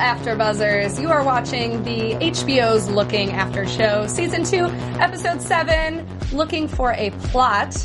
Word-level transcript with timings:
After 0.00 0.34
Buzzers. 0.34 0.98
You 0.98 1.10
are 1.10 1.22
watching 1.22 1.84
the 1.84 2.14
HBO's 2.14 2.88
Looking 2.88 3.32
After 3.32 3.66
Show, 3.68 4.06
Season 4.06 4.42
2, 4.42 4.64
Episode 4.98 5.42
7, 5.42 6.06
Looking 6.32 6.66
for 6.68 6.94
a 6.94 7.10
Plot. 7.28 7.76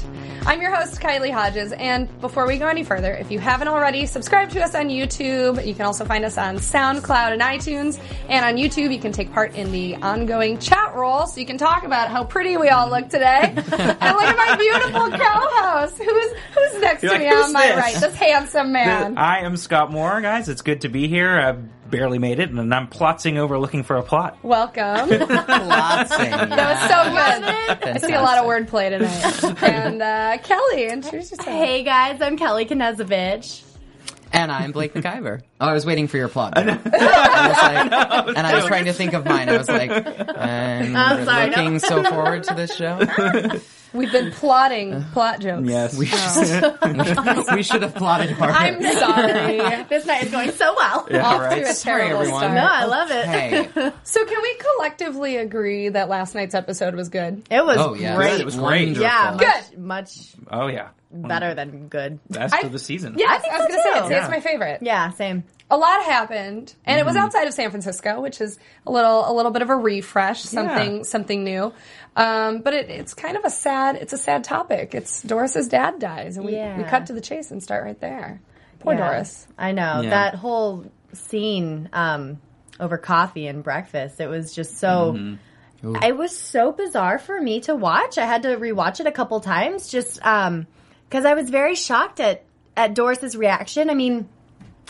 I'm 0.47 0.61
your 0.61 0.73
host, 0.73 1.01
Kylie 1.01 1.31
Hodges, 1.31 1.73
and 1.73 2.07
before 2.21 2.45
we 2.45 2.57
go 2.57 2.67
any 2.67 2.83
further, 2.83 3.11
if 3.11 3.31
you 3.31 3.39
haven't 3.39 3.67
already, 3.67 4.05
subscribe 4.05 4.51
to 4.51 4.63
us 4.63 4.75
on 4.75 4.89
YouTube. 4.89 5.65
You 5.65 5.73
can 5.73 5.87
also 5.87 6.05
find 6.05 6.23
us 6.23 6.37
on 6.37 6.57
SoundCloud 6.57 7.33
and 7.33 7.41
iTunes. 7.41 7.99
And 8.29 8.45
on 8.45 8.55
YouTube, 8.55 8.93
you 8.93 8.99
can 8.99 9.11
take 9.11 9.33
part 9.33 9.55
in 9.55 9.71
the 9.71 9.95
ongoing 9.95 10.59
chat 10.59 10.93
roll, 10.95 11.25
so 11.25 11.39
you 11.39 11.47
can 11.47 11.57
talk 11.57 11.83
about 11.83 12.09
how 12.09 12.23
pretty 12.23 12.57
we 12.57 12.69
all 12.69 12.89
look 12.89 13.09
today. 13.09 13.41
and 13.55 13.57
look 13.57 13.71
at 13.71 14.37
my 14.37 14.55
beautiful 14.55 15.09
co-host. 15.09 15.97
Who's 15.97 16.33
who's 16.71 16.81
next 16.81 17.03
You're 17.03 17.13
to 17.13 17.19
like, 17.19 17.27
me 17.29 17.35
on 17.35 17.53
my 17.53 17.67
this?" 17.67 17.75
right? 17.77 17.95
This 17.95 18.15
handsome 18.15 18.71
man. 18.71 19.17
I 19.17 19.39
am 19.41 19.57
Scott 19.57 19.91
Moore, 19.91 20.21
guys. 20.21 20.49
It's 20.49 20.61
good 20.61 20.81
to 20.81 20.89
be 20.89 21.07
here. 21.07 21.37
I've 21.39 21.89
barely 21.91 22.17
made 22.17 22.39
it, 22.39 22.49
and 22.49 22.73
I'm 22.73 22.87
plotzing 22.87 23.37
over 23.37 23.57
looking 23.59 23.83
for 23.83 23.97
a 23.97 24.03
plot. 24.03 24.37
Welcome. 24.43 25.09
Plotzing. 25.09 26.31
That 26.55 27.69
was 27.69 27.77
so 27.79 27.83
good. 27.83 27.95
I 27.95 27.97
see 27.99 28.13
a 28.13 28.21
lot 28.21 28.37
of 28.39 28.45
wordplay 28.45 28.89
tonight. 28.89 29.61
And 29.71 30.01
uh, 30.01 30.37
Kelly, 30.43 30.85
introduce 30.87 31.31
yourself. 31.31 31.47
Hey 31.47 31.83
guys, 31.83 32.21
I'm 32.21 32.37
Kelly 32.37 32.65
Knezovich. 32.65 33.61
And 34.33 34.51
I'm 34.51 34.71
Blake 34.73 34.93
McIver. 34.93 35.41
Oh, 35.61 35.67
I 35.67 35.73
was 35.73 35.85
waiting 35.85 36.07
for 36.07 36.17
your 36.17 36.27
plot. 36.27 36.55
there. 36.55 36.67
I 36.69 37.47
was 37.47 37.57
like, 37.61 38.27
and 38.37 38.47
I 38.47 38.55
was 38.55 38.65
trying 38.65 38.85
to 38.85 38.93
think 38.93 39.13
of 39.13 39.23
mine. 39.25 39.47
I 39.47 39.57
was 39.57 39.69
like, 39.69 39.91
I'm 39.91 40.95
Oh, 40.95 41.23
sorry, 41.23 41.49
no. 41.51 41.55
looking 41.55 41.79
so 41.79 42.03
forward 42.03 42.43
to 42.45 42.53
this 42.55 42.75
show. 42.75 42.99
We've 43.95 44.11
been 44.11 44.31
plotting 44.31 44.93
uh, 44.93 45.05
plot 45.13 45.39
jokes. 45.39 45.67
Yes. 45.67 45.97
We, 45.97 46.09
oh. 46.11 47.45
we 47.55 47.63
should 47.63 47.81
have 47.81 47.95
plotted 47.95 48.31
harder. 48.31 48.53
I'm 48.53 48.81
sorry. 48.81 49.83
This 49.89 50.05
night 50.05 50.23
is 50.23 50.31
going 50.31 50.51
so 50.51 50.73
well. 50.75 51.07
Yeah, 51.09 51.25
Off 51.25 51.41
right. 51.41 51.63
to 51.63 51.69
a 51.69 51.73
Sorry, 51.73 52.03
terrible 52.03 52.21
everyone. 52.21 52.39
start. 52.41 52.53
No, 52.55 52.67
I 52.67 52.85
love 52.85 53.11
it. 53.11 53.25
Hey, 53.25 53.91
So 54.03 54.25
can 54.25 54.41
we 54.41 54.55
collectively 54.55 55.37
agree 55.37 55.89
that 55.89 56.09
last 56.09 56.35
night's 56.35 56.55
episode 56.55 56.95
was 56.95 57.09
good? 57.09 57.43
It 57.49 57.65
was 57.65 57.77
oh 57.79 57.93
yeah, 57.93 58.15
great. 58.15 58.39
It 58.39 58.45
was 58.45 58.55
great. 58.55 58.97
Wonderful. 58.97 59.03
Yeah, 59.03 59.31
much, 59.31 59.39
Good. 59.71 59.79
much 59.79 60.17
Oh 60.51 60.67
yeah, 60.67 60.89
better 61.11 61.53
than 61.53 61.87
good. 61.87 62.19
best 62.29 62.53
I- 62.53 62.61
of 62.61 62.71
the 62.71 62.79
season. 62.79 63.15
Yes, 63.17 63.41
think 63.41 63.53
I 63.53 63.57
was 63.57 63.67
so 63.67 63.69
going 63.69 63.79
to 63.79 63.83
say, 63.83 63.91
too. 63.91 63.97
I'd 63.97 64.11
it's 64.11 64.29
Yeah. 64.29 64.35
my 64.35 64.39
favorite. 64.41 64.79
Yeah, 64.81 65.11
same. 65.11 65.43
A 65.67 65.77
lot 65.77 66.03
happened, 66.03 66.75
and 66.85 66.99
it 66.99 67.05
was 67.05 67.15
mm-hmm. 67.15 67.23
outside 67.25 67.47
of 67.47 67.53
San 67.55 67.71
Francisco, 67.71 68.21
which 68.21 68.39
is 68.39 68.59
a 68.85 68.91
little 68.91 69.27
a 69.29 69.33
little 69.33 69.49
bit 69.51 69.63
of 69.63 69.71
a 69.71 69.75
refresh, 69.75 70.41
something 70.43 70.97
Yeah. 70.97 71.03
something 71.03 71.43
new. 71.43 71.73
Um, 72.15 72.59
but 72.61 72.73
it, 72.73 72.89
it's 72.89 73.13
kind 73.13 73.35
of 73.35 73.43
a 73.43 73.49
sad 73.49 73.97
it's 73.97 74.13
a 74.13 74.17
sad 74.17 74.43
topic. 74.43 74.95
It's 74.95 75.21
Doris's 75.21 75.67
dad 75.67 75.99
dies, 75.99 76.37
and 76.37 76.45
we, 76.45 76.53
we 76.53 76.83
cut 76.83 77.07
to 77.07 77.13
the 77.13 77.21
chase 77.21 77.51
and 77.51 77.61
start 77.61 77.83
right 77.83 77.99
there. 77.99 78.41
Poor 78.79 78.93
Yeah. 78.93 79.09
Doris. 79.09 79.47
I 79.57 79.71
know 79.73 80.01
Yeah. 80.01 80.09
that 80.11 80.35
whole 80.35 80.85
scene 81.13 81.89
um, 81.93 82.39
over 82.79 82.97
coffee 82.97 83.47
and 83.47 83.63
breakfast. 83.63 84.19
It 84.19 84.27
was 84.27 84.53
just 84.53 84.77
so. 84.77 85.37
It 86.01 86.17
was 86.17 86.35
so 86.35 86.71
bizarre 86.71 87.19
for 87.19 87.39
me 87.39 87.59
to 87.61 87.75
watch. 87.75 88.17
I 88.17 88.25
had 88.25 88.43
to 88.43 88.55
rewatch 88.57 88.99
it 88.99 89.05
a 89.07 89.11
couple 89.11 89.39
times 89.39 89.87
just 89.89 90.15
because 90.15 91.25
I 91.25 91.33
was 91.35 91.49
very 91.49 91.75
shocked 91.75 92.19
at 92.19 92.43
at 92.77 92.93
Doris's 92.95 93.35
reaction. 93.35 93.89
I 93.89 93.93
mean. 93.93 94.29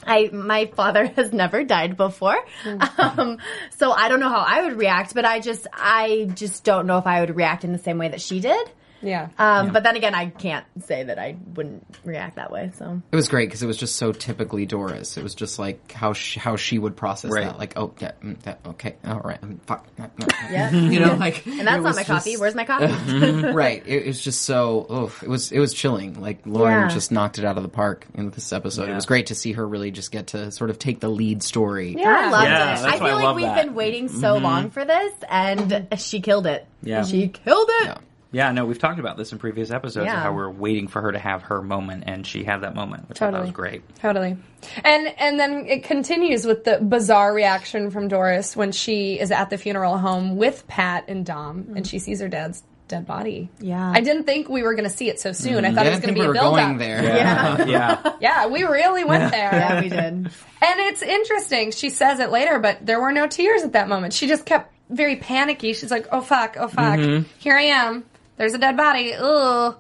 I 0.03 0.29
my 0.31 0.65
father 0.67 1.05
has 1.15 1.31
never 1.33 1.63
died 1.63 1.97
before, 1.97 2.37
um, 2.65 3.37
so 3.77 3.91
I 3.91 4.09
don't 4.09 4.19
know 4.19 4.29
how 4.29 4.43
I 4.47 4.63
would 4.63 4.77
react. 4.77 5.13
But 5.13 5.25
I 5.25 5.39
just 5.39 5.67
I 5.73 6.29
just 6.33 6.63
don't 6.63 6.87
know 6.87 6.97
if 6.97 7.07
I 7.07 7.21
would 7.21 7.35
react 7.35 7.63
in 7.63 7.71
the 7.71 7.79
same 7.79 7.97
way 7.97 8.09
that 8.09 8.21
she 8.21 8.39
did. 8.39 8.69
Yeah. 9.01 9.29
Um, 9.37 9.71
But 9.71 9.83
then 9.83 9.95
again, 9.95 10.15
I 10.15 10.27
can't 10.27 10.65
say 10.83 11.03
that 11.03 11.19
I 11.19 11.35
wouldn't 11.55 11.85
react 12.03 12.37
that 12.37 12.51
way. 12.51 12.71
So 12.77 13.01
It 13.11 13.15
was 13.15 13.27
great 13.27 13.47
because 13.49 13.61
it 13.61 13.67
was 13.67 13.77
just 13.77 13.95
so 13.97 14.11
typically 14.11 14.65
Doris. 14.65 15.17
It 15.17 15.23
was 15.23 15.35
just 15.35 15.59
like 15.59 15.91
how 15.91 16.13
she, 16.13 16.39
how 16.39 16.55
she 16.55 16.79
would 16.79 16.95
process 16.95 17.31
Right. 17.31 17.43
that. 17.45 17.59
Like, 17.59 17.73
oh 17.77 17.93
yeah, 17.99 18.11
mm, 18.23 18.39
that, 18.43 18.59
okay, 18.65 18.95
all 19.05 19.19
right, 19.19 19.39
fuck, 19.67 19.85
mm, 19.97 20.09
mm, 20.15 20.51
yeah, 20.51 20.71
you 20.73 20.99
know, 20.99 21.13
like, 21.15 21.45
and 21.45 21.67
that's 21.67 21.77
not 21.77 21.83
was 21.83 21.95
my 21.95 22.03
coffee. 22.03 22.31
just- 22.31 22.41
Where's 22.41 22.55
my 22.55 22.65
coffee? 22.65 22.85
right. 23.53 23.83
It, 23.85 24.07
was 24.07 24.19
just 24.21 24.41
so. 24.43 24.87
Oof, 24.91 25.21
it 25.23 25.29
was 25.29 25.51
it 25.51 25.59
was 25.59 25.73
chilling. 25.73 26.19
Like 26.21 26.39
Lauren 26.45 26.87
Yeah. 26.87 26.87
just 26.89 27.11
knocked 27.11 27.37
it 27.37 27.45
out 27.45 27.57
of 27.57 27.63
the 27.63 27.69
park 27.69 28.05
in 28.15 28.29
this 28.31 28.51
episode. 28.53 28.89
It 28.89 28.93
was 28.95 29.05
great 29.05 29.27
to 29.27 29.35
see 29.35 29.51
her 29.53 29.67
really 29.67 29.91
just 29.91 30.11
get 30.11 30.27
to 30.27 30.51
sort 30.51 30.69
of 30.69 30.79
take 30.79 30.99
the 30.99 31.09
lead 31.09 31.43
story. 31.43 31.95
I 32.03 32.29
loved 32.29 32.43
Yeah, 32.47 32.55
it. 32.55 32.81
that's 32.81 32.81
I 32.83 32.85
why 32.85 32.93
I 32.93 32.97
feel 32.97 33.15
like 33.15 33.23
love 33.23 33.35
we've 33.35 33.45
that. 33.45 33.65
been 33.65 33.75
waiting 33.75 34.07
so 34.09 34.37
long 34.37 34.69
for 34.69 34.83
this, 34.85 35.13
and 35.29 35.87
she 35.97 36.21
killed 36.21 36.47
it. 36.47 36.65
Yeah. 36.81 37.03
she 37.03 37.27
killed 37.27 37.69
it. 37.81 37.97
Yeah. 38.35 38.45
Yeah, 38.47 38.51
no, 38.51 38.65
we've 38.65 38.77
talked 38.79 38.99
about 38.99 39.17
this 39.17 39.31
in 39.31 39.37
previous 39.39 39.71
episodes 39.71 40.05
Yeah. 40.07 40.17
of 40.17 40.23
how 40.23 40.33
we're 40.33 40.49
waiting 40.49 40.87
for 40.87 41.01
her 41.01 41.11
to 41.11 41.19
have 41.19 41.43
her 41.43 41.61
moment, 41.61 42.03
and 42.07 42.25
she 42.27 42.43
had 42.43 42.61
that 42.61 42.75
moment, 42.75 43.07
which 43.09 43.21
I 43.21 43.31
thought 43.31 43.41
was 43.41 43.51
great. 43.51 43.81
Totally. 43.99 44.37
And 44.83 45.07
and 45.19 45.39
then 45.39 45.65
it 45.67 45.83
continues 45.83 46.45
with 46.45 46.63
the 46.63 46.79
bizarre 46.79 47.33
reaction 47.33 47.91
from 47.91 48.07
Doris 48.07 48.55
when 48.55 48.71
she 48.71 49.19
is 49.19 49.31
at 49.31 49.49
the 49.49 49.57
funeral 49.57 49.97
home 49.97 50.35
with 50.37 50.67
Pat 50.67 51.05
and 51.07 51.25
Dom 51.25 51.73
and 51.75 51.85
she 51.87 51.99
sees 51.99 52.19
her 52.21 52.27
dad's 52.27 52.63
dead 52.87 53.07
body. 53.07 53.49
Yeah. 53.59 53.91
I 53.95 54.01
didn't 54.01 54.25
think 54.25 54.47
we 54.47 54.61
were 54.61 54.75
going 54.75 54.87
to 54.89 54.95
see 54.95 55.09
it 55.09 55.19
so 55.19 55.31
soon. 55.31 55.65
I 55.65 55.73
thought 55.73 55.85
I 55.85 55.89
it 55.89 55.91
was 55.93 55.99
didn't 56.01 56.15
going 56.15 56.15
to 56.15 56.21
be 56.21 56.27
were 56.27 56.33
a 56.33 56.41
build 56.41 56.55
going 56.55 56.73
up. 56.73 56.77
there. 56.77 57.03
Yeah, 57.03 57.65
yeah, 57.67 58.13
Yeah, 58.19 58.47
we 58.47 58.63
really 58.63 59.03
went 59.03 59.31
there. 59.31 59.49
Yeah, 59.53 59.81
we 59.81 59.89
did. 59.89 59.97
And 59.99 60.31
it's 60.61 61.01
interesting. 61.01 61.71
She 61.71 61.89
says 61.89 62.19
it 62.19 62.29
later, 62.29 62.59
but 62.59 62.85
there 62.85 62.99
were 63.01 63.11
no 63.11 63.25
tears 63.27 63.63
at 63.63 63.73
that 63.73 63.87
moment. 63.89 64.13
She 64.13 64.27
just 64.27 64.45
kept 64.45 64.71
very 64.89 65.15
panicky. 65.15 65.73
She's 65.73 65.89
like, 65.89 66.07
"Oh 66.11 66.21
fuck, 66.21 66.57
oh 66.59 66.67
fuck, 66.67 66.99
Mm-hmm. 66.99 67.23
here 67.39 67.55
I 67.55 67.61
am. 67.63 68.03
There's 68.37 68.53
a 68.53 68.57
dead 68.57 68.77
body. 68.77 69.13
Ugh." 69.13 69.75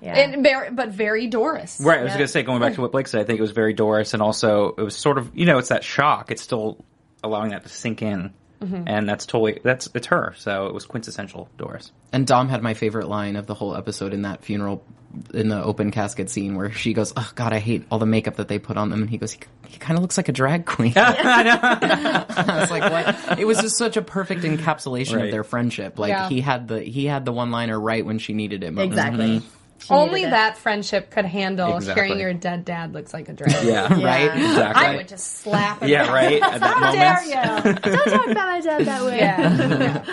Yeah. 0.00 0.16
And 0.16 0.44
very, 0.44 0.70
but 0.70 0.90
very 0.90 1.26
Doris. 1.26 1.80
right. 1.80 1.98
I 1.98 2.02
was 2.04 2.12
Yeah. 2.12 2.18
gonna 2.18 2.28
say, 2.28 2.42
going 2.44 2.60
back 2.60 2.74
to 2.74 2.80
what 2.80 2.92
Blake 2.92 3.08
said, 3.08 3.20
I 3.20 3.24
think 3.24 3.38
it 3.38 3.42
was 3.42 3.50
very 3.50 3.72
Doris, 3.72 4.14
and 4.14 4.22
also 4.22 4.74
it 4.78 4.82
was 4.82 4.96
sort 4.96 5.18
of, 5.18 5.30
you 5.34 5.44
know, 5.44 5.58
it's 5.58 5.70
that 5.70 5.82
shock. 5.82 6.30
It's 6.30 6.42
still 6.42 6.78
allowing 7.24 7.50
that 7.50 7.64
to 7.64 7.68
sink 7.68 8.00
in, 8.00 8.32
mm-hmm. 8.62 8.84
and 8.86 9.08
that's 9.08 9.26
totally 9.26 9.58
that's 9.64 9.88
it's 9.94 10.06
her. 10.06 10.34
So 10.36 10.66
it 10.66 10.74
was 10.74 10.86
quintessential 10.86 11.48
Doris. 11.58 11.90
And 12.12 12.28
Dom 12.28 12.48
had 12.48 12.62
my 12.62 12.74
favorite 12.74 13.08
line 13.08 13.34
of 13.34 13.46
the 13.46 13.54
whole 13.54 13.76
episode 13.76 14.14
in 14.14 14.22
that 14.22 14.44
funeral, 14.44 14.84
in 15.32 15.48
the 15.48 15.62
open 15.62 15.90
casket 15.90 16.28
scene 16.30 16.54
where 16.56 16.70
she 16.70 16.92
goes, 16.92 17.12
"Oh 17.16 17.30
God, 17.34 17.52
I 17.52 17.58
hate 17.58 17.84
all 17.90 17.98
the 17.98 18.06
makeup 18.06 18.36
that 18.36 18.48
they 18.48 18.58
put 18.58 18.76
on 18.76 18.90
them," 18.90 19.00
and 19.02 19.10
he 19.10 19.16
goes, 19.18 19.32
"He, 19.32 19.40
he 19.68 19.78
kind 19.78 19.96
of 19.96 20.02
looks 20.02 20.16
like 20.16 20.28
a 20.28 20.32
drag 20.32 20.66
queen." 20.66 20.92
I 20.96 22.58
was 22.60 22.70
like, 22.70 22.90
"What?" 22.90 23.38
It 23.38 23.46
was 23.46 23.58
just 23.58 23.78
such 23.78 23.96
a 23.96 24.02
perfect 24.02 24.42
encapsulation 24.42 25.16
Right. 25.16 25.24
of 25.26 25.30
their 25.30 25.44
friendship. 25.44 25.98
Like 25.98 26.10
Yeah. 26.10 26.28
he 26.28 26.40
had 26.40 26.68
the 26.68 26.80
he 26.82 27.06
had 27.06 27.24
the 27.24 27.32
one 27.32 27.50
liner 27.50 27.78
right 27.80 28.04
when 28.04 28.18
she 28.18 28.32
needed 28.34 28.62
it. 28.64 28.72
most. 28.72 28.84
exactly. 28.86 29.38
Mm-hmm. 29.38 29.48
She 29.80 29.94
Only 29.94 30.14
needed 30.16 30.28
it. 30.28 30.30
that 30.32 30.58
friendship 30.58 31.10
could 31.10 31.24
handle 31.24 31.76
Exactly. 31.76 32.04
hearing 32.06 32.20
your 32.20 32.34
dead 32.34 32.64
dad 32.64 32.92
looks 32.92 33.14
like 33.14 33.28
a 33.28 33.32
drag. 33.32 33.64
Yeah, 33.64 33.94
Yeah. 33.96 34.04
right. 34.04 34.36
exactly. 34.36 34.84
I 34.86 34.96
would 34.96 35.06
just 35.08 35.36
slap 35.38 35.80
him. 35.82 35.88
yeah, 35.88 36.12
right. 36.12 36.42
At 36.42 36.60
that 36.60 36.74
How 36.74 36.80
moment, 36.92 36.94
dare 36.98 37.22
you? 37.24 37.72
Don't 37.94 38.10
talk 38.10 38.26
about 38.28 38.34
my 38.48 38.60
dad 38.60 38.84
that 38.86 39.04
way. 39.04 39.18
Yeah. 39.18 40.04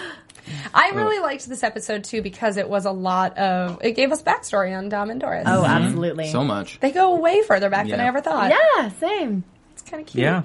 I 0.73 0.89
really 0.93 1.19
liked 1.19 1.47
this 1.47 1.63
episode 1.63 2.03
too 2.03 2.21
because 2.21 2.57
it 2.57 2.69
was 2.69 2.85
a 2.85 2.91
lot 2.91 3.37
of. 3.37 3.79
It 3.81 3.93
gave 3.93 4.11
us 4.11 4.21
backstory 4.23 4.77
on 4.77 4.89
Dom 4.89 5.09
and 5.09 5.19
Doris. 5.19 5.45
Oh, 5.47 5.63
absolutely. 5.65 6.27
So 6.29 6.43
much. 6.43 6.79
they 6.79 6.91
go 6.91 7.15
way 7.19 7.41
further 7.43 7.69
back 7.69 7.87
than 7.87 7.99
Yeah. 7.99 8.05
I 8.05 8.07
ever 8.07 8.21
thought. 8.21 8.51
yeah, 8.51 8.89
same. 8.89 9.43
it's 9.73 9.81
kind 9.81 10.01
of 10.01 10.07
cute. 10.07 10.23
Yeah. 10.23 10.43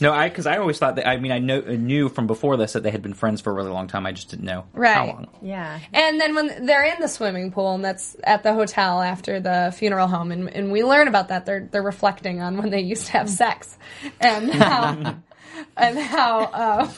No, 0.00 0.12
I 0.12 0.28
because 0.28 0.46
I 0.46 0.58
always 0.58 0.78
thought 0.78 0.94
that. 0.94 1.08
I 1.08 1.16
mean, 1.16 1.32
I 1.32 1.40
know, 1.40 1.60
knew 1.60 2.08
from 2.08 2.28
before 2.28 2.56
this 2.56 2.74
that 2.74 2.84
they 2.84 2.92
had 2.92 3.02
been 3.02 3.14
friends 3.14 3.40
for 3.40 3.50
a 3.50 3.52
really 3.52 3.70
long 3.70 3.88
time. 3.88 4.06
I 4.06 4.12
just 4.12 4.28
didn't 4.30 4.44
know 4.44 4.60
how 4.72 4.78
Right. 4.80 5.08
long. 5.08 5.26
Yeah. 5.42 5.80
And 5.92 6.20
then 6.20 6.36
when 6.36 6.66
they're 6.66 6.84
in 6.84 7.00
the 7.00 7.08
swimming 7.08 7.50
pool, 7.50 7.74
and 7.74 7.84
that's 7.84 8.16
at 8.22 8.44
the 8.44 8.54
hotel 8.54 9.02
after 9.02 9.40
the 9.40 9.74
funeral 9.76 10.06
home, 10.06 10.30
and, 10.30 10.48
and 10.54 10.70
we 10.70 10.84
learn 10.84 11.08
about 11.08 11.28
that, 11.28 11.46
they're 11.46 11.68
they're 11.68 11.82
reflecting 11.82 12.40
on 12.40 12.58
when 12.58 12.70
they 12.70 12.80
used 12.80 13.06
to 13.06 13.12
have 13.12 13.28
sex, 13.28 13.76
and 14.20 14.52
how 14.54 15.16
and 15.76 15.98
how 15.98 16.82
um, 16.86 16.90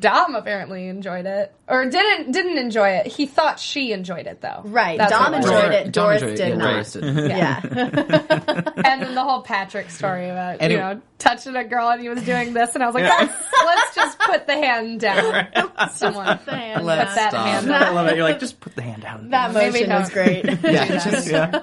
Dom 0.00 0.34
apparently 0.34 0.86
enjoyed 0.88 1.26
it, 1.26 1.52
or 1.68 1.84
didn't 1.86 2.30
didn't 2.32 2.56
enjoy 2.58 2.88
it. 2.90 3.06
He 3.08 3.26
thought 3.26 3.58
she 3.58 3.92
enjoyed 3.92 4.26
it 4.26 4.40
though. 4.40 4.62
Right. 4.64 4.96
That's 4.98 5.10
Dom 5.10 5.32
what 5.32 5.34
it 5.34 5.36
was. 5.42 5.50
enjoyed 5.50 5.72
it. 5.74 5.92
Dom 5.92 6.04
Doris 6.04 6.22
enjoyed 6.22 6.32
it. 6.32 6.36
did 6.36 6.48
Yeah, 6.48 6.54
not. 6.54 6.70
Doris 6.72 6.92
did. 6.92 7.30
Yeah. 7.30 8.64
And 8.88 9.02
then 9.02 9.14
the 9.14 9.22
whole 9.24 9.42
Patrick 9.42 9.90
story 9.90 10.28
about 10.30 10.58
And 10.60 10.72
you 10.72 10.78
it- 10.78 10.80
know 10.80 11.00
touching 11.18 11.56
a 11.56 11.64
girl 11.64 11.88
and 11.90 12.00
he 12.00 12.08
was 12.08 12.22
doing 12.22 12.54
this, 12.54 12.74
and 12.74 12.82
I 12.82 12.86
was 12.86 12.94
like, 12.94 13.04
let's, 13.04 13.34
let's 13.64 13.94
just 13.94 14.18
put 14.20 14.46
the 14.46 14.52
hand 14.54 15.00
down. 15.00 15.48
Someone. 15.92 16.38
The 16.46 16.52
hand 16.56 16.86
Let's 16.86 17.14
down. 17.14 17.16
that 17.16 17.30
stop. 17.32 17.46
hand 17.46 17.72
I 17.74 17.90
love 17.90 18.06
it. 18.06 18.14
You're 18.16 18.24
like, 18.24 18.38
just 18.38 18.60
put 18.60 18.76
the 18.76 18.82
hand 18.82 19.02
down. 19.02 19.30
That 19.30 19.52
Maybe 19.52 19.80
motion 19.84 19.90
was 19.90 20.10
great. 20.10 20.44
Yeah, 20.62 20.86
just- 20.86 21.28
yeah. 21.28 21.60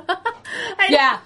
Yeah. 0.89 1.19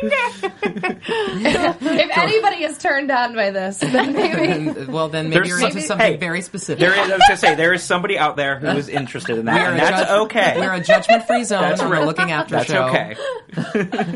Finger. 0.00 0.16
If 1.08 2.18
anybody 2.18 2.64
is 2.64 2.78
turned 2.78 3.10
on 3.10 3.34
by 3.34 3.50
this, 3.50 3.78
then 3.78 4.12
maybe. 4.14 4.84
well, 4.90 5.08
then 5.08 5.30
maybe 5.30 5.34
There's 5.36 5.48
you're 5.48 5.58
some- 5.58 5.70
into 5.70 5.82
something 5.82 6.06
hey, 6.12 6.16
very 6.16 6.40
specific. 6.42 6.80
There 6.80 6.92
is, 6.92 6.98
I 6.98 7.16
was 7.16 7.22
gonna 7.28 7.36
say 7.36 7.54
there 7.54 7.72
is 7.72 7.82
somebody 7.82 8.18
out 8.18 8.36
there 8.36 8.58
who 8.58 8.66
is 8.68 8.88
interested 8.88 9.38
in 9.38 9.44
that, 9.46 9.70
and 9.72 9.78
that's 9.78 10.08
judge- 10.08 10.18
okay. 10.26 10.54
We're 10.58 10.72
a 10.74 10.80
judgment-free 10.80 11.44
zone. 11.44 11.62
That's 11.62 11.80
and 11.80 11.90
we're 11.90 11.96
right. 11.98 12.06
looking 12.06 12.30
after 12.32 12.56
That's 12.56 12.68
show. 12.70 12.88
okay. 12.88 13.16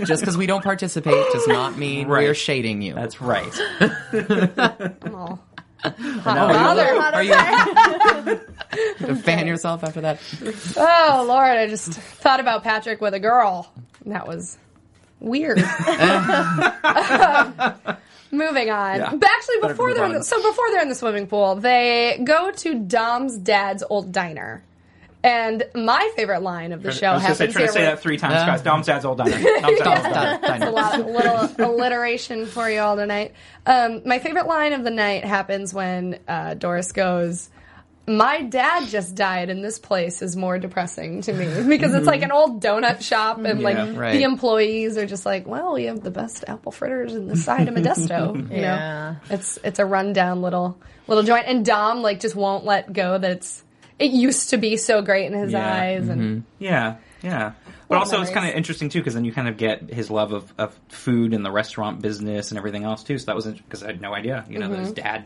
Just 0.04 0.22
because 0.22 0.36
we 0.36 0.46
don't 0.46 0.62
participate 0.64 1.14
does 1.32 1.46
not 1.46 1.76
mean 1.78 2.08
Right. 2.08 2.24
we're 2.26 2.34
shading 2.34 2.82
you. 2.82 2.94
That's 2.94 3.20
right. 3.20 3.52
Oh. 5.06 5.38
No, 5.82 5.92
Father. 6.22 6.84
Are 7.00 7.22
you 7.22 7.32
to 9.06 9.14
fan 9.16 9.46
yourself 9.46 9.82
after 9.82 10.02
that? 10.02 10.20
Oh 10.76 11.24
Lord, 11.26 11.56
I 11.56 11.66
just 11.68 11.92
thought 11.92 12.40
about 12.40 12.62
Patrick 12.64 13.00
with 13.00 13.14
a 13.14 13.20
girl. 13.20 13.72
That 14.06 14.26
was 14.28 14.58
weird. 15.20 15.58
Moving 18.32 18.70
on. 18.70 18.96
Yeah. 19.00 19.10
But 19.14 19.28
actually, 19.28 19.56
before 19.68 19.92
they're 19.92 20.04
in 20.06 20.12
the, 20.12 20.22
so 20.24 20.40
before 20.40 20.70
they're 20.70 20.82
in 20.82 20.88
the 20.88 20.94
swimming 20.94 21.26
pool, 21.26 21.56
they 21.56 22.20
go 22.22 22.52
to 22.52 22.74
Dom's 22.78 23.36
dad's 23.36 23.82
old 23.90 24.12
diner. 24.12 24.62
And 25.22 25.64
my 25.74 26.10
favorite 26.16 26.40
line 26.42 26.72
of 26.72 26.82
the 26.82 26.92
show 26.92 27.08
I 27.08 27.14
was 27.14 27.22
gonna 27.24 27.34
say, 27.34 27.46
try 27.48 27.66
to 27.66 27.72
say 27.72 27.82
that 27.82 28.00
three 28.00 28.16
times, 28.16 28.34
Yeah. 28.34 28.46
guys. 28.46 28.62
Dom's 28.62 28.86
dad's 28.86 29.04
old 29.04 29.18
diner. 29.18 29.32
Dom's 29.60 29.78
dad's 29.80 30.04
old 30.06 30.14
diner. 30.14 30.38
That's 30.40 30.64
a 30.64 30.70
lot 30.70 31.06
little 31.06 31.72
alliteration 31.74 32.46
for 32.46 32.70
you 32.70 32.80
all 32.80 32.96
tonight. 32.96 33.34
Um, 33.66 34.00
my 34.06 34.18
favorite 34.20 34.46
line 34.46 34.72
of 34.72 34.82
the 34.84 34.90
night 34.90 35.24
happens 35.24 35.74
when 35.74 36.20
uh, 36.26 36.54
Doris 36.54 36.92
goes, 36.92 37.50
"My 38.16 38.42
dad 38.42 38.88
just 38.88 39.14
died, 39.14 39.50
and 39.50 39.64
this 39.64 39.78
place 39.78 40.22
is 40.22 40.34
more 40.36 40.58
depressing 40.58 41.22
to 41.22 41.32
me 41.32 41.46
because 41.68 41.94
it's 41.94 42.06
like 42.06 42.22
an 42.22 42.32
old 42.32 42.62
donut 42.62 43.02
shop, 43.02 43.38
and 43.44 43.60
like 43.62 43.76
Right. 43.94 44.12
the 44.12 44.24
employees 44.24 44.96
are 44.98 45.06
just 45.06 45.24
like, 45.24 45.46
well, 45.46 45.74
we 45.74 45.84
have 45.84 46.02
the 46.02 46.10
best 46.10 46.44
apple 46.48 46.72
fritters 46.72 47.14
in 47.14 47.28
the 47.28 47.36
side 47.36 47.68
of 47.68 47.74
Modesto. 47.74 48.34
You 48.50 48.60
Yeah. 48.60 48.76
know, 48.76 49.16
it's 49.34 49.58
it's 49.62 49.78
a 49.78 49.84
rundown 49.86 50.42
little 50.42 50.80
little 51.06 51.22
joint, 51.24 51.44
and 51.46 51.64
Dom 51.64 52.02
like 52.02 52.20
just 52.20 52.34
won't 52.36 52.64
let 52.64 52.92
go 52.92 53.16
that 53.18 53.30
it's 53.30 53.64
it 53.98 54.10
used 54.12 54.50
to 54.50 54.56
be 54.56 54.76
so 54.76 55.02
great 55.02 55.26
in 55.26 55.34
his 55.38 55.52
Yeah. 55.52 55.72
eyes, 55.72 56.08
and 56.08 56.44
Yeah, 56.58 56.96
yeah. 57.22 57.52
But 57.66 57.74
What 57.88 57.98
also, 57.98 58.20
it's 58.22 58.30
kind 58.30 58.48
of 58.48 58.54
interesting 58.54 58.88
too 58.88 59.00
because 59.00 59.14
then 59.14 59.24
you 59.24 59.32
kind 59.32 59.48
of 59.48 59.56
get 59.56 59.92
his 59.92 60.10
love 60.10 60.32
of, 60.32 60.54
of 60.58 60.78
food 60.88 61.34
and 61.34 61.44
the 61.44 61.50
restaurant 61.50 62.00
business 62.00 62.50
and 62.50 62.58
everything 62.58 62.84
else 62.84 63.02
too. 63.02 63.18
So 63.18 63.26
that 63.26 63.34
wasn't 63.34 63.56
because 63.58 63.82
I 63.82 63.88
had 63.88 64.00
no 64.00 64.14
idea, 64.14 64.44
you 64.48 64.58
know, 64.58 64.68
that 64.68 64.74
Mm-hmm. 64.74 64.84
his 64.84 64.92
dad 64.92 65.24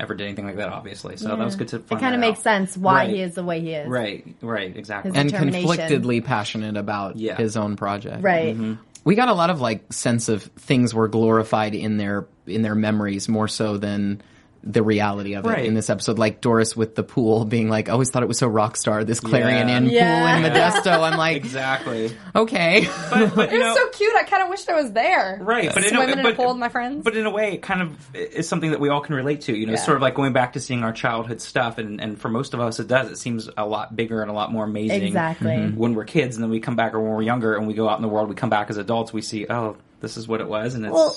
ever 0.00 0.14
did 0.14 0.24
anything 0.26 0.46
like 0.46 0.56
that. 0.56 0.68
Obviously, 0.70 1.16
so 1.16 1.28
that 1.28 1.38
was 1.38 1.56
good 1.56 1.68
to. 1.68 1.76
It 1.76 1.88
kind 1.88 2.14
of 2.14 2.20
makes 2.20 2.38
out. 2.40 2.42
sense 2.44 2.76
why 2.76 2.94
Right. 2.94 3.10
he 3.10 3.20
is 3.22 3.34
the 3.34 3.44
way 3.44 3.60
he 3.60 3.72
is. 3.72 3.88
Right, 3.88 4.26
right, 4.40 4.74
exactly. 4.76 5.10
His- 5.12 5.18
and 5.18 5.30
Determination. 5.30 5.68
conflictedly 5.68 6.20
passionate 6.22 6.76
about 6.76 7.16
Yeah. 7.16 7.36
his 7.36 7.56
own 7.56 7.76
project. 7.76 8.22
Right. 8.22 8.54
Mm-hmm. 8.54 8.74
We 9.04 9.14
got 9.14 9.28
a 9.28 9.34
lot 9.34 9.50
of 9.50 9.60
like 9.60 9.92
sense 9.92 10.28
of 10.28 10.42
things 10.42 10.92
were 10.94 11.08
glorified 11.08 11.74
in 11.74 11.96
their 11.96 12.26
in 12.46 12.62
their 12.62 12.74
memories 12.74 13.28
more 13.28 13.48
so 13.48 13.76
than 13.76 14.20
the 14.62 14.82
reality 14.82 15.34
of 15.34 15.44
it 15.46 15.48
Right. 15.48 15.64
in 15.64 15.74
this 15.74 15.88
episode. 15.88 16.18
Like 16.18 16.40
Doris 16.42 16.76
with 16.76 16.94
the 16.94 17.02
pool 17.02 17.44
being 17.46 17.68
like, 17.70 17.88
I 17.88 17.92
always 17.92 18.10
thought 18.10 18.22
it 18.22 18.26
was 18.28 18.38
so 18.38 18.46
rock 18.46 18.76
star, 18.76 19.04
this 19.04 19.18
Clarion 19.20 19.68
Yeah. 19.68 19.76
Inn 19.78 19.86
Yeah. 19.86 20.36
pool 20.38 20.44
in 20.46 20.52
Modesto. 20.52 21.00
I'm 21.10 21.16
like, 21.18 21.36
exactly. 21.36 22.14
okay. 22.36 22.86
But, 23.10 23.34
but 23.34 23.48
it 23.48 23.52
you 23.54 23.58
was 23.60 23.68
know, 23.68 23.74
so 23.74 23.88
cute. 23.90 24.14
I 24.16 24.24
kind 24.24 24.42
of 24.42 24.50
wished 24.50 24.68
I 24.68 24.74
was 24.80 24.92
there. 24.92 25.38
Right, 25.40 25.70
but 25.72 25.84
in, 25.84 25.88
swimming 25.90 26.16
a, 26.16 26.20
in 26.20 26.26
a 26.26 26.34
pool 26.34 26.48
with 26.48 26.58
my 26.58 26.68
friends. 26.68 27.04
But 27.04 27.16
in 27.16 27.24
a 27.26 27.30
way, 27.30 27.52
it 27.54 27.62
kind 27.62 27.80
of 27.82 28.14
is 28.14 28.48
something 28.48 28.70
that 28.72 28.80
we 28.80 28.88
all 28.90 29.00
can 29.00 29.14
relate 29.14 29.40
to. 29.42 29.56
You 29.56 29.66
know, 29.66 29.72
Yeah. 29.72 29.78
sort 29.78 29.96
of 29.96 30.02
like 30.02 30.14
going 30.14 30.32
back 30.34 30.52
to 30.52 30.60
seeing 30.60 30.82
our 30.84 30.92
childhood 30.92 31.40
stuff, 31.40 31.78
and, 31.78 32.00
and 32.00 32.20
for 32.20 32.28
most 32.28 32.52
of 32.52 32.60
us, 32.60 32.78
it 32.80 32.86
does. 32.88 33.10
It 33.10 33.16
seems 33.16 33.48
a 33.56 33.64
lot 33.66 33.96
bigger 33.96 34.20
and 34.22 34.30
a 34.30 34.34
lot 34.34 34.52
more 34.52 34.64
amazing. 34.64 35.02
Exactly. 35.04 35.70
When 35.70 35.94
we're 35.94 36.04
kids, 36.04 36.36
and 36.36 36.42
then 36.42 36.50
we 36.50 36.60
come 36.60 36.76
back, 36.76 36.92
or 36.94 37.00
when 37.00 37.12
we're 37.12 37.22
younger, 37.22 37.54
and 37.56 37.66
we 37.66 37.74
go 37.74 37.88
out 37.88 37.96
in 37.96 38.02
the 38.02 38.08
world, 38.08 38.28
we 38.28 38.34
come 38.34 38.50
back 38.50 38.68
as 38.70 38.76
adults, 38.76 39.12
we 39.12 39.22
see, 39.22 39.46
oh, 39.48 39.76
this 40.00 40.16
is 40.16 40.26
what 40.26 40.40
it 40.40 40.48
was, 40.48 40.74
and 40.74 40.84
it's 40.84 40.92
Well- 40.94 41.16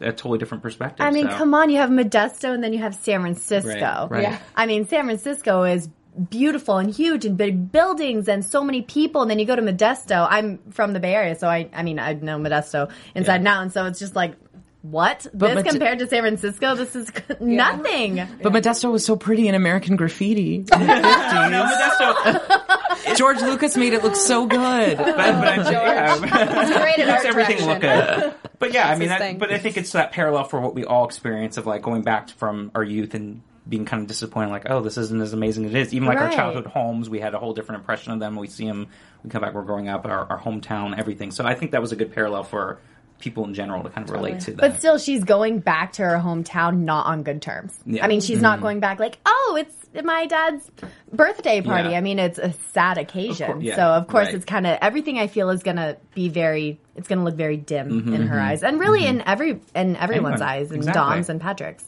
a 0.00 0.12
totally 0.12 0.38
different 0.38 0.62
perspective. 0.62 1.04
I 1.04 1.10
mean, 1.10 1.28
so. 1.30 1.36
come 1.36 1.52
on, 1.54 1.68
you 1.68 1.76
have 1.76 1.90
Modesto 1.90 2.54
and 2.54 2.64
then 2.64 2.72
you 2.72 2.78
have 2.78 2.94
San 2.94 3.20
Francisco. 3.20 3.68
Right, 3.70 4.08
right. 4.10 4.22
Yeah. 4.22 4.38
I 4.56 4.64
mean, 4.66 4.86
San 4.88 5.04
Francisco 5.04 5.64
is 5.64 5.88
beautiful 6.30 6.78
and 6.78 6.90
huge 6.90 7.24
and 7.24 7.36
big 7.36 7.70
buildings 7.70 8.26
and 8.28 8.44
so 8.44 8.64
many 8.64 8.82
people. 8.82 9.22
And 9.22 9.30
then 9.30 9.38
you 9.38 9.44
go 9.44 9.54
to 9.56 9.62
Modesto. 9.62 10.26
I'm 10.28 10.58
from 10.70 10.92
the 10.94 11.00
Bay 11.00 11.14
Area, 11.14 11.34
so 11.38 11.48
I, 11.48 11.68
I 11.74 11.82
mean, 11.82 11.98
I 11.98 12.14
know 12.14 12.38
Modesto 12.38 12.90
inside 13.14 13.32
Yeah. 13.32 13.36
and 13.36 13.48
out. 13.48 13.62
And 13.62 13.72
so 13.72 13.84
it's 13.86 13.98
just 13.98 14.16
like, 14.16 14.34
what? 14.82 15.26
But 15.34 15.48
this 15.48 15.54
Mode- 15.56 15.66
compared 15.66 15.98
to 15.98 16.06
San 16.08 16.22
Francisco, 16.22 16.74
this 16.74 16.96
is 16.96 17.10
nothing. 17.40 18.16
But 18.42 18.52
Modesto 18.52 18.90
was 18.90 19.04
so 19.04 19.16
pretty 19.16 19.48
in 19.48 19.54
American 19.54 19.96
Graffiti. 19.96 20.56
in 20.56 20.64
the 20.64 20.76
No, 20.76 21.66
Modesto, 21.66 23.16
George 23.16 23.40
Lucas 23.40 23.76
made 23.76 23.92
it 23.92 24.02
look 24.02 24.16
so 24.16 24.46
good. 24.46 24.96
but, 24.96 25.16
but 25.16 25.18
I'm, 25.18 25.72
yeah, 25.72 26.16
great 26.18 26.98
it 26.98 27.06
makes 27.06 27.24
everything 27.24 27.66
look 27.66 27.80
good. 27.80 28.34
But 28.58 28.72
yeah, 28.72 28.88
I 28.88 28.92
mean, 28.96 29.08
his 29.08 29.18
that, 29.18 29.38
but 29.38 29.52
I 29.52 29.58
think 29.58 29.76
it's 29.76 29.92
that 29.92 30.12
parallel 30.12 30.44
for 30.44 30.60
what 30.60 30.74
we 30.74 30.84
all 30.84 31.04
experience 31.06 31.56
of 31.56 31.66
like 31.66 31.82
going 31.82 32.02
back 32.02 32.28
from 32.30 32.70
our 32.74 32.84
youth 32.84 33.14
and 33.14 33.42
being 33.68 33.84
kind 33.84 34.02
of 34.02 34.08
disappointed, 34.08 34.50
like, 34.50 34.68
oh, 34.68 34.80
this 34.80 34.98
isn't 34.98 35.20
as 35.20 35.32
amazing 35.32 35.64
as 35.66 35.74
it 35.74 35.78
is. 35.80 35.94
Even 35.94 36.08
like 36.08 36.18
our 36.18 36.30
childhood 36.30 36.66
homes, 36.66 37.08
we 37.08 37.20
had 37.20 37.34
a 37.34 37.38
whole 37.38 37.52
different 37.54 37.80
impression 37.80 38.12
of 38.12 38.18
them. 38.18 38.36
We 38.36 38.48
see 38.48 38.66
them, 38.66 38.88
we 39.22 39.30
come 39.30 39.42
back, 39.42 39.54
we're 39.54 39.62
growing 39.62 39.88
up, 39.88 40.04
our, 40.06 40.26
our 40.30 40.38
hometown, 40.40 40.98
everything. 40.98 41.30
So 41.30 41.44
I 41.44 41.54
think 41.54 41.70
that 41.70 41.80
was 41.80 41.92
a 41.92 41.96
good 41.96 42.12
parallel 42.12 42.42
for 42.44 42.78
people 43.20 43.44
in 43.44 43.54
general 43.54 43.82
to 43.84 43.90
kind 43.90 44.08
of 44.08 44.14
relate 44.14 44.40
to 44.40 44.50
that. 44.52 44.56
But 44.60 44.78
still, 44.78 44.98
she's 44.98 45.22
going 45.24 45.60
back 45.60 45.92
to 45.94 46.02
her 46.02 46.16
hometown 46.18 46.78
not 46.80 47.06
on 47.06 47.22
good 47.22 47.40
terms. 47.42 47.78
Yeah. 47.86 48.04
I 48.04 48.08
mean, 48.08 48.20
she's 48.20 48.40
not 48.42 48.60
going 48.60 48.80
back 48.80 48.98
like, 48.98 49.18
oh, 49.26 49.58
it's 49.60 49.76
my 50.04 50.26
dad's 50.26 50.70
birthday 51.12 51.60
party. 51.60 51.90
Yeah. 51.90 51.98
I 51.98 52.00
mean, 52.00 52.18
it's 52.18 52.38
a 52.38 52.52
sad 52.72 52.96
occasion. 52.98 53.46
cour- 53.52 53.60
yeah, 53.60 53.76
so, 53.76 53.82
of 53.82 54.06
course, 54.08 54.26
right. 54.26 54.34
it's 54.34 54.44
kind 54.44 54.66
of 54.66 54.78
everything 54.80 55.18
I 55.18 55.26
feel 55.26 55.50
is 55.50 55.62
going 55.62 55.76
to 55.76 55.96
be 56.14 56.28
very, 56.28 56.80
it's 56.96 57.08
going 57.08 57.18
to 57.18 57.24
look 57.24 57.34
very 57.36 57.56
dim 57.56 57.88
Mm-hmm, 57.90 58.14
in 58.14 58.26
her 58.28 58.38
eyes. 58.40 58.62
And 58.62 58.78
really 58.80 59.04
in 59.04 59.20
every, 59.22 59.60
in 59.74 59.96
everyone's 59.96 60.40
Anyone. 60.40 60.48
eyes, 60.48 60.68
and 60.70 60.76
Exactly. 60.78 61.02
Mm-hmm. 61.02 61.12
Dom's 61.14 61.28
and 61.28 61.40
Patrick's. 61.40 61.84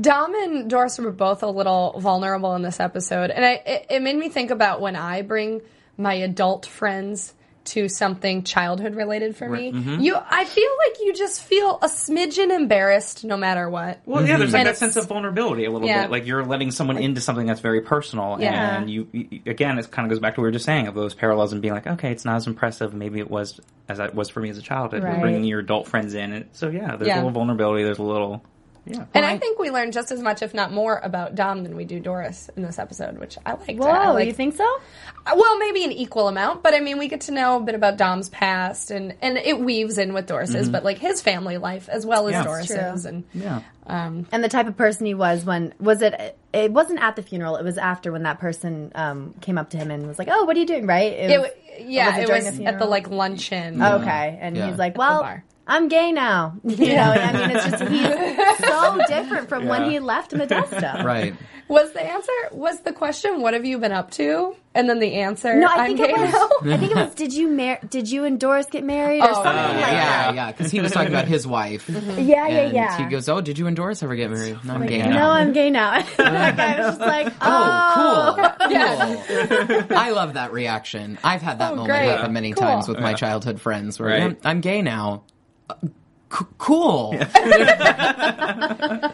Dom 0.00 0.34
and 0.34 0.68
Doris 0.68 0.98
were 0.98 1.10
both 1.12 1.42
a 1.42 1.46
little 1.48 1.98
vulnerable 1.98 2.54
in 2.54 2.62
this 2.62 2.78
episode, 2.78 3.30
and 3.30 3.44
I, 3.44 3.52
it, 3.64 3.86
it 3.90 4.02
made 4.02 4.16
me 4.16 4.28
think 4.28 4.50
about 4.50 4.80
when 4.82 4.96
I 4.96 5.22
bring 5.22 5.62
my 5.96 6.12
adult 6.14 6.66
friends 6.66 7.32
to 7.72 7.88
something 7.88 8.42
childhood 8.44 8.94
related 8.94 9.36
for 9.36 9.48
me. 9.48 9.72
mm-hmm. 9.72 10.00
You, 10.00 10.16
I 10.16 10.44
feel 10.44 10.70
like 10.86 11.00
you 11.00 11.12
just 11.14 11.42
feel 11.42 11.78
a 11.82 11.86
smidgen 11.88 12.50
embarrassed 12.50 13.24
no 13.24 13.36
matter 13.36 13.68
what. 13.68 14.00
Well, 14.06 14.26
yeah, 14.26 14.36
there's 14.36 14.52
like 14.52 14.60
And 14.60 14.68
that 14.68 14.76
sense 14.76 14.96
of 14.96 15.06
vulnerability 15.06 15.64
a 15.64 15.70
little 15.70 15.86
Yeah. 15.86 16.02
bit. 16.02 16.10
Like 16.10 16.26
you're 16.26 16.44
letting 16.44 16.70
someone 16.70 16.98
into 16.98 17.20
something 17.20 17.46
that's 17.46 17.60
very 17.60 17.80
personal, 17.80 18.36
Yeah. 18.40 18.76
and 18.78 18.90
you, 18.90 19.08
you 19.12 19.40
again, 19.46 19.78
it 19.78 19.90
kind 19.90 20.06
of 20.06 20.10
goes 20.10 20.18
back 20.20 20.34
to 20.34 20.40
what 20.40 20.44
we 20.44 20.48
were 20.48 20.52
just 20.52 20.64
saying 20.64 20.86
of 20.86 20.94
those 20.94 21.14
parallels 21.14 21.52
and 21.52 21.62
being 21.62 21.74
like, 21.74 21.86
okay, 21.86 22.10
it's 22.12 22.24
not 22.24 22.36
as 22.36 22.46
impressive. 22.46 22.94
Maybe 22.94 23.18
it 23.20 23.30
was 23.30 23.60
as 23.88 23.98
it 23.98 24.14
was 24.14 24.28
for 24.28 24.40
me 24.40 24.50
as 24.50 24.58
a 24.58 24.62
child. 24.62 24.92
Right. 24.92 25.20
bringing 25.20 25.44
your 25.44 25.60
adult 25.60 25.86
friends 25.88 26.14
in, 26.14 26.32
and 26.32 26.46
so 26.52 26.68
yeah, 26.68 26.96
there's 26.96 27.08
Yeah. 27.08 27.14
a 27.14 27.18
little 27.18 27.30
vulnerability. 27.30 27.84
There's 27.84 27.98
a 27.98 28.02
little, 28.02 28.42
yeah. 28.88 29.04
And 29.14 29.24
I 29.24 29.38
think 29.38 29.58
we 29.58 29.70
learned 29.70 29.92
just 29.92 30.10
as 30.10 30.20
much, 30.20 30.42
if 30.42 30.54
not 30.54 30.72
more, 30.72 30.98
about 31.02 31.34
Dom 31.34 31.62
than 31.62 31.76
we 31.76 31.84
do 31.84 32.00
Doris 32.00 32.50
in 32.56 32.62
this 32.62 32.78
episode, 32.78 33.18
which 33.18 33.36
I 33.44 33.52
liked. 33.52 33.78
Whoa, 33.78 33.88
I 33.88 34.10
liked 34.10 34.26
you 34.26 34.32
think 34.32 34.54
so? 34.56 34.64
Uh, 35.26 35.34
well, 35.36 35.58
maybe 35.58 35.84
an 35.84 35.92
equal 35.92 36.28
amount, 36.28 36.62
but 36.62 36.74
I 36.74 36.80
mean, 36.80 36.98
we 36.98 37.08
get 37.08 37.22
to 37.22 37.32
know 37.32 37.56
a 37.56 37.60
bit 37.60 37.74
about 37.74 37.96
Dom's 37.96 38.28
past, 38.28 38.90
and 38.90 39.14
and 39.20 39.36
it 39.36 39.58
weaves 39.60 39.98
in 39.98 40.14
with 40.14 40.26
Doris's, 40.26 40.54
mm-hmm. 40.64 40.72
but 40.72 40.84
like 40.84 40.98
his 40.98 41.20
family 41.20 41.58
life 41.58 41.88
as 41.88 42.06
well 42.06 42.28
as 42.28 42.32
Yeah. 42.32 42.44
Doris's, 42.44 43.04
and 43.04 43.24
Yeah. 43.34 43.62
Um, 43.86 44.26
and 44.32 44.44
the 44.44 44.48
type 44.50 44.66
of 44.66 44.76
person 44.76 45.06
he 45.06 45.14
was 45.14 45.44
when 45.44 45.72
was 45.80 46.02
it? 46.02 46.36
It 46.52 46.72
wasn't 46.72 47.00
at 47.02 47.16
the 47.16 47.22
funeral. 47.22 47.56
It 47.56 47.64
was 47.64 47.78
after 47.78 48.12
when 48.12 48.22
that 48.24 48.38
person 48.38 48.92
um, 48.94 49.34
came 49.40 49.56
up 49.56 49.70
to 49.70 49.76
him 49.78 49.90
and 49.90 50.06
was 50.06 50.18
like, 50.18 50.28
"Oh, 50.30 50.44
what 50.44 50.56
are 50.56 50.60
you 50.60 50.66
doing?" 50.66 50.86
Right? 50.86 51.12
it, 51.12 51.40
was- 51.40 51.50
yeah, 51.80 52.18
was 52.18 52.18
it 52.18 52.30
it 52.30 52.32
was 52.46 52.58
the 52.58 52.64
at 52.66 52.78
the 52.78 52.84
like 52.84 53.08
luncheon. 53.08 53.82
Okay, 53.82 54.38
and 54.40 54.56
Yeah. 54.56 54.68
he's 54.68 54.78
like, 54.78 54.94
the 54.94 54.98
"Well, 54.98 55.22
bar. 55.22 55.44
I'm 55.68 55.88
gay 55.88 56.10
now." 56.12 56.54
You 56.64 56.94
know, 56.94 57.12
I 57.12 57.32
mean, 57.32 57.50
it's 57.56 57.64
just 57.70 57.82
he's 57.84 58.66
so 58.68 58.98
different 59.06 59.48
from 59.48 59.66
when 59.66 59.90
he 59.90 59.98
left 60.00 60.32
Modesto. 60.32 61.04
Right. 61.04 61.34
Was 61.68 61.92
the 61.92 62.00
answer 62.02 62.32
was 62.52 62.80
the 62.80 62.94
question? 62.94 63.42
What 63.42 63.52
have 63.52 63.66
you 63.66 63.76
been 63.78 63.92
up 63.92 64.10
to? 64.12 64.56
And 64.74 64.88
then 64.88 65.00
the 65.00 65.14
answer. 65.16 65.54
No, 65.54 65.66
I 65.66 65.84
I'm 65.84 65.86
think 65.96 65.98
gay 65.98 66.14
it 66.14 66.18
was. 66.18 66.32
now. 66.32 66.72
I 66.72 66.76
think 66.78 66.92
it 66.92 66.96
was. 66.96 67.14
Did 67.14 67.34
you 67.34 67.48
mar- 67.48 67.80
Did 67.90 68.10
you 68.10 68.24
and 68.24 68.40
Doris 68.40 68.64
get 68.70 68.84
married 68.84 69.20
or 69.20 69.28
Oh, 69.28 69.32
something 69.34 69.52
yeah, 69.52 69.66
like 69.66 69.76
Yeah, 69.92 69.92
that? 69.92 70.34
yeah, 70.34 70.52
because 70.52 70.72
he 70.72 70.80
was 70.80 70.92
talking 70.92 71.10
about 71.10 71.26
his 71.28 71.46
wife. 71.46 71.86
Mm-hmm. 71.86 72.10
Yeah, 72.22 72.48
yeah, 72.48 72.58
And 72.60 72.72
yeah. 72.72 72.96
he 72.96 73.04
goes, 73.10 73.28
"Oh, 73.28 73.42
did 73.42 73.58
you 73.58 73.66
and 73.66 73.76
Doris 73.76 74.02
ever 74.02 74.14
get 74.16 74.30
married? 74.30 74.64
No, 74.64 74.74
I'm 74.74 74.86
gay 74.86 74.98
now. 74.98 75.08
no, 75.10 75.12
now." 75.18 75.30
I'm 75.32 75.52
gay 75.52 75.68
now. 75.68 75.90
that 76.16 76.56
guy 76.56 76.78
was 76.78 76.86
just 76.96 77.00
like, 77.00 77.34
"Oh, 77.42 78.34
Oh, 78.38 78.54
cool. 78.58 78.70
Yeah. 78.70 79.76
cool. 79.88 79.96
I 79.98 80.10
love 80.10 80.34
that 80.34 80.52
reaction. 80.52 81.18
I've 81.22 81.42
had 81.42 81.58
that 81.58 81.72
Oh, 81.72 81.76
moment 81.76 81.90
great. 81.98 82.08
happen 82.08 82.32
many 82.32 82.52
Cool. 82.52 82.62
times 82.62 82.88
with 82.88 82.98
my 83.00 83.12
childhood 83.12 83.60
friends 83.60 83.98
where 84.00 84.08
Right. 84.08 84.30
"Yeah, 84.42 84.48
I'm 84.48 84.60
gay 84.62 84.80
now. 84.80 85.24
Uh, 85.70 85.74
c- 86.32 86.44
cool. 86.58 87.14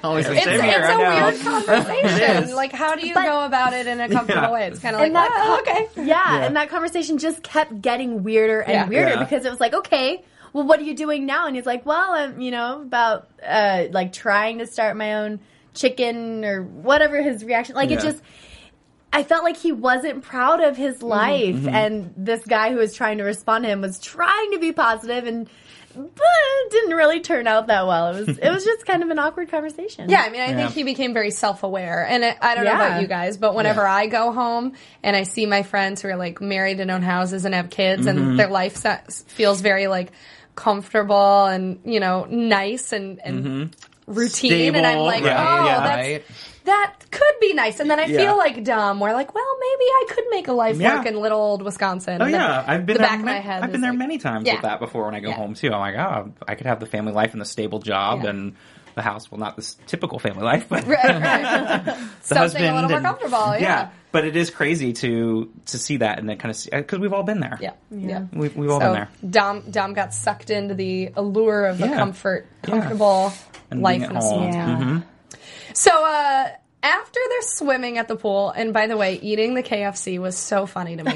Always 0.03 0.27
It's, 0.27 0.45
Same 0.45 0.49
it's 0.49 0.63
here, 0.63 0.83
I 0.85 0.93
a 0.93 0.99
know. 0.99 1.27
weird 1.27 1.41
conversation. 1.41 2.55
like, 2.57 2.73
how 2.73 2.95
do 2.97 3.07
you 3.07 3.15
go 3.15 3.45
about 3.45 3.73
it 3.73 3.87
in 3.87 4.01
a 4.01 4.09
comfortable 4.09 4.43
Yeah. 4.43 4.51
way? 4.53 4.67
It's 4.69 4.81
kind 4.81 4.95
of 4.95 5.01
like, 5.01 5.13
that 5.13 5.31
oh, 5.35 5.61
okay. 5.61 5.89
Yeah, 6.07 6.45
and 6.45 6.57
that 6.57 6.69
conversation 6.69 7.19
just 7.19 7.43
kept 7.43 7.81
getting 7.81 8.23
weirder 8.23 8.61
and 8.61 8.73
Yeah. 8.73 8.89
weirder 8.89 9.11
Yeah. 9.15 9.25
because 9.25 9.45
it 9.45 9.51
was 9.51 9.61
like, 9.61 9.75
okay, 9.75 10.25
well, 10.53 10.65
what 10.67 10.79
are 10.81 10.85
you 10.85 10.95
doing 10.95 11.27
now? 11.27 11.47
And 11.47 11.57
he's 11.57 11.67
like, 11.67 11.85
well, 11.87 12.13
I'm, 12.13 12.41
you 12.41 12.51
know, 12.51 12.83
about 12.83 13.29
uh, 13.47 13.85
like 13.91 14.13
trying 14.13 14.59
to 14.59 14.67
start 14.67 14.97
my 14.97 15.15
own 15.15 15.41
chicken 15.75 16.45
or 16.45 16.63
whatever 16.63 17.21
his 17.23 17.45
reaction. 17.45 17.75
Like 17.75 17.91
it 17.91 18.01
just. 18.01 18.23
I 19.17 19.23
felt 19.23 19.45
like 19.45 19.57
he 19.57 19.71
wasn't 19.71 20.25
proud 20.25 20.61
of 20.61 20.77
his 20.77 20.97
Mm-hmm, 20.97 21.07
life, 21.07 21.69
and 21.69 22.13
this 22.17 22.45
guy 22.45 22.73
who 22.73 22.79
was 22.79 22.95
trying 22.95 23.19
to 23.19 23.25
respond 23.25 23.63
to 23.63 23.71
him 23.71 23.81
was 23.81 24.01
trying 24.01 24.51
to 24.51 24.59
be 24.59 24.73
positive, 24.73 25.25
and 25.29 25.49
but 25.95 26.05
it 26.07 26.71
didn't 26.71 26.95
really 26.97 27.21
turn 27.21 27.47
out 27.47 27.69
that 27.69 27.87
well. 27.87 28.15
It 28.15 28.27
was 28.27 28.39
it 28.39 28.51
was 28.51 28.65
just 28.65 28.85
kind 28.87 29.03
of 29.03 29.11
an 29.11 29.19
awkward 29.19 29.51
conversation. 29.51 30.09
Yeah, 30.11 30.23
I 30.23 30.31
mean, 30.31 30.41
I 30.41 30.49
Yeah. 30.51 30.57
think 30.57 30.73
he 30.73 30.83
became 30.83 31.13
very 31.15 31.31
self-aware, 31.31 32.07
and 32.09 32.25
it, 32.25 32.37
I 32.41 32.55
don't 32.55 32.65
know 32.65 32.73
about 32.75 33.01
you 33.01 33.07
guys, 33.07 33.37
but 33.37 33.55
whenever 33.55 33.87
I 33.87 34.07
go 34.07 34.33
home 34.33 34.73
and 35.03 35.15
I 35.17 35.23
see 35.23 35.47
my 35.47 35.63
friends 35.63 36.03
who 36.03 36.09
are 36.09 36.17
like 36.17 36.41
married 36.41 36.81
and 36.81 36.91
own 36.91 37.03
houses 37.03 37.45
and 37.45 37.55
have 37.55 37.71
kids, 37.71 38.07
Mm-hmm. 38.07 38.19
and 38.31 38.39
their 38.39 38.49
life 38.49 38.83
feels 39.29 39.61
very 39.61 39.87
like 39.87 40.13
comfortable 40.55 41.45
and 41.47 41.81
you 41.85 42.01
know 42.01 42.27
nice 42.29 42.93
and 42.93 43.21
and 43.25 43.77
routine, 44.07 44.75
and 44.75 44.87
I'm 44.87 44.99
like, 44.99 45.25
right, 45.25 45.33
oh, 45.61 45.67
yeah. 45.67 45.81
that's 45.81 45.97
Right? 45.97 46.25
That 46.65 46.95
could 47.11 47.35
be 47.41 47.53
nice, 47.55 47.81
and 47.81 47.91
then 47.91 47.99
I 48.01 48.05
Yeah. 48.07 48.19
feel 48.19 48.37
like 48.39 48.63
dumb. 48.65 49.01
We're 49.01 49.13
like, 49.13 49.35
well, 49.35 49.45
maybe 49.61 49.85
I 49.85 50.05
could 50.11 50.25
make 50.31 50.49
a 50.49 50.53
life 50.53 50.77
Yeah. 50.77 50.97
work 50.99 51.07
in 51.07 51.21
little 51.21 51.41
old 51.41 51.63
Wisconsin. 51.63 52.21
Oh 52.21 52.25
And 52.25 52.35
then 52.35 52.41
yeah, 52.41 52.65
I've 52.67 52.87
been 52.87 52.95
the 52.95 52.99
there. 53.01 53.09
back 53.09 53.19
of 53.21 53.25
ma- 53.25 53.33
my 53.33 53.39
head. 53.41 53.63
I've 53.63 53.69
is 53.69 53.73
been 53.73 53.81
there 53.83 53.91
like- 53.93 53.99
many 53.99 54.19
times 54.19 54.47
Yeah. 54.47 54.55
with 54.55 54.63
that 54.63 54.81
before 54.81 55.05
when 55.07 55.15
I 55.15 55.21
go 55.21 55.29
Yeah. 55.29 55.35
home 55.37 55.55
too. 55.55 55.73
I'm 55.73 55.81
like, 55.81 55.97
oh, 55.97 56.33
I 56.49 56.55
could 56.55 56.67
have 56.67 56.81
the 56.81 56.87
family 56.87 57.13
life 57.13 57.33
and 57.33 57.41
the 57.41 57.45
stable 57.47 57.79
job 57.81 58.23
Yeah. 58.25 58.31
and 58.31 58.55
the 58.95 59.03
house. 59.03 59.31
Well, 59.31 59.41
not 59.41 59.57
this 59.57 59.77
typical 59.87 60.19
family 60.19 60.43
life, 60.53 60.67
but 60.69 60.87
Right, 60.87 61.05
right. 61.05 61.85
the 61.85 61.95
Something 62.23 62.37
husband 62.39 62.65
a 62.67 62.75
little 62.75 62.89
more 62.89 62.99
and- 62.99 63.07
comfortable. 63.07 63.57
Yeah. 63.59 63.89
But 64.13 64.25
it 64.25 64.37
is 64.37 64.49
crazy 64.51 64.93
to 64.93 65.51
to 65.67 65.79
see 65.79 65.97
that 65.97 66.21
and 66.21 66.29
then 66.29 66.39
kind 66.39 66.51
of 66.51 66.57
see 66.57 66.71
because 66.71 67.01
we've 67.01 67.13
all 67.13 67.25
been 67.25 67.41
there. 67.41 67.59
Yeah, 67.61 67.73
yeah. 67.91 68.23
We've, 68.33 68.57
we've 68.57 68.71
all 68.71 68.79
so 68.81 68.87
been 68.87 68.95
there. 68.95 69.09
Dom 69.29 69.63
Dom 69.71 69.93
got 69.93 70.15
sucked 70.15 70.51
into 70.51 70.75
the 70.75 71.11
allure 71.17 71.67
of 71.67 71.79
the 71.79 71.89
Yeah. 71.89 71.97
comfort, 71.97 72.47
comfortable 72.63 73.33
And 73.73 73.83
life 73.83 73.99
being 73.99 74.11
in 74.13 74.17
a 74.17 74.21
home. 74.21 74.29
small 74.31 74.45
Yeah. 74.45 74.65
town. 74.67 75.05
So 75.75 75.91
uh, 75.91 76.49
after 76.85 77.21
they're 77.29 77.43
swimming 77.43 77.99
at 77.99 78.09
the 78.09 78.17
pool, 78.17 78.51
and 78.51 78.73
by 78.73 78.87
the 78.87 78.97
way, 78.97 79.19
eating 79.21 79.55
the 79.55 79.63
KFC 79.63 80.19
was 80.19 80.37
so 80.37 80.67
funny 80.67 80.97
to 80.97 81.05
me. 81.05 81.13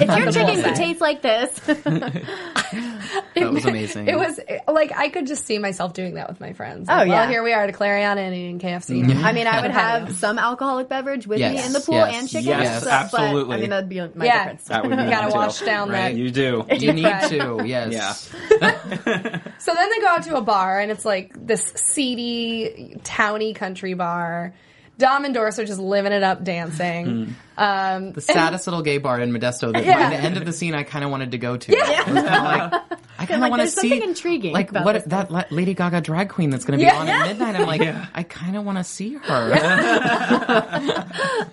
your 0.00 0.32
chicken 0.32 0.56
poolside. 0.56 0.64
could 0.64 0.74
taste 0.74 1.00
like 1.00 1.22
this, 1.22 1.60
That 3.34 3.52
was 3.52 3.64
amazing. 3.64 4.08
It 4.08 4.16
was 4.16 4.38
like 4.68 4.92
I 4.92 5.08
could 5.08 5.26
just 5.26 5.44
see 5.46 5.58
myself 5.58 5.94
doing 5.94 6.14
that 6.14 6.28
with 6.28 6.40
my 6.40 6.52
friends. 6.52 6.88
Oh, 6.90 7.02
yeah. 7.02 7.08
Well, 7.08 7.28
here 7.28 7.42
we 7.42 7.52
are 7.52 7.66
to 7.66 7.72
Clarion 7.72 8.18
and 8.18 8.34
eating 8.34 8.58
KFC. 8.58 9.04
Mm-hmm. 9.04 9.24
I 9.24 9.32
mean, 9.32 9.46
I 9.46 9.60
would 9.62 9.70
have 9.70 10.14
some 10.16 10.38
alcoholic 10.38 10.88
beverage 10.88 11.26
with 11.26 11.40
me 11.40 11.62
in 11.62 11.72
the 11.72 11.80
pool 11.80 11.94
yes, 11.96 12.14
and 12.14 12.28
chicken. 12.28 12.48
yes, 12.48 12.84
so- 12.84 12.90
absolutely. 12.90 13.44
But, 13.44 13.54
I 13.56 13.60
mean, 13.60 13.70
that'd 13.70 13.88
be 13.88 14.00
my 14.18 14.24
Yeah. 14.24 14.38
difference. 14.44 14.64
That 14.64 14.82
would 14.86 14.96
be 14.96 15.02
You 15.04 15.10
gotta 15.10 15.30
too. 15.32 15.36
wash 15.36 15.60
down 15.60 15.88
right? 15.90 16.12
that- 16.12 16.16
You 16.16 16.30
do. 16.30 16.64
You 16.70 16.92
need 16.92 17.02
to, 17.28 17.62
yes. 17.64 18.30
Yeah. 18.32 19.40
So 19.58 19.74
then 19.74 19.90
they 19.90 20.00
go 20.00 20.08
out 20.08 20.22
to 20.24 20.36
a 20.36 20.42
bar, 20.42 20.80
and 20.80 20.90
it's 20.90 21.04
like 21.04 21.32
this 21.46 21.62
seedy, 21.76 22.96
towny 23.04 23.54
country 23.54 23.94
bar. 23.94 24.54
Dom 24.98 25.24
and 25.24 25.34
Doris 25.34 25.58
are 25.58 25.64
just 25.64 25.80
living 25.80 26.12
it 26.12 26.22
up, 26.22 26.44
dancing. 26.44 27.34
Um, 27.56 28.12
The 28.12 28.20
saddest 28.20 28.66
little 28.66 28.82
gay 28.82 28.98
bar 28.98 29.18
in 29.20 29.32
Modesto 29.32 29.72
that 29.72 29.84
Yeah. 29.84 30.10
by 30.10 30.16
the 30.16 30.22
end 30.22 30.36
of 30.36 30.44
the 30.44 30.52
scene 30.52 30.74
I 30.74 30.82
kind 30.84 31.04
of 31.04 31.10
wanted 31.10 31.32
to 31.32 31.38
go 31.38 31.56
to. 31.56 31.72
Yeah. 31.72 31.82
I 31.82 31.88
was 32.12 32.22
kinda 32.22 32.22
like, 32.22 32.72
I 33.18 33.26
kind 33.26 33.30
of 33.36 33.40
like, 33.40 33.50
want 33.50 33.62
to 33.62 33.68
see 33.68 33.88
something 33.90 34.08
intriguing 34.10 34.52
like 34.52 34.70
about 34.70 34.84
what 34.84 34.92
this 34.94 35.04
that 35.04 35.30
la- 35.30 35.44
Lady 35.50 35.74
Gaga 35.74 36.00
drag 36.02 36.28
queen 36.28 36.50
that's 36.50 36.64
going 36.64 36.78
to 36.78 36.84
be 36.84 36.86
Yeah. 36.88 36.98
on 36.98 37.08
at 37.08 37.26
midnight. 37.28 37.56
I'm 37.56 37.66
like, 37.66 37.82
I 38.14 38.22
kind 38.22 38.56
of 38.56 38.64
want 38.64 38.78
to 38.78 38.84
see 38.84 39.14
her. 39.14 39.52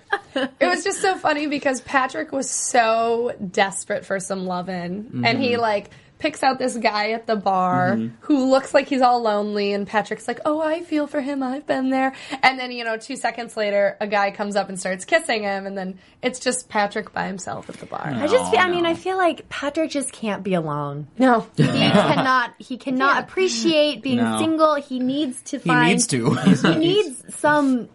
It 0.32 0.66
was 0.66 0.84
just 0.84 1.00
so 1.02 1.16
funny 1.16 1.48
because 1.48 1.80
Patrick 1.80 2.30
was 2.30 2.48
so 2.48 3.34
desperate 3.50 4.06
for 4.06 4.20
some 4.20 4.46
lovin', 4.46 5.22
and 5.24 5.38
he 5.42 5.56
like 5.56 5.90
picks 6.20 6.42
out 6.44 6.58
this 6.58 6.76
guy 6.76 7.10
at 7.12 7.26
the 7.26 7.34
bar 7.34 7.96
mm-hmm. 7.96 8.14
who 8.20 8.48
looks 8.50 8.72
like 8.72 8.86
he's 8.88 9.02
all 9.02 9.20
lonely, 9.22 9.72
and 9.72 9.86
Patrick's 9.86 10.28
like, 10.28 10.38
"Oh, 10.44 10.60
I 10.60 10.82
feel 10.82 11.06
for 11.08 11.20
him. 11.20 11.42
I've 11.42 11.66
been 11.66 11.90
there." 11.90 12.12
And 12.42 12.58
then 12.58 12.70
you 12.70 12.84
know, 12.84 12.96
two 12.96 13.16
seconds 13.16 13.56
later, 13.56 13.96
a 14.00 14.06
guy 14.06 14.30
comes 14.30 14.54
up 14.54 14.68
and 14.68 14.78
starts 14.78 15.04
kissing 15.04 15.42
him, 15.42 15.66
and 15.66 15.76
then 15.76 15.98
it's 16.22 16.38
just 16.38 16.68
Patrick 16.68 17.12
by 17.12 17.26
himself 17.26 17.68
at 17.68 17.76
the 17.76 17.86
bar. 17.86 18.06
I 18.06 18.26
just, 18.26 18.50
feel, 18.50 18.60
I 18.60 18.68
mean, 18.70 18.86
I 18.86 18.94
feel 18.94 19.16
like 19.16 19.48
Patrick 19.48 19.90
just 19.90 20.12
can't 20.12 20.44
be 20.44 20.54
alone. 20.54 21.08
No, 21.18 21.46
He 21.56 21.64
cannot, 21.64 22.54
he 22.58 22.76
cannot 22.76 23.16
Yeah. 23.16 23.20
appreciate 23.22 24.02
being 24.02 24.18
No. 24.18 24.38
single. 24.38 24.74
He 24.76 24.98
needs 25.00 25.40
to 25.42 25.58
find. 25.58 25.88
he 26.00 26.06
find. 26.06 26.44
needs 26.44 26.62
to. 26.62 26.70
He 26.72 26.78
needs 26.78 27.34
some 27.36 27.88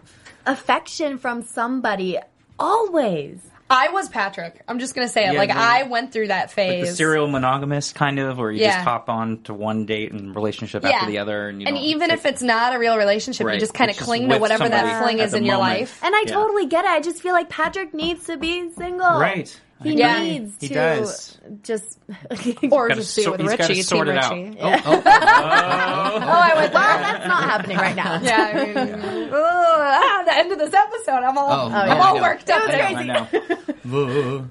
affection 0.46 1.18
from 1.20 1.44
somebody 1.44 2.18
always. 2.60 3.40
I 3.70 3.90
was 3.90 4.10
Patrick. 4.10 4.62
I'm 4.68 4.78
just 4.78 4.94
gonna 4.94 5.08
say 5.08 5.28
it. 5.28 5.34
Yeah, 5.34 5.40
like 5.40 5.50
you- 5.50 5.56
I 5.58 5.84
went 5.84 6.12
through 6.12 6.28
that 6.28 6.50
the 6.50 6.54
phase. 6.54 6.98
serial 6.98 7.28
monogamous 7.28 7.94
kind 7.94 8.20
of, 8.20 8.40
or 8.40 8.52
you 8.52 8.62
Yeah. 8.62 8.74
just 8.76 8.84
hop 8.86 9.10
on 9.10 9.42
to 9.44 9.56
one 9.56 9.86
date 9.86 10.12
and 10.12 10.36
relationship 10.36 10.84
Yeah. 10.84 10.92
after 10.92 11.08
the 11.08 11.18
other, 11.18 11.50
and 11.50 11.62
you 11.62 11.68
and 11.68 11.76
don't 11.76 11.84
even 11.84 12.10
take- 12.10 12.20
if 12.20 12.26
it's 12.28 12.44
not 12.44 12.76
a 12.76 12.80
real 12.80 12.96
relationship, 12.98 13.48
you 13.52 13.60
just 13.60 13.74
kind 13.74 13.90
of 13.90 13.98
cling 13.98 14.30
to 14.30 14.38
whatever 14.38 14.70
that 14.70 15.02
fling 15.02 15.18
is 15.20 15.32
the 15.32 15.38
in 15.38 15.46
your 15.46 15.58
life. 15.58 16.00
And 16.04 16.14
I 16.14 16.26
Yeah. 16.28 16.34
totally 16.34 16.68
get 16.68 16.86
it. 16.86 16.92
I 16.92 17.00
just 17.00 17.22
feel 17.24 17.34
like 17.34 17.50
Patrick 17.50 17.94
needs 17.94 18.26
to 18.26 18.38
be 18.38 18.70
single. 18.78 19.20
right, 19.20 19.60
He 19.84 19.92
Yeah. 19.94 20.22
needs 20.24 20.56
He 20.60 20.70
to 20.70 20.74
does. 20.74 21.38
just. 21.64 22.00
Or 22.72 22.88
Gotta 22.88 23.02
just 23.02 23.16
be 23.16 23.24
so- 23.24 23.32
with 23.32 23.42
he's 23.42 23.50
gotta 23.52 23.64
Richie, 23.68 23.82
sort 23.82 24.08
Team 24.08 24.16
it 24.18 24.24
out. 24.24 24.32
Richie. 24.34 24.58
oh, 24.62 24.82
oh, 24.86 25.02
Oh, 25.06 25.10
I 25.10 26.52
went 26.56 26.74
well, 26.74 26.98
there. 26.98 27.02
that's 27.04 27.28
not 27.28 27.44
happening 27.44 27.78
right 27.78 27.96
now. 27.96 28.20
Yeah, 28.22 28.52
I 28.54 28.66
mean, 28.66 28.78
ugh, 29.34 29.34
ah, 29.34 30.24
the 30.26 30.34
end 30.36 30.52
of 30.52 30.58
this 30.60 30.74
episode, 30.74 31.24
I'm 31.24 31.38
all, 31.38 31.52
Oh, 31.52 31.68
I'm 31.74 31.88
yeah, 31.90 32.04
all 32.04 32.22
worked 32.22 32.50
up. 32.50 32.70
It 32.70 32.96
was 32.96 33.06
now. 33.06 33.28
I 33.32 34.46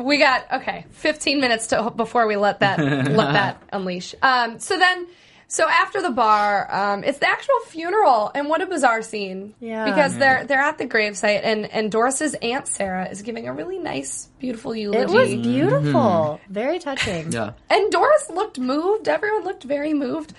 know. 0.00 0.02
We 0.02 0.18
got 0.18 0.52
okay, 0.52 0.84
15 0.90 1.40
minutes 1.40 1.68
to 1.68 1.90
before 1.90 2.26
we 2.26 2.36
let 2.36 2.60
that 2.60 2.78
let 2.78 3.32
that 3.32 3.62
unleash. 3.72 4.14
Um, 4.22 4.58
so 4.58 4.78
then, 4.78 5.06
so 5.52 5.68
after 5.68 6.00
the 6.00 6.10
bar, 6.10 6.66
um, 6.74 7.04
it's 7.04 7.18
the 7.18 7.28
actual 7.28 7.60
funeral, 7.66 8.30
and 8.34 8.48
what 8.48 8.62
a 8.62 8.66
bizarre 8.66 9.02
scene. 9.02 9.54
Yeah. 9.60 9.84
because 9.84 10.12
mm-hmm. 10.12 10.20
they're 10.20 10.46
they're 10.46 10.62
at 10.62 10.78
the 10.78 10.86
gravesite, 10.86 11.42
and 11.44 11.70
and 11.70 11.92
Doris's 11.92 12.34
aunt 12.40 12.66
Sarah 12.66 13.06
is 13.10 13.20
giving 13.20 13.46
a 13.46 13.52
really 13.52 13.78
nice, 13.78 14.30
beautiful 14.38 14.74
eulogy. 14.74 15.02
It 15.02 15.10
was 15.10 15.28
mm-hmm. 15.28 15.42
beautiful. 15.42 15.92
Mm-hmm. 15.92 16.52
Very 16.54 16.78
touching. 16.78 17.32
yeah. 17.32 17.52
And 17.68 17.92
Doris 17.92 18.30
looked 18.30 18.58
moved. 18.58 19.08
Everyone 19.08 19.44
looked 19.44 19.64
very 19.64 19.92
moved. 19.92 20.32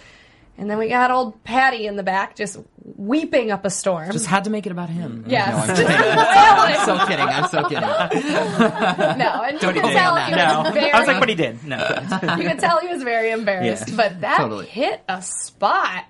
And 0.57 0.69
then 0.69 0.79
we 0.79 0.89
got 0.89 1.11
old 1.11 1.43
Patty 1.43 1.85
in 1.85 1.95
the 1.95 2.03
back 2.03 2.35
just 2.35 2.57
weeping 2.95 3.51
up 3.51 3.65
a 3.65 3.69
storm. 3.69 4.11
Just 4.11 4.25
had 4.27 4.43
to 4.45 4.49
make 4.49 4.65
it 4.65 4.71
about 4.71 4.89
him. 4.89 5.23
Mm, 5.25 5.31
yes. 5.31 5.67
No, 5.67 5.73
I'm 5.85 6.87
Just 6.97 7.07
kidding. 7.07 7.25
I'm 7.27 7.47
so 7.49 7.63
kidding. 7.67 7.83
I'm 7.83 8.11
so 8.11 8.19
kidding. 8.19 9.17
no, 9.17 9.41
and 9.43 9.59
Don't 9.59 9.73
could 9.73 9.81
tell 9.83 10.15
he 10.15 10.31
that. 10.31 10.63
was 10.63 10.65
No, 10.67 10.71
very 10.73 10.91
I 10.91 10.99
was 10.99 11.07
like, 11.07 11.19
but 11.19 11.29
he 11.29 11.35
did. 11.35 11.63
No, 11.65 11.77
you 12.37 12.49
could 12.49 12.59
tell 12.59 12.79
he 12.79 12.87
was 12.87 13.03
very 13.03 13.31
embarrassed. 13.31 13.89
Yeah. 13.89 13.95
But 13.95 14.21
that 14.21 14.37
Totally. 14.37 14.65
hit 14.67 15.01
a 15.09 15.21
spot. 15.21 16.05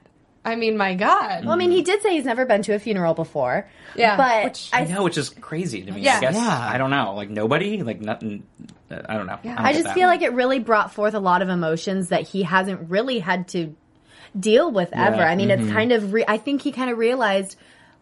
I 0.45 0.57
mean, 0.57 0.75
my 0.75 0.93
God. 0.95 1.45
Well, 1.45 1.53
I 1.53 1.55
mean, 1.55 1.71
he 1.71 1.83
did 1.83 2.01
say 2.01 2.11
he's 2.15 2.25
never 2.25 2.45
been 2.45 2.63
to 2.63 2.73
a 2.73 2.79
funeral 2.79 3.13
before. 3.13 3.69
Yeah. 3.95 4.17
But 4.17 4.69
I 4.73 4.81
I, 4.81 4.85
know, 4.85 5.03
which 5.03 5.17
is 5.17 5.29
crazy 5.29 5.83
to 5.83 5.91
me. 5.93 6.01
Yeah. 6.01 6.17
I 6.17 6.19
guess 6.19 6.35
Yeah. 6.35 6.67
I 6.69 6.77
don't 6.77 6.89
know, 6.89 7.13
like 7.15 7.29
nobody, 7.29 7.81
like 7.81 8.01
nothing. 8.01 8.43
I 8.91 9.15
don't 9.15 9.25
know. 9.25 9.39
Yeah. 9.41 9.55
don't 9.55 9.65
I 9.65 9.71
just 9.71 9.85
that. 9.85 9.93
feel 9.95 10.07
like 10.07 10.21
it 10.21 10.33
really 10.33 10.59
brought 10.59 10.93
forth 10.93 11.13
a 11.13 11.19
lot 11.21 11.41
of 11.41 11.47
emotions 11.47 12.09
that 12.09 12.27
he 12.27 12.43
hasn't 12.43 12.89
really 12.89 13.19
had 13.19 13.47
to 13.49 13.73
deal 14.39 14.71
with 14.71 14.89
ever. 14.93 15.17
Yeah. 15.17 15.29
I 15.29 15.35
mean, 15.35 15.49
Mm-hmm. 15.49 15.63
it's 15.65 15.71
kind 15.73 15.91
of, 15.91 16.13
re- 16.13 16.25
I 16.27 16.37
think 16.37 16.61
he 16.61 16.71
kind 16.71 16.89
of 16.89 16.97
realized, 16.97 17.55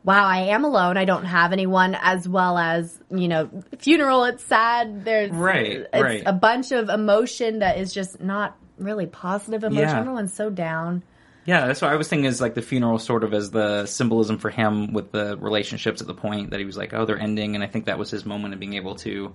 wow, 0.04 0.26
I 0.26 0.40
am 0.54 0.64
alone. 0.66 0.98
I 0.98 1.06
don't 1.06 1.26
have 1.26 1.52
anyone 1.54 1.96
as 2.02 2.28
well 2.28 2.58
as, 2.58 2.98
you 3.12 3.28
know, 3.28 3.50
funeral, 3.80 4.24
it's 4.26 4.44
sad. 4.44 5.04
There's 5.06 5.32
Right, 5.32 5.86
it's 5.94 6.02
right. 6.02 6.24
a 6.26 6.34
bunch 6.34 6.72
of 6.72 6.90
emotion 6.90 7.60
that 7.60 7.78
is 7.78 7.94
just 7.94 8.20
not 8.22 8.58
really 8.78 9.06
positive 9.06 9.64
emotion. 9.64 9.90
Yeah. 9.90 10.00
Everyone's 10.00 10.34
so 10.34 10.50
down. 10.50 11.04
Yeah, 11.46 11.66
that's 11.68 11.82
what 11.82 11.92
I 11.92 11.96
was 11.96 12.08
thinking. 12.08 12.26
Is 12.26 12.40
like 12.40 12.54
the 12.54 12.62
funeral 12.62 13.00
sort 13.00 13.24
of 13.24 13.34
as 13.34 13.50
the 13.50 13.88
symbolism 13.88 14.38
for 14.38 14.50
him 14.52 14.94
with 14.94 15.12
the 15.12 15.36
relationships 15.38 16.00
at 16.00 16.06
the 16.08 16.14
point 16.14 16.52
that 16.52 16.60
he 16.60 16.66
was 16.68 16.78
like, 16.78 16.94
oh, 16.94 17.06
they're 17.06 17.20
ending, 17.20 17.56
and 17.56 17.64
I 17.64 17.68
think 17.68 17.86
that 17.86 17.98
was 17.98 18.12
his 18.12 18.26
moment 18.28 18.54
of 18.54 18.60
being 18.60 18.76
able 18.76 18.94
to 18.98 19.34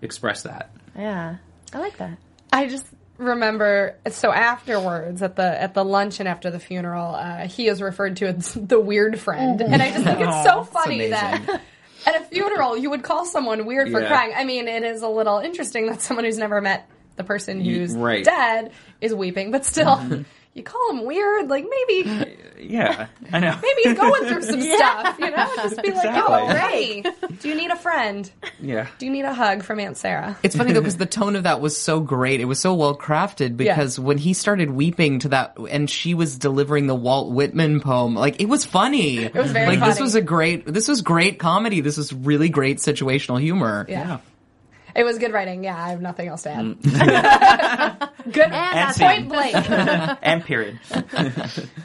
express 0.00 0.44
that. 0.44 0.70
Yeah. 0.96 1.36
I 1.72 1.78
like 1.78 1.96
that. 1.98 2.18
I 2.52 2.66
just 2.68 2.86
remember 3.22 3.96
so 4.10 4.30
afterwards 4.32 5.22
at 5.22 5.36
the 5.36 5.42
at 5.62 5.74
the 5.74 5.84
luncheon 5.84 6.26
after 6.26 6.50
the 6.50 6.58
funeral, 6.60 7.14
uh, 7.14 7.46
he 7.48 7.68
is 7.68 7.80
referred 7.82 8.16
to 8.18 8.26
as 8.28 8.52
the 8.54 8.78
weird 8.80 9.18
friend, 9.18 9.60
and 9.60 9.82
I 9.82 9.90
just 9.90 10.04
think 10.04 10.20
it's 10.20 10.44
so 10.44 10.64
funny 10.64 11.08
that 11.08 11.60
at 12.06 12.20
a 12.20 12.24
funeral 12.24 12.76
you 12.76 12.90
would 12.90 13.02
call 13.02 13.24
someone 13.24 13.66
weird 13.66 13.90
for 13.90 14.00
Yeah. 14.00 14.08
crying. 14.08 14.32
I 14.36 14.44
mean, 14.44 14.68
it 14.68 14.82
is 14.82 15.02
a 15.02 15.08
little 15.08 15.38
interesting 15.38 15.86
that 15.86 16.02
someone 16.02 16.24
who's 16.24 16.38
never 16.38 16.60
met 16.60 16.88
the 17.16 17.24
person 17.24 17.60
who's 17.60 17.94
right. 17.94 18.24
dead 18.24 18.72
is 19.00 19.14
weeping, 19.14 19.50
but 19.50 19.64
still. 19.64 20.24
You 20.54 20.62
call 20.62 20.90
him 20.90 21.06
weird, 21.06 21.48
like 21.48 21.64
maybe 21.64 22.36
Yeah, 22.60 23.08
I 23.32 23.40
know. 23.40 23.58
maybe 23.62 23.80
he's 23.82 23.98
going 23.98 24.24
through 24.26 24.42
some 24.42 24.60
stuff, 24.76 25.18
you 25.18 25.30
know? 25.30 25.50
Just 25.56 25.82
be 25.82 25.90
like, 25.90 26.10
oh, 26.12 26.46
hey, 26.46 27.02
do 27.40 27.48
you 27.48 27.54
need 27.56 27.70
a 27.70 27.76
friend? 27.76 28.30
Yeah, 28.60 28.86
Do 28.98 29.06
you 29.06 29.12
need 29.12 29.24
a 29.24 29.34
hug 29.34 29.62
from 29.62 29.80
Aunt 29.80 29.96
Sarah? 29.96 30.36
It's 30.42 30.54
funny 30.54 30.72
though 30.72 30.80
because 30.80 30.96
the 30.98 31.06
tone 31.06 31.34
of 31.36 31.42
that 31.44 31.60
was 31.60 31.76
so 31.76 32.00
great. 32.00 32.40
It 32.40 32.44
was 32.44 32.60
so 32.60 32.74
well 32.74 32.96
crafted 32.96 33.56
because 33.56 33.98
when 33.98 34.18
he 34.18 34.32
started 34.32 34.70
weeping 34.70 35.20
to 35.20 35.30
that 35.30 35.56
and 35.70 35.90
she 35.90 36.14
was 36.14 36.38
delivering 36.38 36.86
the 36.86 36.94
Walt 36.94 37.32
Whitman 37.32 37.80
poem, 37.80 38.14
like 38.14 38.40
it 38.40 38.48
was 38.48 38.64
funny. 38.64 39.18
It 39.18 39.34
was 39.34 39.50
very 39.50 39.66
like 39.66 39.80
this 39.80 39.94
funny. 39.94 40.02
was 40.02 40.14
a 40.14 40.20
great 40.22 40.66
this 40.66 40.86
was 40.86 41.02
great 41.02 41.38
comedy. 41.38 41.80
This 41.80 41.96
was 41.96 42.12
really 42.12 42.48
great 42.48 42.78
situational 42.78 43.40
humor. 43.40 43.86
Yeah. 43.88 44.18
It 44.94 45.04
was 45.04 45.18
good 45.18 45.32
writing. 45.32 45.64
Yeah, 45.64 45.76
I 45.82 45.90
have 45.90 46.00
nothing 46.00 46.28
else 46.28 46.42
to 46.42 46.50
add. 46.50 46.64
Mm. 46.64 48.10
good 48.32 48.42
And 48.44 48.52
that's 48.52 48.98
point 48.98 49.28
blank. 49.28 49.56
and 50.22 50.44
period. 50.44 50.78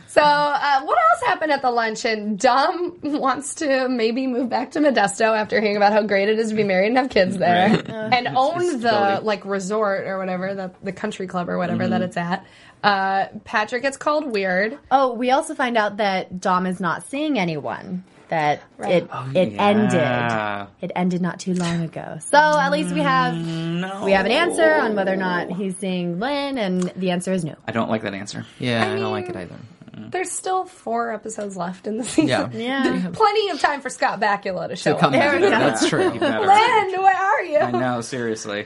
So, 0.08 0.24
uh, 0.24 0.82
what 0.82 0.98
else 0.98 1.22
happened 1.28 1.52
at 1.52 1.62
the 1.62 1.70
luncheon? 1.70 2.38
Dom 2.38 2.98
wants 3.04 3.54
to 3.56 3.88
maybe 3.88 4.26
move 4.26 4.50
back 4.50 4.72
to 4.72 4.80
Modesto 4.80 5.38
after 5.38 5.62
hearing 5.62 5.78
about 5.78 5.94
how 5.94 6.02
great 6.02 6.28
it 6.28 6.40
is 6.40 6.50
to 6.50 6.56
be 6.56 6.64
married 6.64 6.88
and 6.88 6.98
have 6.98 7.10
kids 7.12 7.38
there, 7.38 7.70
Right. 7.70 7.88
and 7.90 8.28
own 8.30 8.58
the 8.82 8.90
stability. 8.90 9.26
like 9.26 9.46
resort 9.46 10.08
or 10.08 10.18
whatever, 10.18 10.56
the 10.56 10.72
the 10.82 10.92
country 10.92 11.28
club 11.28 11.50
or 11.50 11.60
whatever 11.60 11.84
Mm-hmm. 11.84 11.92
that 11.92 12.02
it's 12.02 12.18
at. 12.18 12.46
Uh, 12.84 13.28
Patrick 13.44 13.84
gets 13.84 13.98
called 13.98 14.26
weird. 14.32 14.80
Oh, 14.90 15.14
we 15.14 15.30
also 15.30 15.54
find 15.54 15.78
out 15.78 15.98
that 15.98 16.40
Dom 16.42 16.66
is 16.66 16.80
not 16.80 17.04
seeing 17.06 17.38
anyone. 17.38 18.04
That 18.30 18.62
it 18.80 19.08
oh, 19.12 19.32
it 19.34 19.54
yeah. 19.54 19.68
ended. 19.68 20.68
It 20.82 20.92
ended 20.96 21.22
not 21.22 21.40
too 21.40 21.54
long 21.54 21.82
ago. 21.82 22.18
So 22.30 22.38
at 22.38 22.72
least 22.72 22.94
we 22.94 23.00
have 23.00 23.34
No. 23.36 24.04
we 24.04 24.12
have 24.12 24.26
an 24.26 24.32
answer 24.34 24.74
on 24.74 24.96
whether 24.96 25.14
or 25.14 25.18
not 25.18 25.50
he's 25.52 25.78
seeing 25.78 26.20
Lynn, 26.20 26.58
and 26.58 26.82
the 26.98 27.12
answer 27.12 27.32
is 27.32 27.46
no. 27.46 27.56
I 27.66 27.72
don't 27.72 27.90
like 27.90 28.02
that 28.02 28.14
answer. 28.14 28.46
Yeah, 28.60 28.86
I, 28.86 28.94
I 28.96 29.00
don't 29.00 29.12
like 29.12 29.30
it 29.30 29.36
either. 29.38 29.56
Mm. 29.96 30.12
There's 30.12 30.30
still 30.30 30.66
four 30.66 31.14
episodes 31.14 31.56
left 31.58 31.88
in 31.88 31.98
the 31.98 32.04
season. 32.04 32.28
Yeah. 32.28 32.50
Yeah. 32.54 33.10
Plenty 33.14 33.50
of 33.50 33.60
time 33.62 33.80
for 33.82 33.90
Scott 33.90 34.20
Bakula 34.20 34.68
to 34.68 34.76
show 34.76 34.94
To 34.94 35.00
come 35.00 35.14
up. 35.14 35.20
back. 35.20 35.34
we 35.36 35.40
go. 35.40 35.50
That's 35.50 35.88
true. 35.90 36.06
Even 36.08 36.20
better. 36.20 36.40
Lynn, 36.46 37.02
where 37.02 37.16
are 37.16 37.44
you? 37.44 37.58
I 37.60 37.72
know, 37.72 38.02
seriously. 38.02 38.66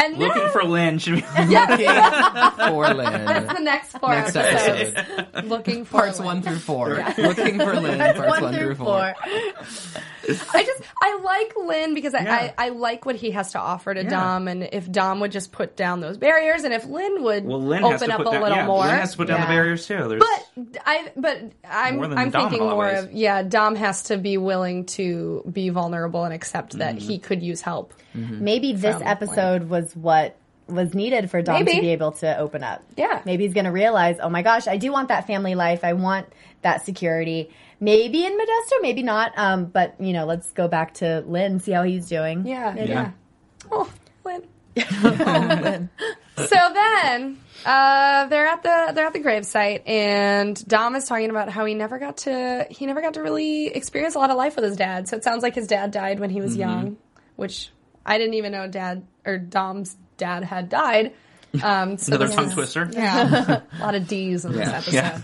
And 0.00 0.16
Looking 0.16 0.42
then- 0.42 0.52
for 0.52 0.64
Lynn 0.64 0.98
should 0.98 1.16
be. 1.16 1.20
Looking 1.38 1.46
for 2.56 2.94
Lynn. 2.94 3.24
That's 3.24 3.52
the 3.54 3.60
next 3.60 3.98
four 3.98 4.10
Next 4.10 4.36
episodes. 4.36 4.94
episode. 4.96 5.44
Looking 5.46 5.84
for 5.84 5.98
Parts 5.98 6.18
Lynn. 6.18 6.26
one 6.26 6.42
through 6.42 6.58
four. 6.60 7.04
Looking 7.18 7.58
for 7.58 7.74
Lynn. 7.80 7.98
Parts 8.14 8.40
one, 8.40 8.54
through 8.54 8.74
four. 8.76 9.14
I 10.54 10.62
just 10.64 10.82
I 11.02 11.20
like 11.24 11.54
Lynn 11.56 11.94
because 11.94 12.14
I, 12.14 12.22
Yeah. 12.22 12.52
I, 12.58 12.66
I 12.66 12.68
like 12.70 13.06
what 13.06 13.16
he 13.16 13.30
has 13.32 13.52
to 13.52 13.58
offer 13.58 13.94
to 13.94 14.02
Yeah. 14.02 14.08
Dom, 14.10 14.46
and 14.48 14.68
if 14.72 14.90
Dom 14.90 15.20
would 15.20 15.32
just 15.32 15.52
put 15.52 15.76
down 15.76 16.00
those 16.00 16.18
barriers, 16.18 16.64
and 16.64 16.74
if 16.74 16.84
Lynn 16.86 17.22
would 17.22 17.44
Well, 17.44 17.62
Lynn 17.62 17.82
open 17.84 17.92
has 17.92 18.00
to 18.02 18.12
up 18.12 18.18
put 18.18 18.26
a 18.28 18.30
down. 18.32 18.42
little 18.42 18.56
yeah, 18.58 18.66
more, 18.66 18.84
Lynn 18.84 18.98
has 18.98 19.12
to 19.12 19.16
put 19.16 19.28
down 19.28 19.38
Yeah. 19.40 19.46
the 19.46 19.50
barriers 19.52 19.86
too. 19.86 20.08
There's, 20.08 20.22
but 20.22 20.80
I 20.86 21.10
but 21.16 21.42
I'm 21.68 22.02
I'm 22.02 22.30
Dom 22.30 22.42
thinking 22.50 22.60
a 22.60 22.64
lot 22.64 22.70
of 22.72 22.76
more 22.76 22.90
of 22.90 23.12
yeah, 23.12 23.42
Dom 23.42 23.74
has 23.76 24.04
to 24.04 24.18
be 24.18 24.36
willing 24.36 24.84
to 24.86 25.42
be 25.50 25.70
vulnerable 25.70 26.24
and 26.24 26.34
accept 26.34 26.78
that 26.78 26.96
Mm-hmm. 26.96 27.08
he 27.08 27.18
could 27.18 27.42
use 27.42 27.60
help. 27.62 27.94
Maybe 28.40 28.72
this 28.72 28.96
From 28.96 29.06
episode 29.06 29.68
was 29.68 29.94
what 29.94 30.36
was 30.68 30.94
needed 30.94 31.30
for 31.30 31.42
Dom 31.42 31.64
Maybe. 31.64 31.76
to 31.76 31.80
be 31.80 31.88
able 31.88 32.12
to 32.12 32.38
open 32.38 32.62
up. 32.62 32.82
Yeah. 32.96 33.22
Maybe 33.24 33.44
he's 33.44 33.54
going 33.54 33.64
to 33.64 33.72
realize, 33.72 34.18
oh 34.22 34.28
my 34.28 34.42
gosh, 34.42 34.68
I 34.68 34.76
do 34.76 34.92
want 34.92 35.08
that 35.08 35.26
family 35.26 35.54
life. 35.54 35.82
I 35.82 35.94
want 35.94 36.26
that 36.62 36.84
security. 36.84 37.50
Maybe 37.80 38.24
in 38.24 38.32
Modesto, 38.32 38.82
maybe 38.82 39.02
not. 39.02 39.32
Um, 39.36 39.66
but 39.66 39.94
you 40.00 40.12
know, 40.12 40.26
let's 40.26 40.52
go 40.52 40.68
back 40.68 40.94
to 40.94 41.24
Lynn, 41.26 41.60
see 41.60 41.72
how 41.72 41.84
he's 41.84 42.08
doing. 42.08 42.46
Yeah, 42.46 42.72
Maybe. 42.74 42.90
yeah. 42.90 43.12
Oh, 43.70 43.90
Lynn. 44.24 44.42
so 46.36 46.56
then 46.72 47.38
uh, 47.64 48.26
they're 48.26 48.46
at 48.46 48.62
the 48.62 48.92
they're 48.94 49.06
at 49.06 49.12
the 49.12 49.20
gravesite, 49.20 49.88
and 49.88 50.66
Dom 50.68 50.94
is 50.96 51.04
talking 51.06 51.30
about 51.30 51.48
how 51.48 51.64
he 51.64 51.74
never 51.74 51.98
got 51.98 52.18
to 52.18 52.66
he 52.70 52.86
never 52.86 53.00
got 53.00 53.14
to 53.14 53.22
really 53.22 53.68
experience 53.68 54.14
a 54.14 54.18
lot 54.18 54.30
of 54.30 54.36
life 54.36 54.56
with 54.56 54.64
his 54.64 54.76
dad. 54.76 55.08
So 55.08 55.16
it 55.16 55.24
sounds 55.24 55.42
like 55.42 55.54
his 55.54 55.66
dad 55.66 55.90
died 55.90 56.20
when 56.20 56.30
he 56.30 56.40
was 56.40 56.56
young, 56.56 56.96
which 57.36 57.70
I 58.08 58.18
didn't 58.18 58.34
even 58.34 58.52
know 58.52 58.66
dad 58.66 59.06
or 59.26 59.38
Dom's 59.38 59.96
dad 60.16 60.42
had 60.42 60.68
died. 60.68 61.12
Um, 61.62 61.96
so 61.98 62.10
another 62.14 62.26
this 62.26 62.34
tongue 62.36 62.46
is- 62.48 62.54
twister. 62.54 62.88
Yeah, 62.92 63.60
a 63.78 63.80
lot 63.80 63.94
of 63.94 64.08
D's 64.08 64.44
in 64.44 64.52
this 64.52 64.68
episode. 64.68 64.94
yeah. 64.94 65.20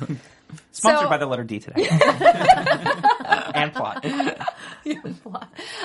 Sponsored 0.71 1.05
So- 1.05 1.09
by 1.09 1.17
the 1.17 1.27
letter 1.27 1.45
D 1.45 1.59
today. 1.59 1.89
and 3.55 3.73
plot. 3.73 4.05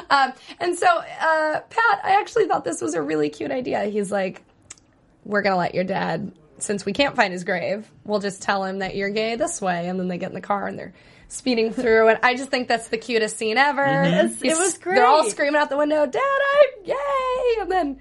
Um, 0.10 0.34
and 0.60 0.77
so, 0.77 0.88
uh, 0.88 1.60
Pat, 1.70 2.00
I 2.03 2.18
actually 2.20 2.48
thought 2.48 2.63
this 2.63 2.82
was 2.82 2.94
a 2.94 3.01
really 3.01 3.29
cute 3.29 3.51
idea. 3.51 3.86
He's 3.86 4.12
like, 4.12 4.44
we're 5.24 5.41
going 5.41 5.53
to 5.53 5.58
let 5.58 5.75
your 5.75 5.84
dad, 5.84 6.32
since 6.58 6.86
we 6.86 6.94
can't 6.94 7.15
find 7.15 7.32
his 7.34 7.44
grave, 7.44 7.89
we'll 8.03 8.20
just 8.20 8.41
tell 8.41 8.63
him 8.63 8.79
that 8.79 8.96
you're 8.96 9.10
gay 9.10 9.36
this 9.36 9.62
way. 9.62 9.88
And 9.88 10.00
then 10.00 10.08
they 10.08 10.18
get 10.18 10.29
in 10.29 10.36
the 10.36 10.41
car 10.41 10.68
and 10.68 10.77
they're 10.77 10.94
speeding 11.29 11.71
through. 11.71 12.09
And 12.09 12.19
I 12.24 12.36
just 12.36 12.50
think 12.50 12.67
that's 12.67 12.89
the 12.89 12.98
cutest 12.98 13.38
scene 13.38 13.57
ever. 13.57 13.81
Yes, 13.86 14.41
He's- 14.41 14.57
it 14.57 14.59
was 14.62 14.77
great. 14.77 14.95
They're 14.95 15.05
all 15.07 15.24
screaming 15.29 15.55
out 15.55 15.69
the 15.69 15.77
window, 15.77 16.05
Dad, 16.05 16.19
I'm 16.21 16.83
gay! 16.83 17.61
And 17.61 17.72
then 17.72 18.00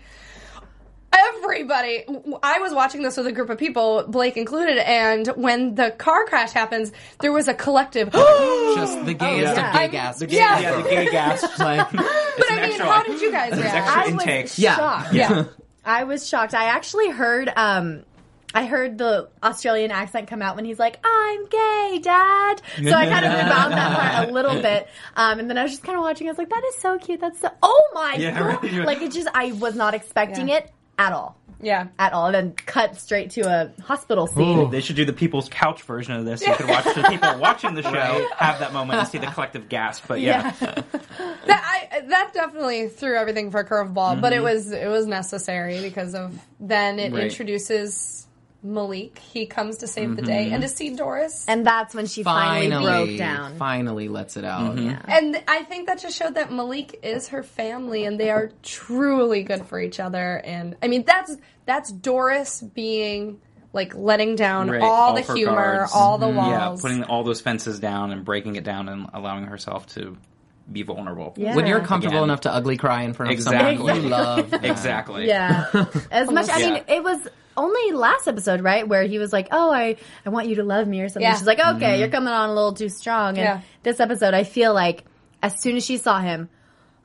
everybody 1.10 2.04
i 2.42 2.58
was 2.58 2.72
watching 2.72 3.02
this 3.02 3.16
with 3.16 3.26
a 3.26 3.32
group 3.32 3.48
of 3.48 3.56
people 3.56 4.04
blake 4.08 4.36
included 4.36 4.76
and 4.78 5.26
when 5.28 5.74
the 5.74 5.90
car 5.92 6.26
crash 6.26 6.52
happens 6.52 6.92
there 7.22 7.32
was 7.32 7.48
a 7.48 7.54
collective 7.54 8.10
Just 8.12 9.04
the 9.06 9.14
gayest 9.14 9.56
yeah. 9.56 9.68
of 9.68 9.72
gay 9.72 9.78
I'm- 9.80 9.90
gasps. 9.90 10.26
yeah. 10.32 10.58
Yeah, 10.60 10.76
the 10.82 10.88
gay 10.88 11.10
gasp. 11.10 11.48
Like, 11.58 11.90
but 11.90 12.04
i 12.50 12.54
mean 12.56 12.64
extra- 12.66 12.86
how 12.86 13.02
did 13.04 13.20
you 13.22 13.32
guys 13.32 13.52
react 13.58 13.74
extra 13.74 14.02
I 14.02 14.04
was 14.04 14.22
intake. 14.22 14.58
Yeah. 14.58 14.76
shocked. 14.76 15.14
yeah 15.14 15.44
I 15.84 16.04
was 16.04 16.28
shocked. 16.28 16.52
I 16.54 16.64
actually 16.64 17.08
heard 17.10 17.50
um 17.56 18.04
I 18.54 18.64
heard 18.64 18.96
the 18.98 19.28
Australian 19.42 19.90
accent 19.90 20.26
come 20.28 20.40
out 20.40 20.56
when 20.56 20.64
he's 20.64 20.78
like, 20.78 20.98
"I'm 21.04 21.46
gay, 21.48 22.00
Dad." 22.02 22.62
So 22.82 22.92
I 22.92 23.06
kind 23.06 23.26
of 23.26 23.32
found 23.32 23.72
that 23.74 23.98
part 23.98 24.28
a 24.28 24.32
little 24.32 24.60
bit, 24.62 24.88
um, 25.16 25.38
and 25.38 25.50
then 25.50 25.58
I 25.58 25.62
was 25.62 25.72
just 25.72 25.84
kind 25.84 25.96
of 25.98 26.02
watching. 26.02 26.28
I 26.28 26.30
was 26.30 26.38
like, 26.38 26.48
"That 26.48 26.64
is 26.68 26.76
so 26.76 26.98
cute. 26.98 27.20
That's 27.20 27.40
so 27.40 27.50
oh 27.62 27.88
my 27.92 28.14
Yeah, 28.18 28.38
god!" 28.38 28.62
right. 28.64 28.86
Like 28.86 29.02
it 29.02 29.12
just 29.12 29.28
I 29.34 29.52
was 29.52 29.74
not 29.76 29.94
expecting 29.94 30.48
Yeah. 30.48 30.56
it 30.58 30.72
at 30.98 31.12
all, 31.12 31.36
yeah 31.60 31.88
at 31.98 32.12
all. 32.14 32.26
And 32.26 32.34
then 32.34 32.52
cut 32.54 32.96
straight 32.98 33.30
to 33.32 33.42
a 33.42 33.82
hospital 33.82 34.26
scene. 34.26 34.70
They 34.70 34.80
should 34.80 34.96
do 34.96 35.04
the 35.04 35.12
people's 35.12 35.48
couch 35.50 35.82
version 35.82 36.14
of 36.14 36.24
this. 36.24 36.44
You 36.44 36.54
could 36.54 36.68
watch 36.68 36.84
the 36.86 37.04
people 37.08 37.38
watching 37.38 37.74
the 37.74 37.82
show 37.82 38.26
have 38.36 38.58
that 38.60 38.72
moment 38.72 38.98
and 39.00 39.08
see 39.08 39.18
the 39.18 39.26
collective 39.28 39.68
gasp. 39.68 40.04
But 40.08 40.20
yeah, 40.20 40.50
that 40.60 41.88
I 41.92 42.00
that 42.00 42.30
definitely 42.32 42.88
threw 42.88 43.16
everything 43.16 43.50
for 43.50 43.60
a 43.60 43.68
curveball, 43.68 44.20
but 44.20 44.32
it 44.32 44.42
was 44.42 44.72
it 44.72 44.88
was 44.88 45.06
necessary 45.06 45.80
because 45.82 46.14
of 46.14 46.34
then 46.58 46.98
it 46.98 47.12
Right. 47.12 47.24
introduces 47.24 48.24
Malik. 48.62 49.18
He 49.18 49.46
comes 49.46 49.78
to 49.78 49.86
save 49.86 50.16
the 50.16 50.22
day 50.22 50.46
mm-hmm. 50.46 50.54
and 50.54 50.62
to 50.62 50.68
see 50.68 50.94
Doris. 50.94 51.44
And 51.46 51.66
that's 51.66 51.94
when 51.94 52.06
she 52.06 52.22
finally, 52.22 52.70
finally, 52.70 53.06
broke 53.06 53.18
down. 53.18 53.56
finally 53.56 54.08
lets 54.08 54.36
it 54.36 54.44
out. 54.44 54.76
Mm-hmm. 54.76 54.86
Yeah. 54.86 55.02
And 55.06 55.42
I 55.46 55.62
think 55.62 55.86
that 55.86 56.00
just 56.00 56.16
showed 56.16 56.34
that 56.34 56.52
Malik 56.52 56.98
is 57.02 57.28
her 57.28 57.42
family 57.42 58.04
and 58.04 58.18
they 58.18 58.30
are 58.30 58.50
truly 58.62 59.44
good 59.44 59.66
for 59.66 59.80
each 59.80 60.00
other. 60.00 60.40
And 60.44 60.76
I 60.82 60.88
mean, 60.88 61.04
that's, 61.04 61.36
that's 61.66 61.92
Doris 61.92 62.62
being 62.62 63.40
like 63.72 63.94
letting 63.94 64.34
down 64.34 64.70
Right, 64.70 64.82
all, 64.82 64.90
all 64.90 65.14
the 65.14 65.22
her 65.22 65.34
humor, 65.34 65.54
guards. 65.54 65.92
all 65.94 66.18
the 66.18 66.26
mm-hmm. 66.26 66.36
yeah, 66.36 66.68
walls. 66.68 66.82
putting 66.82 67.04
all 67.04 67.22
those 67.22 67.40
fences 67.40 67.78
down 67.78 68.10
and 68.10 68.24
breaking 68.24 68.56
it 68.56 68.64
down 68.64 68.88
and 68.88 69.08
allowing 69.12 69.44
herself 69.44 69.86
to 69.94 70.16
be 70.70 70.82
vulnerable. 70.82 71.32
Yeah. 71.36 71.54
When 71.56 71.66
you're 71.66 71.80
comfortable 71.80 72.18
Again. 72.18 72.24
enough 72.24 72.40
to 72.42 72.52
ugly 72.52 72.76
cry 72.76 73.02
in 73.02 73.14
front 73.14 73.30
of 73.32 73.38
Exactly. 73.38 73.76
someone 73.76 74.02
you 74.02 74.08
love. 74.08 74.52
Exactly. 74.64 75.26
Yeah. 75.26 75.66
As 76.10 76.30
much, 76.30 76.48
I 76.50 76.58
mean, 76.58 76.74
Yeah. 76.74 76.94
it 76.96 77.02
was 77.02 77.26
only 77.56 77.92
last 77.92 78.28
episode, 78.28 78.60
right? 78.60 78.86
Where 78.86 79.02
he 79.04 79.18
was 79.18 79.32
like, 79.32 79.48
oh, 79.50 79.72
I, 79.72 79.96
I 80.26 80.28
want 80.30 80.46
you 80.48 80.56
to 80.56 80.62
love 80.64 80.86
me 80.86 81.00
or 81.00 81.08
something. 81.08 81.22
Yeah. 81.22 81.36
She's 81.36 81.46
like, 81.46 81.58
okay, 81.58 81.68
Mm-hmm. 81.70 82.00
you're 82.00 82.08
coming 82.10 82.28
on 82.32 82.50
a 82.50 82.54
little 82.54 82.72
too 82.74 82.88
strong. 82.88 83.30
And 83.30 83.38
Yeah. 83.38 83.60
this 83.82 83.98
episode, 84.00 84.34
I 84.34 84.44
feel 84.44 84.72
like 84.74 85.04
as 85.42 85.58
soon 85.60 85.76
as 85.76 85.84
she 85.84 85.96
saw 85.96 86.20
him, 86.20 86.48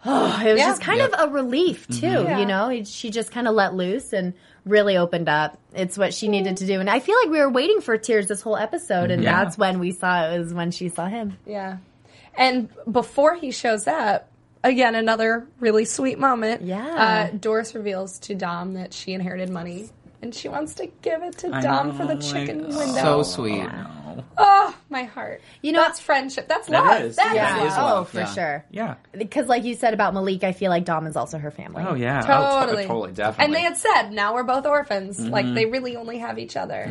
oh, 0.05 0.41
it 0.45 0.51
was 0.51 0.59
Yeah. 0.59 0.67
just 0.67 0.81
kind 0.81 0.99
Yep. 0.99 1.13
of 1.13 1.29
a 1.29 1.33
relief 1.33 1.87
too, 1.87 2.05
Yeah. 2.07 2.39
you 2.39 2.45
know? 2.45 2.83
She 2.83 3.09
just 3.09 3.31
kind 3.31 3.47
of 3.47 3.55
let 3.55 3.73
loose 3.73 4.11
and 4.13 4.33
really 4.65 4.95
opened 4.97 5.27
up. 5.29 5.57
It's 5.73 5.97
what 5.97 6.13
she 6.13 6.27
needed 6.27 6.57
to 6.57 6.65
do. 6.67 6.79
And 6.79 6.89
I 6.89 6.99
feel 6.99 7.15
like 7.21 7.29
we 7.31 7.39
were 7.39 7.49
waiting 7.49 7.81
for 7.81 7.97
tears 7.97 8.27
this 8.27 8.41
whole 8.41 8.55
episode. 8.57 9.09
And 9.11 9.23
Yeah. 9.23 9.43
that's 9.43 9.57
when 9.57 9.79
we 9.79 9.91
saw 9.91 10.29
it 10.31 10.37
was 10.39 10.53
when 10.53 10.71
she 10.71 10.89
saw 10.89 11.05
him. 11.07 11.37
yeah. 11.45 11.77
And 12.35 12.69
before 12.91 13.35
he 13.35 13.51
shows 13.51 13.87
up, 13.87 14.29
again, 14.63 14.95
another 14.95 15.47
really 15.59 15.85
sweet 15.85 16.17
moment. 16.19 16.61
Yeah. 16.63 17.29
Uh, 17.31 17.37
Doris 17.37 17.75
reveals 17.75 18.19
to 18.19 18.35
Dom 18.35 18.73
that 18.73 18.93
she 18.93 19.13
inherited 19.13 19.49
money 19.49 19.89
and 20.21 20.33
she 20.33 20.47
wants 20.49 20.75
to 20.75 20.87
give 21.01 21.21
it 21.21 21.37
to 21.39 21.53
I 21.53 21.61
Dom 21.61 21.89
know, 21.89 21.93
for 21.95 22.05
the 22.05 22.15
like, 22.15 22.23
chicken 22.23 22.65
oh, 22.69 22.77
window. 22.77 23.01
So 23.01 23.23
sweet. 23.23 23.67
Oh, 24.37 24.75
my 24.89 25.03
heart. 25.03 25.41
You 25.61 25.71
know- 25.73 25.81
that's 25.81 25.99
friendship. 25.99 26.47
That's 26.47 26.67
That 26.67 26.83
love. 26.85 27.01
is. 27.01 27.15
That 27.17 27.35
Yeah. 27.35 27.55
is 27.55 27.59
That 27.61 27.65
is 27.67 27.77
love. 27.77 28.01
oh, 28.01 28.03
for 28.05 28.19
yeah. 28.19 28.25
sure. 28.33 28.65
Yeah. 28.71 28.95
Because 29.11 29.47
like 29.47 29.63
you 29.63 29.75
said 29.75 29.93
about 29.93 30.13
Malik, 30.13 30.43
I 30.43 30.53
feel 30.53 30.69
like 30.69 30.85
Dom 30.85 31.07
is 31.07 31.15
also 31.17 31.37
her 31.39 31.51
family. 31.51 31.83
Oh 31.87 31.93
yeah. 31.95 32.19
Oh, 32.23 32.61
to- 32.61 32.65
Totally. 32.67 32.85
totally. 32.87 33.11
Definitely. 33.11 33.45
And 33.45 33.53
they 33.53 33.61
had 33.61 33.77
said, 33.77 34.11
now 34.11 34.33
we're 34.33 34.43
both 34.43 34.65
orphans. 34.65 35.19
Like, 35.19 35.51
they 35.53 35.65
really 35.65 35.95
only 35.97 36.19
have 36.19 36.39
each 36.39 36.55
other. 36.55 36.87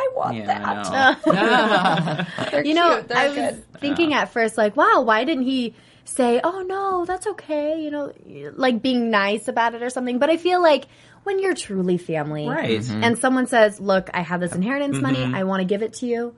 I 0.00 0.08
want 0.16 0.36
yeah, 0.36 0.46
that. 0.46 1.20
I 1.26 2.52
know. 2.52 2.60
You 2.64 2.74
know, 2.74 3.04
I 3.14 3.28
was 3.28 3.36
good. 3.36 3.64
thinking 3.80 4.14
at 4.14 4.32
first, 4.32 4.56
like, 4.56 4.76
wow, 4.76 5.02
why 5.02 5.24
didn't 5.24 5.44
he 5.44 5.74
say, 6.04 6.40
oh 6.42 6.62
no, 6.62 7.04
that's 7.04 7.26
okay, 7.26 7.82
you 7.82 7.90
know, 7.90 8.12
like 8.56 8.82
being 8.82 9.10
nice 9.10 9.48
about 9.48 9.74
it 9.74 9.82
or 9.82 9.90
something? 9.90 10.18
But 10.18 10.30
I 10.30 10.36
feel 10.36 10.62
like 10.62 10.86
when 11.24 11.38
you're 11.38 11.54
truly 11.54 11.98
family, 11.98 12.48
Right. 12.48 12.88
and 12.90 13.18
someone 13.18 13.46
says, 13.46 13.78
look, 13.80 14.10
I 14.14 14.22
have 14.22 14.40
this 14.40 14.54
inheritance 14.54 14.98
money, 14.98 15.18
mm-hmm. 15.18 15.34
I 15.34 15.44
want 15.44 15.60
to 15.60 15.66
give 15.66 15.82
it 15.82 15.94
to 15.94 16.06
you. 16.06 16.34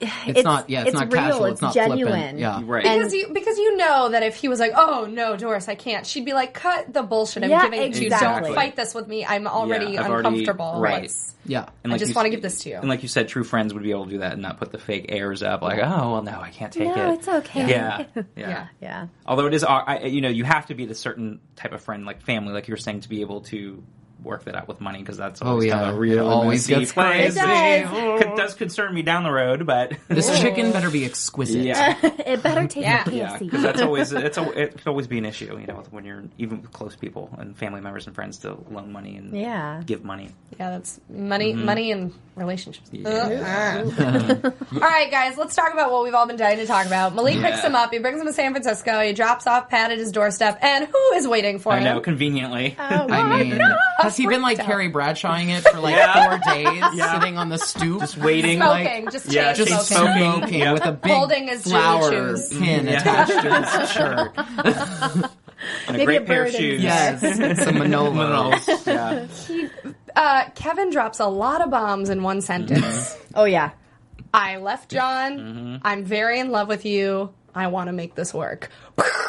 It's, 0.00 0.44
not. 0.44 0.70
Yeah, 0.70 0.84
it's, 0.84 0.92
not 0.94 1.12
real. 1.12 1.22
casual. 1.22 1.44
It's, 1.46 1.52
It's, 1.54 1.62
not 1.62 1.74
genuine. 1.74 2.12
flippant. 2.12 2.38
Yeah. 2.38 2.60
Right. 2.64 2.82
Because 2.84 3.12
you 3.12 3.28
because 3.32 3.58
you 3.58 3.76
know 3.76 4.10
that 4.10 4.22
if 4.22 4.36
he 4.36 4.48
was 4.48 4.60
like, 4.60 4.72
"Oh 4.76 5.06
no, 5.10 5.36
Doris, 5.36 5.68
I 5.68 5.74
can't," 5.74 6.06
she'd 6.06 6.24
be 6.24 6.32
like, 6.32 6.54
"Cut 6.54 6.92
the 6.92 7.02
bullshit 7.02 7.42
I'm 7.44 7.50
Yeah, 7.50 7.64
giving 7.64 7.82
it 7.82 7.94
to 7.94 8.04
you. 8.04 8.10
Don't 8.10 8.54
fight 8.54 8.76
this 8.76 8.94
with 8.94 9.08
me. 9.08 9.24
I'm 9.26 9.46
already 9.48 9.92
Yeah, 9.92 10.04
I've 10.04 10.10
already- 10.10 10.28
uncomfortable." 10.28 10.80
right. 10.80 11.04
It's- 11.04 11.34
Yeah. 11.46 11.68
And 11.82 11.92
I 11.92 11.98
just 11.98 12.14
wanna 12.14 12.30
give 12.30 12.42
this 12.42 12.60
to 12.60 12.68
you. 12.70 12.76
And 12.76 12.88
like 12.88 13.02
you 13.02 13.08
said, 13.08 13.28
true 13.28 13.42
friends 13.44 13.72
would 13.74 13.82
be 13.82 13.90
able 13.90 14.04
to 14.04 14.10
do 14.10 14.18
that 14.18 14.34
and 14.34 14.42
not 14.42 14.58
put 14.58 14.70
the 14.70 14.78
fake 14.78 15.06
airs 15.08 15.42
up, 15.42 15.62
like, 15.62 15.78
oh, 15.78 16.12
well, 16.12 16.22
no, 16.22 16.38
I 16.40 16.50
can't 16.50 16.72
take 16.72 16.94
No, 16.94 17.10
it. 17.12 17.14
it's 17.14 17.28
okay. 17.28 17.68
Yeah, 17.68 18.04
yeah. 18.14 18.22
Yeah. 18.36 18.66
Yeah. 18.80 19.06
Although 19.26 19.46
it 19.46 19.54
is, 19.54 19.64
uh, 19.64 19.68
I, 19.68 20.00
you 20.04 20.20
know, 20.20 20.28
you 20.28 20.44
have 20.44 20.66
to 20.66 20.74
be 20.74 20.84
the 20.84 20.94
certain 20.94 21.40
type 21.56 21.72
of 21.72 21.80
friend, 21.80 22.04
like 22.06 22.20
family, 22.22 22.52
like 22.52 22.68
you 22.68 22.72
were 22.72 22.76
saying, 22.78 23.00
to 23.00 23.08
be 23.08 23.22
able 23.22 23.40
to 23.42 23.82
work 24.22 24.44
that 24.44 24.54
out 24.56 24.66
with 24.68 24.80
money 24.80 24.98
because 24.98 25.16
that's 25.16 25.40
always 25.42 25.70
Oh, 25.70 25.74
kind 25.74 25.82
yeah. 25.86 25.88
of 25.90 25.96
a 25.96 25.98
real 25.98 26.18
It 26.18 26.32
always 26.32 26.66
gets 26.66 26.92
crazy. 26.92 27.38
It 27.38 27.86
It 27.86 28.26
It 28.28 28.36
does 28.36 28.54
concern 28.54 28.92
me 28.94 29.02
down 29.02 29.22
the 29.22 29.30
road, 29.30 29.64
but 29.66 29.92
This 30.08 30.40
chicken 30.40 30.72
better 30.72 30.90
be 30.90 31.04
exquisite. 31.04 31.62
yeah, 31.64 31.96
it 32.02 32.42
better 32.42 32.62
taste 32.66 32.76
Yeah. 32.86 33.02
like 33.06 33.14
yeah, 33.14 33.36
KFC. 33.36 33.38
because 33.40 33.62
that's 33.62 33.80
always 33.80 34.12
it's 34.12 34.36
a, 34.38 34.60
it 34.60 34.78
can 34.78 34.88
always 34.88 35.06
be 35.06 35.18
an 35.18 35.24
issue, 35.24 35.56
you 35.58 35.66
know, 35.66 35.84
when 35.90 36.04
you're 36.04 36.24
even 36.38 36.62
with 36.62 36.72
close 36.72 36.96
people 36.96 37.30
and 37.38 37.56
family 37.56 37.80
members 37.80 38.06
and 38.06 38.14
friends 38.14 38.38
to 38.38 38.56
loan 38.70 38.92
money 38.92 39.16
and 39.16 39.36
Yeah. 39.36 39.82
give 39.86 40.04
money. 40.04 40.30
Yeah, 40.58 40.70
that's 40.70 41.00
money, 41.08 41.52
Mm-hmm. 41.54 41.64
money 41.64 41.92
and 41.92 42.12
relationships. 42.34 42.90
Uh-uh. 42.92 44.40
all 44.74 44.80
right, 44.80 45.10
guys, 45.10 45.36
let's 45.36 45.54
talk 45.54 45.72
about 45.72 45.90
what 45.90 46.04
we've 46.04 46.14
all 46.14 46.26
been 46.26 46.36
dying 46.36 46.58
to 46.58 46.66
talk 46.66 46.86
about. 46.86 47.14
Malik 47.14 47.40
picks 47.40 47.62
him 47.62 47.74
up. 47.74 47.92
He 47.92 47.98
brings 47.98 48.20
him 48.20 48.26
to 48.26 48.32
San 48.32 48.52
Francisco. 48.52 49.00
He 49.00 49.12
drops 49.12 49.46
off 49.46 49.68
Pat 49.68 49.90
at 49.90 49.98
his 49.98 50.12
doorstep, 50.12 50.58
and 50.62 50.86
who 50.86 51.12
is 51.14 51.26
waiting 51.26 51.58
for 51.58 51.72
I 51.72 51.78
him? 51.78 51.84
know, 51.84 52.00
conveniently. 52.00 52.76
I 52.78 53.42
mean, 53.42 53.60
has 54.08 54.16
he 54.16 54.26
been 54.26 54.42
like 54.42 54.56
freaked 54.56 54.68
out. 54.68 54.72
Carrie 54.72 54.90
Bradshawing 54.92 55.48
it 55.56 55.62
for 55.68 55.78
like 55.80 55.94
Yeah. 55.96 56.28
four 56.38 56.54
days, 56.54 56.82
Yeah. 56.94 57.14
sitting 57.18 57.38
on 57.38 57.48
the 57.48 57.58
stoop, 57.58 58.00
Just 58.00 58.16
waiting, 58.18 58.58
Smoking, 58.58 59.04
like 59.04 59.12
just 59.12 59.26
yeah, 59.32 59.52
just 59.52 59.70
smoking. 59.70 59.86
smoking, 59.86 60.32
smoking 60.40 60.58
yeah. 60.60 60.72
with 60.72 60.86
a 60.86 60.92
big 60.92 61.12
Holding 61.12 61.48
his 61.48 61.62
flower 61.64 62.10
pin 62.50 62.86
Yeah. 62.86 63.00
attached 63.00 63.30
to 63.32 63.78
his 63.80 63.90
shirt. 63.92 64.32
and 64.36 65.24
a 65.88 65.92
Maybe 65.92 66.04
great 66.04 66.22
a 66.22 66.24
pair 66.24 66.44
of 66.46 66.52
shoes. 66.52 66.82
Yes, 66.82 67.20
some 67.64 67.78
Manolo. 67.78 68.10
Manolos, 68.12 68.86
yeah. 68.86 69.66
Uh, 70.16 70.44
Kevin 70.54 70.90
drops 70.90 71.20
a 71.20 71.26
lot 71.26 71.60
of 71.60 71.70
bombs 71.70 72.08
in 72.10 72.22
one 72.22 72.40
sentence. 72.40 73.16
Oh 73.34 73.44
yeah. 73.44 73.70
I 74.34 74.58
left 74.58 74.90
John. 74.90 75.38
Mm-hmm. 75.38 75.76
I'm 75.82 76.04
very 76.04 76.38
in 76.38 76.50
love 76.50 76.68
with 76.68 76.84
you. 76.84 77.30
I 77.54 77.68
want 77.68 77.88
to 77.88 77.92
make 77.92 78.14
this 78.14 78.34
work. 78.34 78.68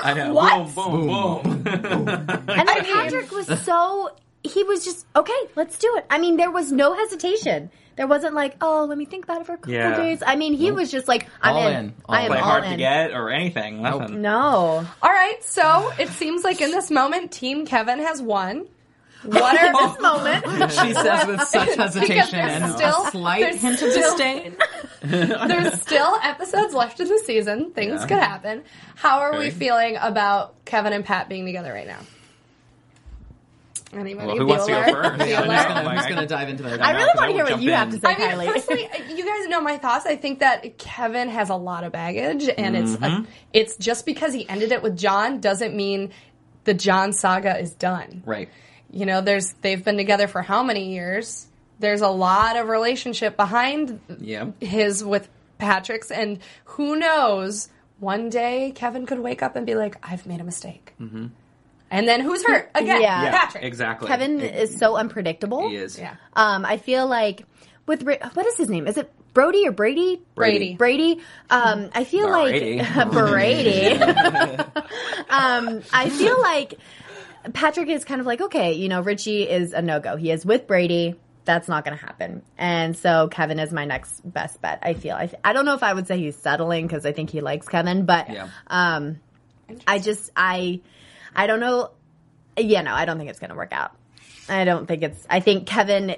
I 0.04 0.14
know. 0.14 0.34
What? 0.40 0.76
Boom, 0.76 1.08
boom, 1.08 1.64
boom. 1.64 1.64
And 2.50 2.68
then 2.68 2.86
Patrick 2.86 3.32
was 3.32 3.48
so 3.64 4.12
he 4.44 4.64
was 4.64 4.86
just 4.86 5.06
okay. 5.16 5.34
Let's 5.56 5.78
do 5.78 5.94
it. 5.98 6.06
I 6.10 6.18
mean, 6.20 6.38
there 6.38 6.52
was 6.52 6.72
no 6.72 6.94
hesitation. 6.94 7.70
There 7.96 8.08
wasn't 8.08 8.34
like, 8.34 8.56
oh, 8.62 8.86
let 8.88 8.98
me 8.98 9.04
think 9.04 9.26
about 9.26 9.42
it 9.42 9.46
for 9.46 9.54
a 9.56 9.58
couple 9.58 9.74
Yeah. 9.74 9.98
days. 9.98 10.24
I 10.26 10.38
mean, 10.38 10.54
he 10.54 10.72
was 10.72 10.90
just 10.90 11.10
like, 11.10 11.28
I'm 11.42 11.56
All 11.56 11.68
in. 11.68 11.76
in. 11.76 11.94
All 12.06 12.16
I 12.16 12.22
am 12.22 12.28
Play 12.30 12.38
all 12.38 12.44
hard 12.46 12.64
in. 12.64 12.70
to 12.72 12.78
get 12.78 13.12
or 13.12 13.30
anything. 13.30 13.82
Nothing. 13.82 14.22
No. 14.22 14.86
All 15.02 15.10
right, 15.12 15.44
so 15.44 15.92
it 16.00 16.08
seems 16.08 16.46
like 16.46 16.62
in 16.62 16.72
this 16.72 16.90
moment, 16.90 17.34
Team 17.34 17.66
Kevin 17.66 18.00
has 18.00 18.22
won. 18.22 18.68
What 19.24 19.60
are 19.62 19.90
This 19.90 20.00
moment. 20.02 20.72
She 20.72 20.94
says 20.94 21.28
with 21.28 21.42
such 21.42 21.76
hesitation 21.76 22.40
and 22.40 22.72
still- 22.74 23.06
a 23.06 23.12
slight 23.12 23.56
hint 23.56 23.82
of 23.82 23.94
disdain. 23.94 24.56
There's 25.04 25.82
still 25.82 26.16
episodes 26.24 26.74
left 26.74 27.02
in 27.02 27.10
the 27.10 27.20
season. 27.26 27.72
Things 27.74 28.00
Yeah. 28.02 28.08
could 28.08 28.18
happen. 28.20 28.64
How 28.96 29.20
are 29.20 29.38
we 29.38 29.50
feeling 29.50 29.98
about 30.00 30.64
Kevin 30.64 30.94
and 30.94 31.04
Pat 31.04 31.28
being 31.28 31.46
together 31.46 31.74
right 31.74 31.88
now? 31.88 32.00
Anybody? 33.92 34.28
Well, 34.28 34.38
who 34.38 34.46
wants 34.46 34.66
to 34.68 34.72
go 34.72 34.84
first? 34.84 35.28
Yeah, 35.28 35.42
I'm 35.42 35.50
just 35.50 35.68
gonna, 35.68 35.90
I'm 35.90 35.96
just 35.98 36.10
gonna 36.10 36.28
dive 36.28 36.50
into 36.50 36.64
that. 36.64 36.82
I 36.86 36.92
know, 36.92 37.00
really 37.00 37.08
'cause 37.12 37.18
want 37.18 37.30
to 37.30 37.34
hear 37.36 37.44
what 37.46 37.62
you 37.62 37.70
jump 37.70 37.92
have 37.92 38.02
to 38.02 38.08
say, 38.08 38.14
I 38.24 38.36
mean, 38.38 38.48
Kylie. 38.48 38.54
personally, 38.54 38.90
you 39.16 39.26
guys 39.26 39.48
know 39.48 39.62
my 39.62 39.78
thoughts. 39.78 40.06
I 40.06 40.16
think 40.16 40.40
that 40.40 40.78
Kevin 40.78 41.30
has 41.30 41.50
a 41.50 41.56
lot 41.56 41.84
of 41.84 41.92
baggage, 41.92 42.48
and 42.56 42.76
it's 42.78 42.92
Mm-hmm. 42.92 43.24
a, 43.24 43.28
it's 43.54 43.78
just 43.78 44.06
because 44.06 44.34
he 44.34 44.48
ended 44.48 44.72
it 44.72 44.84
with 44.84 44.96
John 44.98 45.40
doesn't 45.40 45.76
mean 45.76 46.12
the 46.66 46.74
John 46.76 47.14
saga 47.14 47.58
is 47.60 47.74
done. 47.74 48.22
Right. 48.26 48.50
You 48.92 49.06
know, 49.08 49.22
there's 49.22 49.54
they've 49.62 49.84
been 49.84 49.98
together 49.98 50.28
for 50.28 50.42
how 50.44 50.62
many 50.62 50.92
years? 50.94 51.48
There's 51.80 52.02
a 52.02 52.10
lot 52.10 52.58
of 52.58 52.68
relationship 52.68 53.38
behind 53.38 54.00
Yeah. 54.20 54.48
his 54.60 55.04
with 55.04 55.28
Patrick's, 55.58 56.12
and 56.12 56.40
who 56.66 56.96
knows? 56.96 57.70
One 58.00 58.30
day 58.30 58.72
Kevin 58.76 59.06
could 59.06 59.20
wake 59.20 59.42
up 59.44 59.56
and 59.56 59.66
be 59.66 59.76
like, 59.76 59.98
"I've 60.04 60.26
made 60.26 60.40
a 60.42 60.44
mistake," 60.44 60.94
mm-hmm. 61.02 61.28
And 61.92 62.08
then 62.08 62.22
who's 62.22 62.46
hurt 62.46 62.70
again? 62.76 63.02
Yeah. 63.02 63.24
Yeah. 63.24 63.32
Patrick. 63.32 63.64
Exactly. 63.64 64.08
Kevin 64.08 64.40
is 64.42 64.78
so 64.78 64.96
unpredictable. 64.96 65.70
He 65.70 65.76
is. 65.76 65.98
Yeah. 65.98 66.16
Um, 66.34 66.66
I 66.66 66.78
feel 66.78 67.08
like 67.08 67.46
with 67.86 68.04
what 68.04 68.46
is 68.46 68.58
his 68.58 68.70
name? 68.70 68.88
Is 68.88 68.98
it 68.98 69.12
Brody 69.34 69.68
or 69.68 69.72
Brady? 69.72 70.22
Brady. 70.36 70.76
Brady. 70.76 71.20
Um, 71.50 71.90
I 71.94 72.04
feel 72.04 72.28
Brady. 72.30 72.78
like 72.82 73.12
Brady. 73.12 73.94
um, 75.30 75.82
I 75.94 76.10
feel 76.10 76.40
like 76.42 76.76
Patrick 77.54 77.90
is 77.90 78.04
kind 78.06 78.22
of 78.22 78.28
like, 78.28 78.42
okay, 78.42 78.74
you 78.74 78.90
know, 78.90 79.02
Richie 79.02 79.44
is 79.44 79.74
a 79.74 79.82
no 79.82 80.00
go. 80.00 80.16
He 80.18 80.32
is 80.32 80.46
with 80.46 80.68
Brady. 80.68 81.16
That's 81.46 81.68
not 81.68 81.84
going 81.86 81.98
to 81.98 82.06
happen. 82.06 82.44
And 82.58 82.96
so 82.96 83.28
Kevin 83.28 83.60
is 83.60 83.72
my 83.72 83.86
next 83.86 84.22
best 84.24 84.62
bet. 84.62 84.80
I 84.84 84.94
feel. 84.94 85.16
I, 85.16 85.32
I 85.44 85.54
don't 85.54 85.66
know 85.66 85.74
if 85.74 85.82
I 85.84 85.94
would 85.94 86.06
say 86.08 86.18
he's 86.20 86.36
settling 86.36 86.86
because 86.86 87.06
I 87.06 87.12
think 87.12 87.32
he 87.32 87.42
likes 87.42 87.68
Kevin, 87.68 88.06
but 88.06 88.30
Yeah. 88.30 88.50
um, 88.68 89.20
I 89.88 89.98
just 90.00 90.30
I 90.36 90.82
I 91.36 91.48
don't 91.48 91.60
know. 91.60 91.92
Yeah, 92.58 92.82
no, 92.82 92.94
I 92.94 93.06
don't 93.06 93.18
think 93.18 93.30
it's 93.30 93.40
going 93.40 93.52
to 93.52 93.56
work 93.56 93.72
out. 93.72 93.92
I 94.50 94.66
don't 94.66 94.88
think 94.88 95.04
it's. 95.04 95.26
I 95.30 95.40
think 95.40 95.68
Kevin 95.68 96.16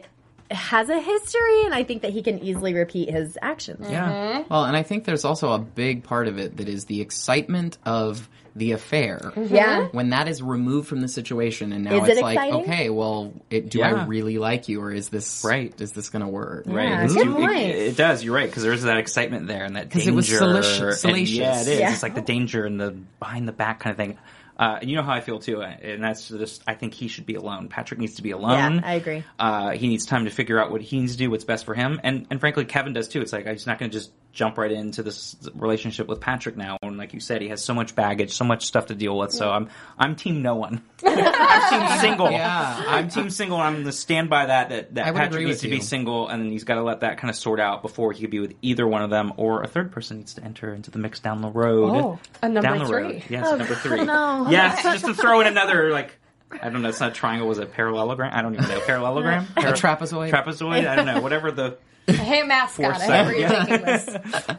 has 0.49 0.89
a 0.89 0.99
history, 0.99 1.63
and 1.65 1.73
I 1.73 1.83
think 1.83 2.01
that 2.01 2.11
he 2.11 2.21
can 2.23 2.39
easily 2.39 2.73
repeat 2.73 3.09
his 3.09 3.37
actions. 3.41 3.87
Yeah. 3.89 4.09
Mm-hmm. 4.11 4.53
Well, 4.53 4.65
and 4.65 4.75
I 4.75 4.83
think 4.83 5.05
there's 5.05 5.23
also 5.25 5.51
a 5.53 5.59
big 5.59 6.03
part 6.03 6.27
of 6.27 6.37
it 6.39 6.57
that 6.57 6.67
is 6.67 6.85
the 6.85 6.99
excitement 7.01 7.77
of 7.85 8.27
the 8.53 8.73
affair. 8.73 9.19
Mm-hmm. 9.35 9.55
Yeah. 9.55 9.87
When 9.93 10.09
that 10.09 10.27
is 10.27 10.41
removed 10.41 10.89
from 10.89 10.99
the 10.99 11.07
situation, 11.07 11.71
and 11.71 11.85
now 11.85 11.95
Is 12.03 12.09
it 12.09 12.11
it's 12.13 12.21
like, 12.21 12.35
exciting? 12.37 12.61
okay, 12.63 12.89
well, 12.89 13.33
it, 13.49 13.69
do 13.69 13.79
Yeah. 13.79 13.95
I 14.01 14.05
really 14.05 14.37
like 14.39 14.67
you, 14.67 14.81
or 14.81 14.91
is 14.91 15.07
this 15.07 15.43
Right. 15.45 15.79
Is 15.79 15.93
this 15.93 16.09
going 16.09 16.21
to 16.23 16.27
work? 16.27 16.65
Right. 16.67 16.89
Yeah, 16.89 17.07
good 17.07 17.23
too- 17.23 17.33
point. 17.35 17.59
It, 17.61 17.75
it 17.77 17.95
does. 17.97 18.21
You're 18.23 18.35
right 18.35 18.49
because 18.49 18.63
there's 18.63 18.81
that 18.83 18.97
excitement 18.97 19.47
there 19.47 19.63
and 19.63 19.77
that 19.77 19.89
'Cause 19.89 20.01
danger. 20.03 20.11
it 20.11 20.15
was 20.15 20.27
salacious- 20.27 21.05
and- 21.05 21.17
yeah, 21.29 21.61
it 21.61 21.67
is. 21.67 21.79
Yeah. 21.79 21.93
It's 21.93 22.03
like 22.03 22.15
the 22.15 22.21
danger 22.21 22.65
and 22.65 22.77
the 22.79 22.91
behind 23.19 23.47
the 23.47 23.53
back 23.53 23.79
kind 23.79 23.91
of 23.91 23.97
thing. 23.97 24.17
Uh, 24.61 24.77
and 24.81 24.89
you 24.91 24.95
know 24.95 25.01
how 25.01 25.13
I 25.13 25.21
feel 25.21 25.39
too, 25.39 25.61
and 25.63 26.03
that's 26.03 26.29
just. 26.29 26.61
I 26.67 26.75
think 26.75 26.93
he 26.93 27.07
should 27.07 27.25
be 27.25 27.33
alone. 27.33 27.67
Patrick 27.67 27.99
needs 27.99 28.15
to 28.17 28.21
be 28.21 28.29
alone. 28.29 28.75
Yeah, 28.75 28.81
I 28.83 28.93
agree. 28.93 29.23
Uh, 29.39 29.71
he 29.71 29.87
needs 29.87 30.05
time 30.05 30.25
to 30.25 30.31
figure 30.31 30.59
out 30.59 30.69
what 30.71 30.81
he 30.81 30.99
needs 30.99 31.13
to 31.13 31.17
do, 31.17 31.31
what's 31.31 31.45
best 31.45 31.65
for 31.65 31.73
him, 31.73 31.99
and 32.03 32.27
and 32.29 32.39
frankly, 32.39 32.65
Kevin 32.65 32.93
does 32.93 33.07
too. 33.07 33.21
It's 33.21 33.33
like 33.33 33.47
he's 33.47 33.65
not 33.65 33.79
going 33.79 33.89
to 33.89 33.97
just 33.97 34.11
jump 34.33 34.57
right 34.57 34.71
into 34.71 35.03
this 35.03 35.35
relationship 35.55 36.07
with 36.07 36.21
Patrick 36.21 36.55
now. 36.55 36.77
And 36.81 36.97
like 36.97 37.13
you 37.13 37.19
said, 37.19 37.41
he 37.41 37.49
has 37.49 37.61
so 37.61 37.73
much 37.73 37.95
baggage, 37.95 38.31
so 38.31 38.45
much 38.45 38.65
stuff 38.65 38.85
to 38.85 38.95
deal 38.95 39.17
with. 39.17 39.31
So 39.31 39.49
I'm 39.49 39.67
I'm 39.97 40.15
team 40.15 40.43
no 40.43 40.55
one. 40.55 40.83
I'm 41.05 41.69
team 41.89 41.99
single. 41.99 42.31
Yeah. 42.31 42.83
I'm 42.87 43.09
team 43.09 43.29
single. 43.29 43.57
and 43.57 43.65
I'm 43.67 43.73
going 43.73 43.85
to 43.85 43.91
stand 43.91 44.29
by 44.29 44.45
that. 44.45 44.69
That, 44.69 44.93
that 44.95 45.15
Patrick 45.15 45.43
needs 45.45 45.55
with 45.57 45.61
to 45.61 45.69
be 45.69 45.81
single, 45.81 46.27
and 46.27 46.41
then 46.41 46.51
he's 46.51 46.63
got 46.65 46.75
to 46.75 46.83
let 46.83 46.99
that 47.01 47.17
kind 47.17 47.29
of 47.29 47.35
sort 47.35 47.59
out 47.59 47.81
before 47.81 48.11
he 48.13 48.21
could 48.21 48.29
be 48.29 48.39
with 48.39 48.53
either 48.61 48.87
one 48.87 49.01
of 49.01 49.09
them, 49.09 49.33
or 49.37 49.63
a 49.63 49.67
third 49.67 49.91
person 49.91 50.17
needs 50.17 50.35
to 50.35 50.43
enter 50.43 50.73
into 50.73 50.91
the 50.91 50.99
mix 50.99 51.19
down 51.19 51.41
the 51.41 51.49
road. 51.49 51.89
Oh, 51.95 52.19
a 52.43 52.47
number 52.47 52.61
down 52.61 52.79
the 52.79 52.85
three. 52.85 53.01
road. 53.03 53.23
Yes, 53.29 53.47
Oh, 53.47 53.55
number 53.55 53.75
three. 53.75 54.03
no. 54.05 54.47
Yes, 54.51 54.83
just 54.83 55.05
to 55.05 55.13
throw 55.13 55.41
in 55.41 55.47
another 55.47 55.91
like. 55.91 56.17
I 56.61 56.69
don't 56.69 56.81
know. 56.81 56.89
It's 56.89 56.99
not 56.99 57.11
a 57.11 57.13
triangle. 57.15 57.47
Was 57.47 57.59
it 57.59 57.63
a 57.63 57.67
parallelogram? 57.67 58.31
I 58.33 58.41
don't 58.41 58.53
even 58.55 58.67
know. 58.67 58.81
Parallelogram. 58.81 59.47
A 59.55 59.61
trapezoid. 59.71 60.31
Trapezoid. 60.31 60.85
I 60.85 60.95
don't 60.97 61.05
know. 61.05 61.21
Whatever 61.21 61.51
the. 61.51 61.77
Hey, 62.07 62.43
mascot. 62.43 62.85
I 62.85 62.97
Foresight. 62.97 63.25
hear 63.27 63.31
you're 63.39 63.49
Yeah. 63.49 63.65
taking 63.65 63.85
this. 63.85 64.17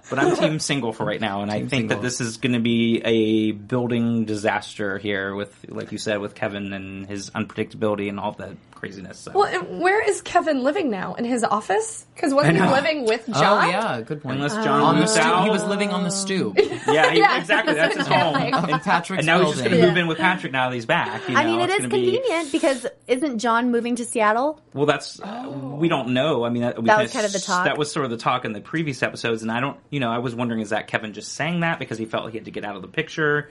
But 0.09 0.19
I'm 0.19 0.37
team 0.37 0.59
single 0.59 0.93
for 0.95 1.05
right 1.05 1.21
now, 1.21 1.43
and 1.43 1.51
I 1.51 1.59
think 1.59 1.71
single. 1.71 1.97
that 1.99 2.03
this 2.03 2.21
is 2.23 2.39
going 2.39 2.53
to 2.55 2.61
be 2.61 3.03
a 3.05 3.51
building 3.53 4.25
disaster 4.25 4.97
here 4.97 5.35
with, 5.35 5.55
like 5.69 5.93
you 5.93 5.99
said, 5.99 6.21
with 6.21 6.35
Kevin 6.35 6.73
and 6.73 7.05
his 7.07 7.29
unpredictability 7.31 8.09
and 8.09 8.19
all 8.19 8.33
that 8.33 8.57
craziness. 8.83 9.19
So. 9.21 9.31
Well, 9.33 9.45
and 9.45 9.81
where 9.81 10.03
is 10.05 10.21
Kevin 10.23 10.65
living 10.65 10.91
now? 10.91 11.15
In 11.15 11.25
his 11.25 11.45
office? 11.45 12.05
Because 12.17 12.35
wasn't 12.35 12.57
he 12.57 12.63
living 12.67 13.05
with 13.07 13.25
John? 13.29 13.65
Oh 13.65 13.69
yeah, 13.71 14.01
good 14.01 14.21
point. 14.21 14.35
Unless 14.37 14.55
John 14.65 14.81
on 14.81 14.95
the 14.97 15.01
moves 15.03 15.13
stoop, 15.13 15.25
out. 15.25 15.45
he 15.45 15.51
was 15.51 15.63
living 15.65 15.91
on 15.91 16.03
the 16.03 16.11
stoop. 16.11 16.59
Yeah, 16.89 17.13
he, 17.13 17.21
Yeah, 17.21 17.39
exactly. 17.39 17.75
That's 17.75 17.97
his 17.97 18.07
home. 18.09 18.35
exactly. 18.35 18.73
in 18.73 18.81
Patrick's 18.81 19.19
And 19.21 19.27
now 19.27 19.39
he's 19.39 19.51
just 19.51 19.59
going 19.61 19.71
to 19.71 19.77
building. 19.77 19.89
move 19.95 19.97
in 19.99 20.07
with 20.09 20.19
Patrick 20.19 20.53
now 20.53 20.69
that 20.69 20.75
he's 20.75 20.85
back. 20.85 21.29
you 21.29 21.37
I 21.37 21.45
mean, 21.45 21.61
it 21.61 21.71
it's 21.71 21.75
is 21.75 21.87
gonna 21.87 22.03
be- 22.03 22.13
convenient 22.19 22.51
because 22.51 22.87
isn't 23.07 23.39
John 23.39 23.71
moving 23.71 23.95
to 23.97 24.05
Seattle? 24.05 24.61
well, 24.75 24.87
that's 24.87 25.21
uh, 25.21 25.49
we 25.49 25.89
don't 25.89 26.09
know. 26.09 26.45
I 26.45 26.49
mean, 26.49 26.63
that, 26.63 26.83
we 26.83 26.89
That 26.89 27.01
was 27.03 27.13
kind 27.13 27.25
of 27.25 27.31
the 27.31 27.39
ass- 27.39 27.47
talk. 27.47 27.65
That 27.67 27.79
was 27.79 27.93
sort 27.93 28.05
of 28.05 28.11
the 28.11 28.17
talk 28.17 28.45
in 28.45 28.53
the 28.53 28.61
previous 28.61 29.01
episodes, 29.05 29.43
and 29.43 29.53
I 29.53 29.61
don't, 29.61 29.79
you 29.91 30.01
know, 30.01 30.11
I 30.11 30.19
was 30.19 30.35
wondering 30.35 30.61
is 30.61 30.71
that 30.71 30.89
Kevin 30.89 31.13
just 31.13 31.33
saying 31.35 31.61
that 31.61 31.79
because 31.79 31.99
he 31.99 32.05
felt 32.05 32.33
he 32.33 32.39
had 32.39 32.47
to 32.47 32.51
get 32.51 32.65
out 32.65 32.75
of 32.75 32.83
the 32.83 32.89
picture? 32.89 33.49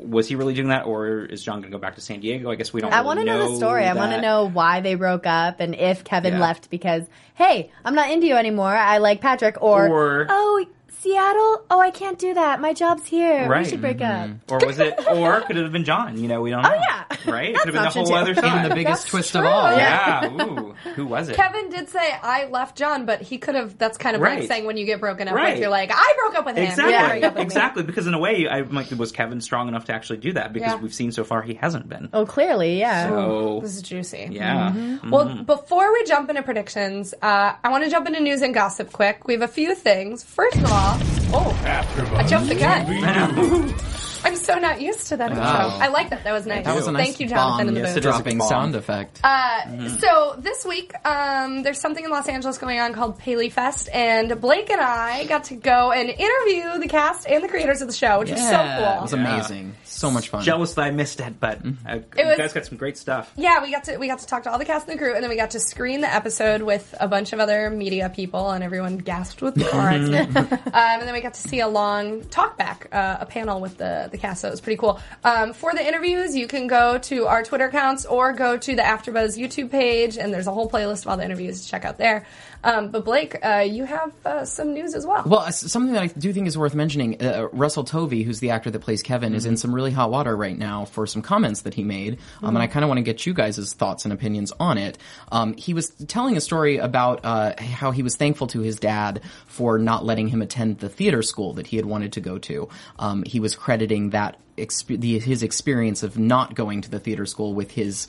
Was 0.00 0.28
he 0.28 0.34
really 0.34 0.54
doing 0.54 0.68
that, 0.68 0.86
or 0.86 1.24
is 1.24 1.42
John 1.42 1.60
going 1.60 1.70
to 1.70 1.76
go 1.76 1.80
back 1.80 1.94
to 1.96 2.00
San 2.00 2.20
Diego? 2.20 2.50
I 2.50 2.54
guess 2.56 2.72
we 2.72 2.80
don't. 2.80 2.92
I 2.92 2.96
really 2.96 3.06
want 3.06 3.18
to 3.20 3.24
know, 3.26 3.50
the 3.50 3.56
story. 3.56 3.84
I 3.84 3.94
want 3.94 4.12
to 4.12 4.20
know 4.20 4.48
why 4.48 4.80
they 4.80 4.94
broke 4.94 5.26
up 5.26 5.60
and 5.60 5.74
if 5.74 6.04
Kevin 6.04 6.34
Yeah. 6.34 6.40
left 6.40 6.70
because, 6.70 7.04
hey, 7.34 7.70
I'm 7.84 7.94
not 7.94 8.10
into 8.10 8.26
you 8.26 8.34
anymore. 8.36 8.74
I 8.74 8.98
like 8.98 9.20
Patrick, 9.20 9.62
or, 9.62 9.88
Or- 9.88 10.26
oh, 10.28 10.66
Seattle? 11.06 11.64
Oh, 11.70 11.78
I 11.80 11.90
can't 11.90 12.18
do 12.18 12.34
that. 12.34 12.60
My 12.60 12.72
job's 12.72 13.06
here. 13.06 13.48
Right. 13.48 13.64
We 13.64 13.70
should 13.70 13.80
break 13.80 14.00
up. 14.00 14.30
Or 14.50 14.58
was 14.66 14.78
it? 14.80 14.94
Or 15.08 15.40
could 15.42 15.56
it 15.56 15.62
have 15.62 15.72
been 15.72 15.84
John? 15.84 16.18
You 16.20 16.26
know, 16.26 16.40
we 16.40 16.50
don't 16.50 16.62
know. 16.62 16.72
Oh, 16.74 16.80
yeah. 16.88 17.04
Right. 17.26 17.50
It 17.50 17.54
That's 17.54 17.64
could 17.64 17.74
have 17.74 17.74
been 17.74 17.82
the 17.82 17.86
option, 17.88 18.00
whole 18.02 18.10
too. 18.10 18.14
other 18.14 18.34
side. 18.36 18.44
And 18.44 18.70
the 18.70 18.74
biggest 18.76 19.02
That's 19.02 19.10
twist 19.10 19.30
true. 19.32 19.40
of 19.40 19.46
all. 19.46 19.72
yeah. 19.76 20.30
Ooh. 20.32 20.74
Who 20.94 21.06
was 21.06 21.28
it? 21.28 21.34
Kevin 21.34 21.70
did 21.70 21.88
say 21.88 22.12
I 22.22 22.46
left 22.46 22.76
John, 22.78 23.04
but 23.04 23.20
he 23.20 23.38
could 23.38 23.56
have. 23.56 23.76
That's 23.78 23.98
kind 23.98 24.14
of 24.14 24.22
like 24.22 24.38
Right. 24.38 24.48
saying 24.48 24.64
when 24.64 24.76
you 24.76 24.86
get 24.86 25.00
broken 25.00 25.26
up 25.26 25.34
Right. 25.34 25.54
with, 25.54 25.60
you're 25.60 25.70
like, 25.70 25.90
I 25.92 26.14
broke 26.22 26.36
up 26.38 26.46
with 26.46 26.56
him. 26.56 26.64
Exactly. 26.64 26.84
He 26.92 26.98
didn't 26.98 27.08
break 27.10 27.24
up 27.24 27.32
with 27.32 27.38
me. 27.38 27.42
exactly. 27.42 27.82
Because 27.82 28.06
in 28.06 28.14
a 28.14 28.18
way, 28.20 28.46
I 28.48 28.60
like, 28.60 28.90
was 28.92 29.10
Kevin 29.10 29.40
strong 29.40 29.66
enough 29.66 29.86
to 29.86 29.92
actually 29.92 30.18
do 30.18 30.34
that? 30.34 30.52
Because 30.52 30.74
Yeah. 30.74 30.78
we've 30.80 30.94
seen 30.94 31.10
so 31.10 31.24
far 31.24 31.42
he 31.42 31.54
hasn't 31.54 31.88
been. 31.88 32.10
Oh, 32.12 32.26
clearly, 32.26 32.78
yeah. 32.78 33.08
So 33.08 33.58
This 33.60 33.74
is 33.76 33.82
juicy. 33.82 34.28
yeah. 34.30 34.70
Mm-hmm. 34.72 35.10
Well, 35.10 35.42
before 35.42 35.92
we 35.92 36.04
jump 36.04 36.30
into 36.30 36.42
predictions, 36.42 37.12
uh, 37.22 37.54
I 37.64 37.68
want 37.70 37.82
to 37.82 37.90
jump 37.90 38.06
into 38.06 38.20
news 38.20 38.40
and 38.42 38.54
gossip 38.54 38.92
quick. 38.92 39.26
We 39.26 39.32
have 39.32 39.42
a 39.42 39.48
few 39.48 39.74
things. 39.74 40.22
First 40.22 40.56
of 40.58 40.70
all, 40.70 40.95
oh, 41.32 42.16
I 42.16 42.26
jumped 42.26 42.48
the 42.48 42.54
gun. 42.54 43.74
I'm 44.26 44.36
so 44.36 44.58
not 44.58 44.80
used 44.80 45.06
to 45.08 45.16
that 45.16 45.30
intro. 45.30 45.44
Wow. 45.44 45.78
I 45.80 45.88
like 45.88 46.10
that. 46.10 46.24
That 46.24 46.32
was 46.32 46.46
nice. 46.46 46.64
That 46.64 46.74
was 46.74 46.86
a 46.86 46.92
nice 46.92 47.04
Thank 47.06 47.20
you, 47.20 47.28
Jonathan, 47.28 47.68
in 47.68 47.74
the 47.74 47.80
Yes, 47.80 47.90
booth. 47.90 47.96
it 47.96 48.00
is 48.08 48.12
dropping 48.14 48.38
bomb. 48.38 48.48
sound 48.48 48.74
effect. 48.76 49.20
Uh, 49.22 49.88
So 49.98 50.36
this 50.38 50.64
week, 50.66 50.92
um, 51.06 51.62
there's 51.62 51.80
something 51.80 52.04
in 52.04 52.10
Los 52.10 52.28
Angeles 52.28 52.58
going 52.58 52.78
on 52.80 52.92
called 52.92 53.18
Paley 53.18 53.48
Fest, 53.50 53.88
and 53.92 54.40
Blake 54.40 54.68
and 54.70 54.80
I 54.80 55.24
got 55.26 55.44
to 55.44 55.54
go 55.54 55.92
and 55.92 56.08
interview 56.10 56.78
the 56.80 56.88
cast 56.88 57.26
and 57.28 57.42
the 57.42 57.48
creators 57.48 57.80
of 57.82 57.88
the 57.88 57.94
show, 57.94 58.18
which 58.18 58.30
was 58.30 58.40
so 58.40 58.50
cool. 58.56 58.98
It 58.98 59.02
was 59.02 59.12
amazing. 59.12 59.74
So 59.84 60.10
much 60.10 60.28
fun. 60.28 60.42
Jealous 60.42 60.74
that 60.74 60.82
I 60.82 60.90
missed 60.90 61.20
it, 61.20 61.38
but 61.40 61.62
Mm-hmm. 61.62 61.86
uh, 61.88 61.94
It 61.94 62.04
you 62.18 62.26
was- 62.26 62.36
guys 62.38 62.52
got 62.52 62.66
some 62.66 62.76
great 62.78 62.98
stuff. 62.98 63.32
Yeah, 63.36 63.62
we 63.62 63.70
got 63.70 63.84
to 63.84 63.96
we 63.96 64.08
got 64.08 64.18
to 64.18 64.26
talk 64.26 64.42
to 64.42 64.50
all 64.50 64.58
the 64.58 64.64
cast 64.64 64.88
and 64.88 64.98
the 64.98 65.02
crew, 65.02 65.14
and 65.14 65.22
then 65.22 65.30
we 65.30 65.36
got 65.36 65.50
to 65.50 65.60
screen 65.60 66.00
the 66.00 66.12
episode 66.12 66.62
with 66.62 66.94
a 67.00 67.08
bunch 67.08 67.32
of 67.32 67.40
other 67.40 67.70
media 67.70 68.10
people, 68.14 68.50
and 68.50 68.62
everyone 68.64 68.98
gasped 68.98 69.40
with 69.42 69.54
delight. 69.70 70.00
um, 70.26 70.58
and 70.72 71.02
then 71.02 71.12
we 71.14 71.20
got 71.20 71.34
to 71.34 71.40
see 71.48 71.60
a 71.60 71.68
long 71.68 72.22
talk 72.24 72.56
back, 72.58 72.88
uh, 72.92 73.18
a 73.20 73.26
panel 73.26 73.60
with 73.60 73.78
the 73.78 74.08
the 74.10 74.15
cast. 74.18 74.42
So 74.42 74.48
it 74.48 74.52
was 74.52 74.60
pretty 74.60 74.78
cool. 74.78 75.00
Um, 75.24 75.52
for 75.52 75.72
the 75.74 75.86
interviews, 75.86 76.34
you 76.36 76.46
can 76.46 76.66
go 76.66 76.98
to 76.98 77.26
our 77.26 77.42
Twitter 77.42 77.66
accounts 77.66 78.04
or 78.06 78.32
go 78.32 78.56
to 78.56 78.76
the 78.76 78.82
AfterBuzz 78.82 79.38
YouTube 79.38 79.70
page, 79.70 80.16
and 80.18 80.32
there's 80.32 80.46
a 80.46 80.52
whole 80.52 80.68
playlist 80.68 81.02
of 81.02 81.08
all 81.08 81.16
the 81.16 81.24
interviews 81.24 81.62
to 81.62 81.68
check 81.68 81.84
out 81.84 81.98
there. 81.98 82.26
Um, 82.64 82.88
but 82.88 83.04
Blake, 83.04 83.36
uh, 83.44 83.58
you 83.58 83.84
have 83.84 84.12
uh, 84.26 84.44
some 84.44 84.74
news 84.74 84.94
as 84.94 85.06
well. 85.06 85.22
Well, 85.24 85.52
something 85.52 85.92
that 85.92 86.02
I 86.02 86.06
do 86.08 86.32
think 86.32 86.48
is 86.48 86.58
worth 86.58 86.74
mentioning, 86.74 87.22
uh, 87.22 87.48
Russell 87.52 87.84
Tovey, 87.84 88.24
who's 88.24 88.40
the 88.40 88.50
actor 88.50 88.70
that 88.70 88.80
plays 88.80 89.02
Kevin, 89.02 89.34
is 89.34 89.46
in 89.46 89.56
some 89.56 89.72
really 89.72 89.92
hot 89.92 90.10
water 90.10 90.36
right 90.36 90.58
now 90.58 90.84
for 90.84 91.06
some 91.06 91.22
comments 91.22 91.62
that 91.62 91.74
he 91.74 91.84
made. 91.84 92.18
Um, 92.42 92.56
and 92.56 92.58
I 92.58 92.66
kind 92.66 92.82
of 92.84 92.88
want 92.88 92.98
to 92.98 93.02
get 93.02 93.24
you 93.24 93.34
guys' 93.34 93.72
thoughts 93.74 94.04
and 94.04 94.12
opinions 94.12 94.52
on 94.58 94.78
it. 94.78 94.98
Um, 95.30 95.54
he 95.54 95.74
was 95.74 95.90
telling 96.08 96.36
a 96.36 96.40
story 96.40 96.78
about 96.78 97.20
uh, 97.24 97.54
how 97.58 97.92
he 97.92 98.02
was 98.02 98.16
thankful 98.16 98.48
to 98.48 98.60
his 98.60 98.80
dad 98.80 99.20
for 99.46 99.78
not 99.78 100.04
letting 100.04 100.28
him 100.28 100.42
attend 100.42 100.78
the 100.78 100.88
theater 100.88 101.22
school 101.22 101.52
that 101.54 101.68
he 101.68 101.76
had 101.76 101.86
wanted 101.86 102.14
to 102.14 102.20
go 102.20 102.38
to. 102.38 102.68
Um, 102.98 103.22
he 103.24 103.38
was 103.38 103.54
crediting 103.54 104.05
that 104.10 104.38
exp- 104.56 105.00
the, 105.00 105.18
his 105.18 105.42
experience 105.42 106.02
of 106.02 106.18
not 106.18 106.54
going 106.54 106.80
to 106.82 106.90
the 106.90 106.98
theater 106.98 107.26
school 107.26 107.54
with 107.54 107.72
his 107.72 108.08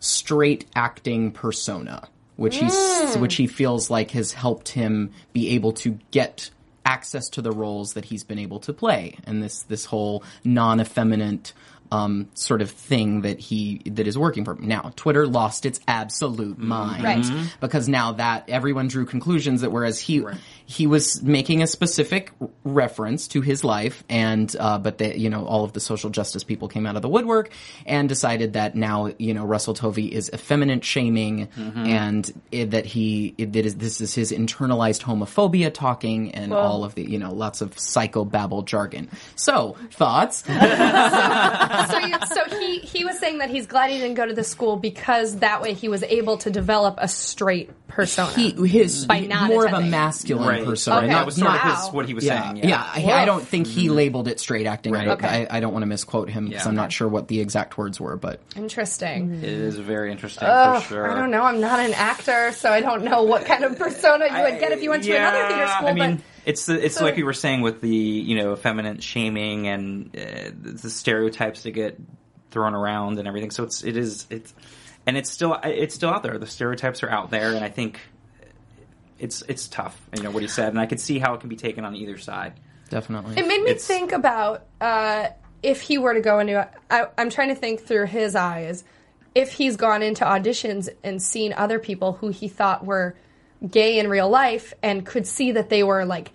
straight 0.00 0.66
acting 0.74 1.32
persona, 1.32 2.08
which 2.36 2.56
he's 2.56 2.74
mm. 2.74 3.20
which 3.20 3.36
he 3.36 3.46
feels 3.46 3.90
like 3.90 4.10
has 4.12 4.32
helped 4.32 4.70
him 4.70 5.12
be 5.32 5.50
able 5.50 5.72
to 5.72 5.98
get 6.10 6.50
access 6.84 7.28
to 7.30 7.42
the 7.42 7.50
roles 7.50 7.94
that 7.94 8.04
he's 8.04 8.22
been 8.22 8.38
able 8.38 8.60
to 8.60 8.72
play, 8.72 9.16
and 9.24 9.42
this 9.42 9.62
this 9.62 9.86
whole 9.86 10.22
non-effeminate 10.44 11.52
um, 11.92 12.28
sort 12.34 12.62
of 12.62 12.70
thing 12.70 13.22
that 13.22 13.38
he 13.38 13.80
that 13.86 14.06
is 14.06 14.16
working 14.18 14.44
for 14.44 14.52
him. 14.54 14.66
Now, 14.66 14.92
Twitter 14.96 15.26
lost 15.26 15.66
its 15.66 15.80
absolute 15.88 16.58
mind 16.58 17.04
Right. 17.04 17.24
because 17.60 17.88
now 17.88 18.12
that 18.12 18.48
everyone 18.48 18.88
drew 18.88 19.06
conclusions 19.06 19.60
that 19.62 19.70
whereas 19.72 19.98
he 20.00 20.24
he 20.64 20.86
was 20.86 21.22
making 21.22 21.62
a 21.62 21.66
specific 21.66 22.32
reference 22.64 23.28
to 23.28 23.40
his 23.40 23.62
life 23.64 24.02
and 24.08 24.54
uh, 24.58 24.78
but 24.78 24.98
that 24.98 25.18
you 25.18 25.30
know 25.30 25.44
all 25.46 25.64
of 25.64 25.72
the 25.72 25.80
social 25.80 26.10
justice 26.10 26.42
people 26.44 26.68
came 26.68 26.86
out 26.86 26.96
of 26.96 27.02
the 27.02 27.08
woodwork 27.08 27.50
and 27.86 28.08
decided 28.08 28.54
that 28.54 28.74
now 28.74 29.10
you 29.18 29.32
know 29.34 29.44
Russell 29.44 29.74
Tovey 29.74 30.10
is 30.12 30.30
effeminate 30.34 30.84
shaming 30.84 31.48
and 31.56 32.32
it, 32.50 32.72
that 32.72 32.86
he 32.86 33.34
it, 33.38 33.52
that 33.52 33.64
is 33.66 33.76
this 33.76 34.00
is 34.00 34.14
his 34.14 34.32
internalized 34.32 35.02
homophobia 35.02 35.72
talking 35.72 36.32
and 36.32 36.52
all 36.52 36.84
of 36.84 36.94
the 36.94 37.08
you 37.08 37.18
know 37.18 37.32
lots 37.32 37.60
of 37.60 37.74
psychobabble 37.76 38.64
jargon. 38.64 39.08
So 39.36 39.76
thoughts? 39.90 40.42
so, 41.84 41.98
you, 41.98 42.16
so 42.26 42.58
he 42.58 42.78
he 42.78 43.04
was 43.04 43.18
saying 43.18 43.38
that 43.38 43.50
he's 43.50 43.66
glad 43.66 43.90
he 43.90 43.98
didn't 43.98 44.14
go 44.14 44.26
to 44.26 44.34
the 44.34 44.44
school 44.44 44.76
because 44.76 45.36
that 45.38 45.60
way 45.62 45.74
he 45.74 45.88
was 45.88 46.02
able 46.02 46.38
to 46.38 46.50
develop 46.50 46.96
a 46.98 47.08
straight 47.08 47.70
persona. 47.88 48.30
he 48.32 48.50
his 48.68 49.06
By 49.06 49.18
he- 49.20 49.26
not 49.28 49.48
more 49.48 49.66
of 49.66 49.72
a 49.72 49.80
masculine 49.80 50.46
Right. 50.48 50.64
persona. 50.64 50.98
Okay. 50.98 51.08
That 51.08 51.24
was 51.26 51.36
sort 51.36 51.48
of 51.54 51.54
Wow. 51.64 51.76
his, 51.76 51.92
what 51.92 52.06
he 52.06 52.14
was 52.14 52.24
yeah, 52.24 52.42
saying. 52.42 52.56
yeah. 52.58 52.66
Yeah. 52.98 53.14
I, 53.16 53.22
I 53.22 53.24
don't 53.24 53.46
think 53.46 53.66
he 53.66 53.86
mm-hmm. 53.86 53.96
labeled 53.96 54.28
it 54.28 54.38
straight 54.40 54.66
acting. 54.66 54.94
I, 54.94 54.98
Right. 54.98 55.04
don't, 55.06 55.24
Okay. 55.24 55.46
I, 55.50 55.56
I 55.56 55.60
don't 55.60 55.72
want 55.72 55.82
to 55.82 55.86
misquote 55.86 56.28
him 56.28 56.48
because 56.48 56.64
Yeah. 56.64 56.68
I'm 56.68 56.74
not 56.76 56.92
sure 56.92 57.08
what 57.08 57.28
the 57.28 57.40
exact 57.40 57.78
words 57.78 58.00
were, 58.00 58.16
but 58.16 58.40
Interesting. 58.56 59.28
Mm. 59.30 59.42
It 59.42 59.48
is 59.48 59.76
very 59.76 60.10
interesting 60.12 60.46
Ugh, 60.48 60.82
for 60.82 60.88
sure. 60.88 61.10
I 61.10 61.18
don't 61.18 61.30
know. 61.30 61.42
I'm 61.42 61.60
not 61.60 61.80
an 61.80 61.94
actor, 61.94 62.52
so 62.52 62.70
I 62.70 62.80
don't 62.80 63.04
know 63.04 63.22
what 63.22 63.46
kind 63.46 63.64
of 63.64 63.78
persona 63.78 64.26
you 64.26 64.42
would 64.42 64.60
get 64.60 64.72
if 64.72 64.82
you 64.82 64.90
went 64.90 65.04
to 65.04 65.14
another 65.16 65.46
theater 65.48 65.66
school. 65.68 65.88
I 65.88 65.92
mean, 65.92 66.16
but 66.16 66.24
it's 66.46 66.64
the, 66.64 66.82
it's 66.82 66.94
so- 66.94 67.04
like 67.04 67.18
you 67.18 67.26
were 67.26 67.34
saying 67.34 67.60
with 67.60 67.82
the 67.82 67.88
you 67.88 68.36
know 68.36 68.56
feminine 68.56 69.00
shaming 69.00 69.66
and 69.68 70.16
uh, 70.16 70.50
the 70.54 70.88
stereotypes 70.88 71.64
that 71.64 71.72
get 71.72 72.00
thrown 72.50 72.74
around 72.74 73.18
and 73.18 73.28
everything. 73.28 73.50
So 73.50 73.64
it's 73.64 73.84
it 73.84 73.96
is 73.98 74.26
it's 74.30 74.54
and 75.06 75.16
it's 75.18 75.28
still 75.30 75.58
it's 75.62 75.94
still 75.94 76.10
out 76.10 76.22
there. 76.22 76.38
The 76.38 76.46
stereotypes 76.46 77.02
are 77.02 77.10
out 77.10 77.30
there, 77.30 77.52
and 77.52 77.62
I 77.64 77.68
think 77.68 78.00
it's 79.18 79.42
it's 79.42 79.68
tough. 79.68 80.00
You 80.16 80.22
know 80.22 80.30
what 80.30 80.42
he 80.42 80.48
said, 80.48 80.68
and 80.68 80.80
I 80.80 80.86
could 80.86 81.00
see 81.00 81.18
how 81.18 81.34
it 81.34 81.40
can 81.40 81.48
be 81.48 81.56
taken 81.56 81.84
on 81.84 81.94
either 81.96 82.18
side. 82.18 82.54
definitely. 82.90 83.36
it 83.36 83.46
made 83.46 83.62
me 83.62 83.70
it's- 83.70 83.86
think 83.86 84.12
about 84.12 84.64
uh, 84.80 85.28
if 85.62 85.80
he 85.82 85.98
were 85.98 86.14
to 86.14 86.20
go 86.20 86.38
into. 86.38 86.68
I, 86.90 87.06
I'm 87.18 87.30
trying 87.30 87.48
to 87.48 87.54
think 87.54 87.80
through 87.80 88.06
his 88.06 88.34
eyes. 88.36 88.84
If 89.34 89.52
he's 89.52 89.76
gone 89.76 90.02
into 90.02 90.24
auditions 90.24 90.88
and 91.04 91.20
seen 91.22 91.52
other 91.52 91.78
people 91.78 92.14
who 92.14 92.28
he 92.28 92.48
thought 92.48 92.86
were 92.86 93.16
gay 93.70 93.98
in 93.98 94.08
real 94.08 94.28
life 94.28 94.74
and 94.82 95.04
could 95.04 95.26
see 95.26 95.52
that 95.52 95.68
they 95.68 95.82
were 95.82 96.04
like 96.04 96.30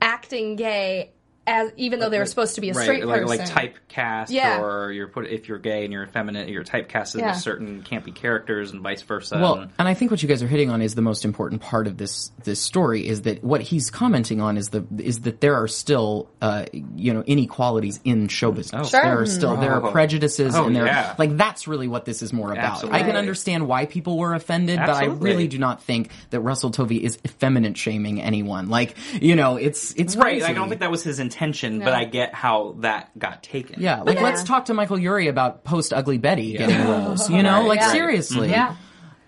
acting 0.00 0.56
gay 0.56 1.12
as 1.48 1.72
even 1.76 1.98
though 1.98 2.08
they 2.10 2.18
were 2.18 2.26
supposed 2.26 2.54
to 2.56 2.60
be 2.60 2.70
a 2.70 2.74
right, 2.74 2.82
straight 2.84 3.04
like, 3.06 3.22
person. 3.22 3.38
like 3.56 3.74
typecast, 3.74 4.26
Yeah. 4.30 4.60
or 4.60 4.92
you're 4.92 5.08
put 5.08 5.26
if 5.26 5.48
you're 5.48 5.58
gay 5.58 5.84
and 5.84 5.92
you're 5.92 6.04
effeminate, 6.04 6.48
you're 6.48 6.62
typecasted 6.64 7.20
Yeah. 7.20 7.30
as 7.30 7.42
certain 7.42 7.82
campy 7.82 8.14
characters, 8.14 8.70
and 8.72 8.80
vice 8.82 9.02
versa. 9.02 9.38
Well, 9.38 9.54
And- 9.60 9.70
and 9.78 9.88
I 9.88 9.94
think 9.94 10.10
what 10.10 10.22
you 10.22 10.28
guys 10.28 10.42
are 10.42 10.46
hitting 10.46 10.70
on 10.70 10.82
is 10.82 10.94
the 10.94 11.02
most 11.02 11.24
important 11.24 11.62
part 11.62 11.86
of 11.86 11.96
this 11.96 12.30
this 12.44 12.60
story 12.60 13.06
is 13.08 13.22
that 13.22 13.42
what 13.42 13.62
he's 13.62 13.90
commenting 13.90 14.40
on 14.40 14.56
is 14.56 14.68
the 14.68 14.84
is 14.98 15.20
that 15.20 15.40
there 15.40 15.54
are 15.56 15.68
still 15.68 16.28
uh, 16.42 16.66
you 16.94 17.12
know 17.14 17.22
inequalities 17.26 18.00
in 18.04 18.28
show 18.28 18.52
business. 18.52 18.90
Sure. 18.90 19.00
There 19.02 19.18
are 19.20 19.26
still 19.26 19.56
there 19.56 19.72
are 19.72 19.84
Oh. 19.84 19.90
prejudices 19.90 20.54
Oh, 20.54 20.66
and 20.66 20.76
there 20.76 20.86
yeah. 20.86 21.14
like 21.18 21.36
that's 21.36 21.66
really 21.66 21.88
what 21.88 22.04
this 22.04 22.22
is 22.22 22.32
more 22.32 22.52
about. 22.52 22.84
I 22.92 23.02
can 23.02 23.16
understand 23.16 23.66
why 23.66 23.86
people 23.86 24.18
were 24.18 24.34
offended, 24.34 24.78
but 24.78 24.90
I 24.90 25.06
really 25.06 25.48
do 25.48 25.58
not 25.58 25.82
think 25.82 26.10
that 26.30 26.40
Russell 26.40 26.70
Tovey 26.70 27.02
is 27.02 27.18
effeminate 27.24 27.76
shaming 27.76 28.20
anyone. 28.20 28.68
Like 28.68 28.94
you 29.20 29.34
know, 29.34 29.56
it's 29.56 29.94
it's 29.96 30.14
right, 30.16 30.38
crazy. 30.38 30.44
I 30.44 30.52
don't 30.52 30.68
think 30.68 30.80
that 30.80 30.90
was 30.90 31.02
his 31.02 31.18
intention, 31.38 31.78
but 31.78 31.92
I 31.94 32.04
get 32.04 32.34
how 32.34 32.74
that 32.80 33.16
got 33.18 33.42
taken. 33.42 33.80
Yeah, 33.80 34.02
like 34.02 34.16
Yeah. 34.16 34.22
let's 34.24 34.42
talk 34.42 34.66
to 34.66 34.74
Michael 34.74 34.98
Urie 34.98 35.28
about 35.28 35.62
post 35.64 35.92
Ugly 35.92 36.18
Betty 36.18 36.56
getting 36.56 36.84
roles. 36.88 37.30
You 37.30 37.42
know, 37.42 37.60
Right, 37.60 37.68
like 37.68 37.80
right. 37.80 37.90
seriously. 37.92 38.50
Yeah. 38.50 38.74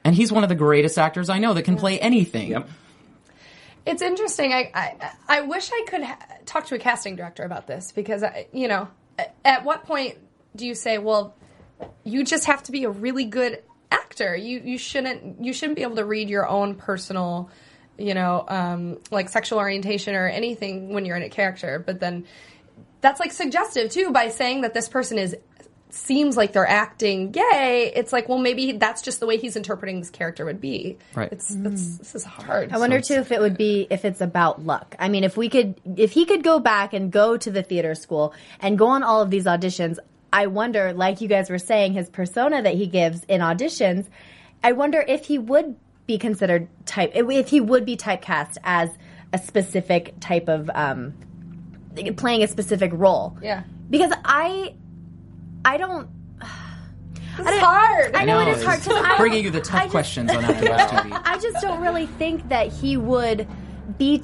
And 0.05 0.15
he's 0.15 0.33
one 0.33 0.43
of 0.43 0.49
the 0.49 0.55
greatest 0.57 0.99
actors 0.99 1.29
I 1.29 1.39
know 1.39 1.55
that 1.55 1.63
can 1.63 1.77
play 1.77 2.01
anything. 2.01 2.51
Yep. 2.51 2.69
It's 3.87 4.03
interesting. 4.03 4.53
I 4.53 4.71
I, 4.75 5.11
I 5.29 5.41
wish 5.43 5.71
I 5.73 5.85
could 5.89 6.03
ha- 6.03 6.19
talk 6.47 6.67
to 6.67 6.75
a 6.75 6.79
casting 6.79 7.17
director 7.17 7.45
about 7.45 7.67
this 7.67 7.93
because 7.93 8.23
I, 8.23 8.47
you 8.53 8.67
know, 8.69 8.89
at 9.45 9.65
what 9.65 9.85
point 9.85 10.17
do 10.57 10.67
you 10.67 10.75
say, 10.75 10.99
well, 10.99 11.35
you 12.05 12.25
just 12.25 12.47
have 12.47 12.63
to 12.65 12.73
be 12.73 12.85
a 12.85 12.91
really 12.91 13.25
good 13.25 13.63
actor. 13.93 14.35
You 14.37 14.61
you 14.65 14.79
shouldn't 14.79 15.43
you 15.45 15.53
shouldn't 15.53 15.77
be 15.77 15.83
able 15.83 15.97
to 15.97 16.05
read 16.05 16.29
your 16.29 16.47
own 16.49 16.75
personal, 16.75 17.51
you 18.01 18.15
know, 18.15 18.45
um, 18.49 18.99
like 19.11 19.29
sexual 19.29 19.59
orientation 19.59 20.15
or 20.15 20.27
anything 20.27 20.93
when 20.93 21.05
you're 21.05 21.17
in 21.17 21.23
a 21.23 21.29
character. 21.29 21.79
But 21.85 22.01
then 22.01 22.25
that's 23.01 23.21
like 23.21 23.33
suggestive 23.33 23.91
too 23.91 24.11
by 24.11 24.29
saying 24.29 24.63
that 24.63 24.75
this 24.75 24.89
person 24.89 25.19
is 25.19 25.37
seems 25.93 26.37
like 26.37 26.53
they're 26.53 26.69
acting 26.69 27.33
gay. 27.33 27.93
It's 27.95 28.13
like, 28.13 28.29
well, 28.29 28.39
maybe 28.39 28.73
that's 28.73 29.03
just 29.03 29.21
the 29.21 29.27
way 29.27 29.37
he's 29.37 29.57
interpreting 29.57 29.99
this 29.99 30.11
character 30.11 30.45
would 30.45 30.61
be. 30.61 30.99
Right. 31.15 31.33
It's, 31.33 31.51
it's 31.51 31.97
this 31.99 32.15
is 32.15 32.25
hard. 32.25 32.73
I 32.73 32.79
wonder 32.79 33.01
too 33.01 33.15
if 33.15 33.33
it 33.33 33.41
would 33.41 33.57
be 33.57 33.87
if 33.91 34.05
it's 34.05 34.21
about 34.21 34.65
luck. 34.65 34.95
I 34.99 35.09
mean, 35.09 35.25
if 35.25 35.37
we 35.37 35.49
could, 35.49 35.81
if 35.97 36.13
he 36.13 36.27
could 36.27 36.43
go 36.43 36.61
back 36.61 36.93
and 36.93 37.11
go 37.11 37.37
to 37.37 37.51
the 37.51 37.63
theater 37.63 37.95
school 37.95 38.35
and 38.61 38.79
go 38.79 38.87
on 38.87 39.03
all 39.03 39.21
of 39.21 39.31
these 39.31 39.45
auditions, 39.45 39.99
I 40.33 40.47
wonder, 40.47 40.93
like 40.93 41.21
you 41.21 41.29
guys 41.29 41.51
were 41.51 41.59
saying, 41.59 41.95
his 41.95 42.09
persona 42.09 42.63
that 42.63 42.75
he 42.75 42.87
gives 42.87 43.25
in 43.25 43.41
auditions, 43.41 44.07
I 44.63 44.73
wonder 44.73 45.05
if 45.07 45.27
he 45.27 45.39
would 45.39 45.77
be 46.07 46.19
considered 46.19 46.69
type, 46.87 47.13
if 47.15 47.49
he 47.49 47.61
would 47.61 47.85
be 47.87 47.97
typecast 47.97 48.57
as 48.65 48.91
a 49.33 49.39
specific 49.39 50.15
type 50.21 50.49
of 50.49 50.71
um, 50.75 51.15
playing 52.17 52.43
a 52.43 52.49
specific 52.49 52.91
role. 52.95 53.37
Yeah. 53.43 53.63
Because 53.89 54.13
I, 54.25 54.75
I 55.65 55.77
don't. 55.77 56.09
This 57.37 57.49
is 57.55 57.61
hard. 57.61 58.15
I 58.17 58.25
know 58.25 58.43
No, 58.45 58.51
it 58.51 58.57
is 58.59 58.65
hard 58.65 58.79
it's 58.79 58.89
because 58.89 59.05
I 59.05 59.17
bringing 59.17 59.45
you 59.45 59.51
the 59.51 59.59
I 59.59 59.63
tough 59.63 59.81
just- 59.83 59.91
questions 59.93 60.31
on 60.31 60.43
AfterBuzz 60.43 60.89
TV. 60.89 61.23
I 61.25 61.39
just 61.39 61.63
don't 61.63 61.81
really 61.81 62.07
think 62.07 62.49
that 62.49 62.69
he 62.73 62.97
would 62.97 63.47
be 63.99 64.19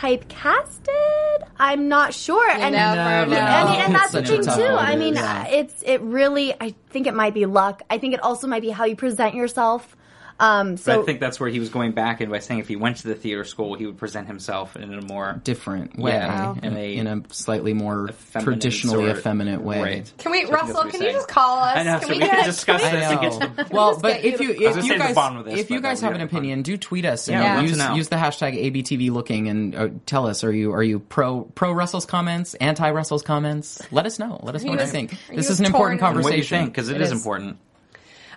typecasted? 0.00 1.48
I'm 1.58 1.88
not 1.88 2.14
sure. 2.14 2.48
and 2.50 2.72
never 2.74 2.96
Never 2.96 3.30
know. 3.30 3.36
I 3.40 3.70
mean, 3.72 3.80
and 3.80 3.94
that's 3.94 4.12
the 4.12 4.22
thing 4.22 4.42
too. 4.42 4.50
I 4.64 4.96
mean, 4.96 5.14
yeah. 5.14 5.46
it's 5.48 5.82
it 5.82 6.00
really. 6.02 6.54
I 6.60 6.74
think 6.90 7.06
it 7.06 7.14
might 7.14 7.34
be 7.34 7.46
luck. 7.46 7.82
I 7.90 7.98
think 7.98 8.14
it 8.14 8.22
also 8.22 8.46
might 8.46 8.62
be 8.62 8.70
how 8.70 8.84
you 8.84 8.96
present 8.96 9.34
yourself. 9.34 9.96
Um, 10.38 10.74
But 10.76 10.98
I 11.00 11.02
think 11.02 11.20
that's 11.20 11.40
where 11.40 11.48
he 11.48 11.58
was 11.60 11.70
going 11.70 11.92
back 11.92 12.20
and 12.20 12.30
by 12.30 12.40
saying 12.40 12.60
if 12.60 12.68
he 12.68 12.76
went 12.76 12.98
to 12.98 13.08
the 13.08 13.14
theater 13.14 13.44
school, 13.44 13.74
he 13.74 13.86
would 13.86 13.96
present 13.96 14.26
himself 14.26 14.76
in 14.76 14.92
a 14.92 15.00
more 15.00 15.40
different 15.44 15.98
way, 15.98 16.12
Yeah, 16.12 16.52
in, 16.62 16.64
in 16.64 16.76
a- 16.76 16.96
in 16.96 17.06
a 17.06 17.22
slightly 17.32 17.72
more 17.72 18.08
feminine 18.08 18.44
traditionally 18.60 19.06
sort- 19.06 19.18
effeminate 19.18 19.62
way. 19.62 19.82
Right. 19.82 20.12
Can 20.18 20.32
we, 20.32 20.44
So 20.46 20.52
I 20.54 20.58
think 20.58 20.66
that's 20.66 20.74
Russell? 20.74 20.90
Can 20.90 21.02
you 21.02 21.12
just 21.12 21.28
call 21.28 21.58
us? 21.60 21.76
I 21.78 21.82
know, 21.84 21.98
Can 21.98 22.02
so 22.02 22.08
we 22.08 22.14
we 22.14 22.20
get- 22.20 22.36
can 22.36 22.44
discuss 22.46 22.82
this 22.82 22.92
and 22.92 23.20
get 23.20 23.32
to 23.32 23.38
the 23.64 23.66
Well, 23.74 23.90
just 23.92 24.02
but 24.02 24.12
get 24.22 24.24
you 24.24 24.30
if 24.32 24.40
you 24.40 24.50
if 24.68 24.84
you 24.84 24.98
guys 24.98 25.14
bottom 25.14 25.38
of 25.38 25.44
this, 25.46 25.58
if 25.58 25.70
you 25.70 25.80
guys 25.80 26.00
have 26.02 26.14
an 26.14 26.20
opinion, 26.20 26.62
do 26.62 26.76
tweet 26.76 27.04
us 27.06 27.28
and 27.28 27.38
Yeah, 27.42 27.60
use 27.62 27.96
use 27.96 28.08
the 28.08 28.16
hashtag 28.16 28.54
ABTV 28.72 29.10
looking 29.10 29.48
and 29.48 29.74
uh, 29.74 29.88
tell 30.04 30.26
us 30.26 30.44
are 30.44 30.52
you 30.52 30.72
are 30.72 30.82
you 30.82 30.98
pro 30.98 31.42
pro 31.42 31.72
Russell's 31.72 32.04
comments, 32.06 32.54
anti 32.54 32.90
Russell's 32.90 33.22
comments? 33.22 33.80
Let 33.90 34.04
us 34.06 34.18
know. 34.18 34.38
Let 34.42 34.54
us 34.54 34.62
know 34.64 34.72
what 34.72 34.80
you 34.80 34.86
think. 34.86 35.16
This 35.34 35.50
is 35.50 35.60
an 35.60 35.66
important 35.66 36.00
torn? 36.00 36.14
what 36.16 36.22
do 36.22 36.28
you 36.28 36.32
conversation. 36.44 36.58
think 36.58 36.72
because 36.74 36.88
It 36.90 36.96
it 36.96 37.00
is 37.02 37.12
is. 37.12 37.18
important. 37.18 37.56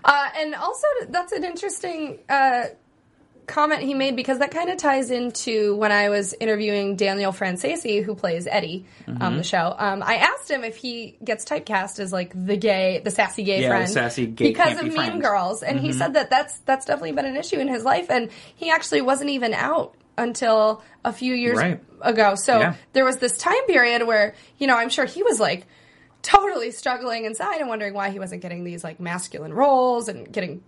Uh, 0.04 0.30
and 0.38 0.56
also, 0.56 0.88
that's 1.10 1.32
an 1.32 1.44
interesting 1.44 2.20
uh, 2.30 2.66
comment 3.48 3.82
he 3.82 3.94
made 3.96 4.16
because 4.16 4.40
that 4.40 4.52
kind 4.52 4.70
of 4.70 4.78
ties 4.78 5.10
into 5.12 5.76
when 5.76 5.92
I 5.92 6.10
was 6.10 6.34
interviewing 6.40 6.96
Daniel 6.96 7.32
Franzese, 7.32 8.04
who 8.04 8.16
plays 8.16 8.48
Eddie 8.48 8.86
Mm-hmm. 9.08 9.24
on 9.24 9.38
the 9.38 9.44
show. 9.44 9.76
Um, 9.78 10.04
I 10.04 10.16
asked 10.18 10.50
him 10.52 10.64
if 10.64 10.78
he 10.78 11.18
gets 11.24 11.44
typecast 11.44 12.00
as 12.00 12.14
like 12.14 12.32
the 12.46 12.56
gay, 12.56 13.02
the 13.04 13.10
sassy 13.12 13.44
gay 13.44 13.60
Yeah, 13.62 13.70
the 13.70 13.76
friend, 13.76 13.90
sassy 13.90 14.28
gay 14.28 14.50
because 14.52 14.78
of 14.78 14.84
Mean 14.84 14.94
friend. 14.96 15.22
Girls, 15.22 15.64
and 15.64 15.78
Mm-hmm. 15.78 15.86
he 15.88 15.94
said 15.94 16.14
that 16.14 16.30
that's 16.30 16.60
that's 16.60 16.86
definitely 16.86 17.14
been 17.14 17.26
an 17.26 17.36
issue 17.36 17.58
in 17.58 17.68
his 17.68 17.84
life, 17.84 18.10
and 18.12 18.30
he 18.56 18.70
actually 18.70 19.02
wasn't 19.02 19.32
even 19.32 19.54
out 19.56 19.96
until 20.18 20.84
a 21.04 21.12
few 21.12 21.34
years 21.34 21.58
Right. 21.58 21.82
ago. 22.02 22.36
So 22.36 22.60
Yeah. 22.60 22.76
there 22.94 23.04
was 23.04 23.18
this 23.18 23.38
time 23.38 23.66
period 23.68 24.06
where 24.06 24.36
you 24.60 24.68
know 24.68 24.78
I'm 24.78 24.90
sure 24.90 25.06
he 25.06 25.24
was 25.24 25.40
like 25.40 25.66
totally 26.22 26.72
struggling 26.72 27.26
inside 27.26 27.60
and 27.60 27.70
wondering 27.70 27.94
why 27.94 28.10
he 28.10 28.20
wasn't 28.20 28.42
getting 28.42 28.64
these 28.64 28.84
like 28.84 29.00
masculine 29.00 29.54
roles 29.54 30.08
and 30.10 30.32
getting 30.32 30.62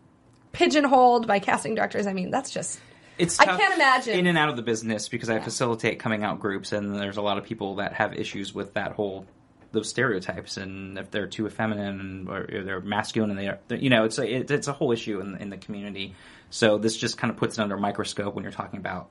pigeonholed 0.52 1.28
by 1.28 1.40
casting 1.40 1.76
directors. 1.76 2.08
I 2.08 2.14
mean, 2.14 2.30
that's 2.32 2.52
just 2.52 2.80
It's 3.18 3.40
I 3.40 3.46
can't 3.46 3.74
imagine. 3.76 4.18
in 4.20 4.28
and 4.28 4.38
out 4.38 4.50
of 4.50 4.56
the 4.56 4.62
business 4.62 5.08
because 5.10 5.30
I 5.30 5.40
facilitate 5.40 6.00
coming 6.00 6.24
out 6.24 6.40
groups, 6.40 6.72
and 6.72 6.96
there's 6.96 7.18
a 7.18 7.22
lot 7.22 7.38
of 7.38 7.44
people 7.44 7.76
that 7.76 7.94
have 7.94 8.14
issues 8.14 8.54
with 8.54 8.74
that 8.74 8.94
whole 8.94 9.26
those 9.74 9.88
stereotypes, 9.90 10.58
and 10.58 10.98
if 10.98 11.12
they're 11.12 11.28
too 11.28 11.50
feminine 11.50 12.28
or 12.30 12.46
they're 12.64 12.82
masculine, 12.82 13.30
and 13.32 13.40
they 13.40 13.52
they're- 13.70 13.78
you 13.80 13.90
know, 13.90 14.04
it's 14.04 14.18
a 14.20 14.30
it, 14.30 14.52
it's 14.52 14.68
a 14.68 14.74
whole 14.74 14.92
issue 14.92 15.22
in 15.22 15.38
in 15.38 15.50
the 15.50 15.58
community. 15.58 16.14
So 16.50 16.78
this 16.78 16.98
just 16.98 17.18
kind 17.18 17.32
of 17.32 17.38
puts 17.38 17.58
it 17.58 17.62
under 17.62 17.76
a 17.76 17.80
microscope 17.80 18.36
when 18.36 18.44
you're 18.44 18.52
talking 18.52 18.80
about 18.80 19.10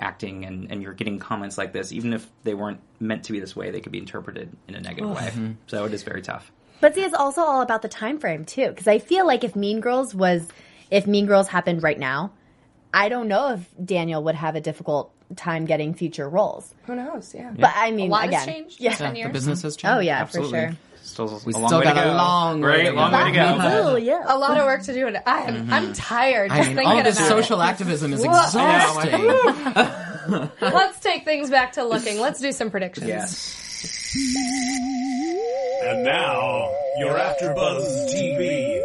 acting 0.00 0.44
and, 0.44 0.70
and 0.72 0.82
you're 0.82 0.94
getting 0.94 1.18
comments 1.18 1.56
like 1.58 1.72
this, 1.72 1.92
even 1.92 2.12
if 2.12 2.28
they 2.42 2.54
weren't 2.54 2.80
meant 2.98 3.24
to 3.24 3.32
be 3.32 3.40
this 3.40 3.54
way, 3.54 3.70
they 3.70 3.80
could 3.80 3.92
be 3.92 3.98
interpreted 3.98 4.50
in 4.66 4.74
a 4.74 4.80
negative 4.80 5.10
way. 5.10 5.28
Mm-hmm. 5.28 5.52
So 5.66 5.84
it 5.84 5.92
is 5.94 6.02
very 6.02 6.22
tough. 6.22 6.50
But 6.80 6.94
see, 6.94 7.02
it's 7.02 7.14
also 7.14 7.42
all 7.42 7.60
about 7.60 7.82
the 7.82 7.88
time 7.88 8.18
frame 8.18 8.44
too, 8.44 8.68
because 8.68 8.88
I 8.88 8.98
feel 8.98 9.26
like 9.26 9.44
if 9.44 9.54
Mean 9.54 9.80
Girls 9.80 10.14
was, 10.14 10.48
if 10.90 11.06
Mean 11.06 11.26
Girls 11.26 11.48
happened 11.48 11.82
right 11.82 11.98
now, 11.98 12.32
I 12.92 13.08
don't 13.08 13.28
know 13.28 13.52
if 13.52 13.68
Daniel 13.84 14.22
would 14.24 14.34
have 14.34 14.56
a 14.56 14.60
difficult 14.60 15.12
time 15.36 15.64
getting 15.64 15.94
future 15.94 16.28
roles. 16.28 16.74
who 16.86 16.96
knows? 16.96 17.32
Yeah, 17.34 17.52
But 17.56 17.72
I 17.76 17.92
mean, 17.92 18.10
lot 18.10 18.24
again, 18.24 18.40
has 18.40 18.46
changed. 18.46 18.80
yeah. 18.80 18.94
10 18.94 19.14
Yeah, 19.16 19.26
the 19.28 19.32
business 19.32 19.62
has 19.62 19.74
oh, 19.74 19.78
changed. 19.78 19.96
Oh 19.96 20.00
yeah, 20.00 20.20
Absolutely. 20.20 20.50
for 20.60 20.66
sure. 20.68 20.76
Still, 21.10 21.40
We 21.44 21.52
a 21.52 21.58
long 21.58 21.68
still 21.68 21.78
way 21.80 21.84
got 21.84 21.94
to 21.94 22.00
a 22.02 22.04
go. 22.04 22.12
long 22.16 22.60
way 22.60 22.84
to 22.84 22.92
long 22.92 23.10
go. 23.10 23.18
way 23.18 23.24
to 23.24 23.32
go. 23.32 23.58
Oh 23.60 23.96
yeah. 23.96 24.22
A 24.26 24.38
lot 24.38 24.56
of 24.56 24.64
work 24.64 24.82
to 24.84 24.94
do. 24.94 25.06
And 25.08 25.20
I 25.26 25.40
am, 25.42 25.72
I'm 25.72 25.92
tired 25.92 26.50
I 26.52 26.56
just 26.58 26.68
mean, 26.68 26.76
thinking 26.76 26.96
all 26.98 27.02
this 27.02 27.16
about 27.18 27.28
social 27.28 27.60
it. 27.60 27.64
activism 27.64 28.12
is 28.12 28.22
exhausting. 28.24 29.26
Let's 30.60 31.00
take 31.00 31.24
things 31.24 31.50
back 31.50 31.72
to 31.72 31.84
looking. 31.84 32.20
Let's 32.20 32.40
do 32.40 32.52
some 32.52 32.70
predictions. 32.70 33.08
Yes. 33.08 33.56
And 35.84 36.04
now, 36.04 36.70
your 36.98 37.14
AfterBuzz 37.14 38.12
TV 38.14 38.80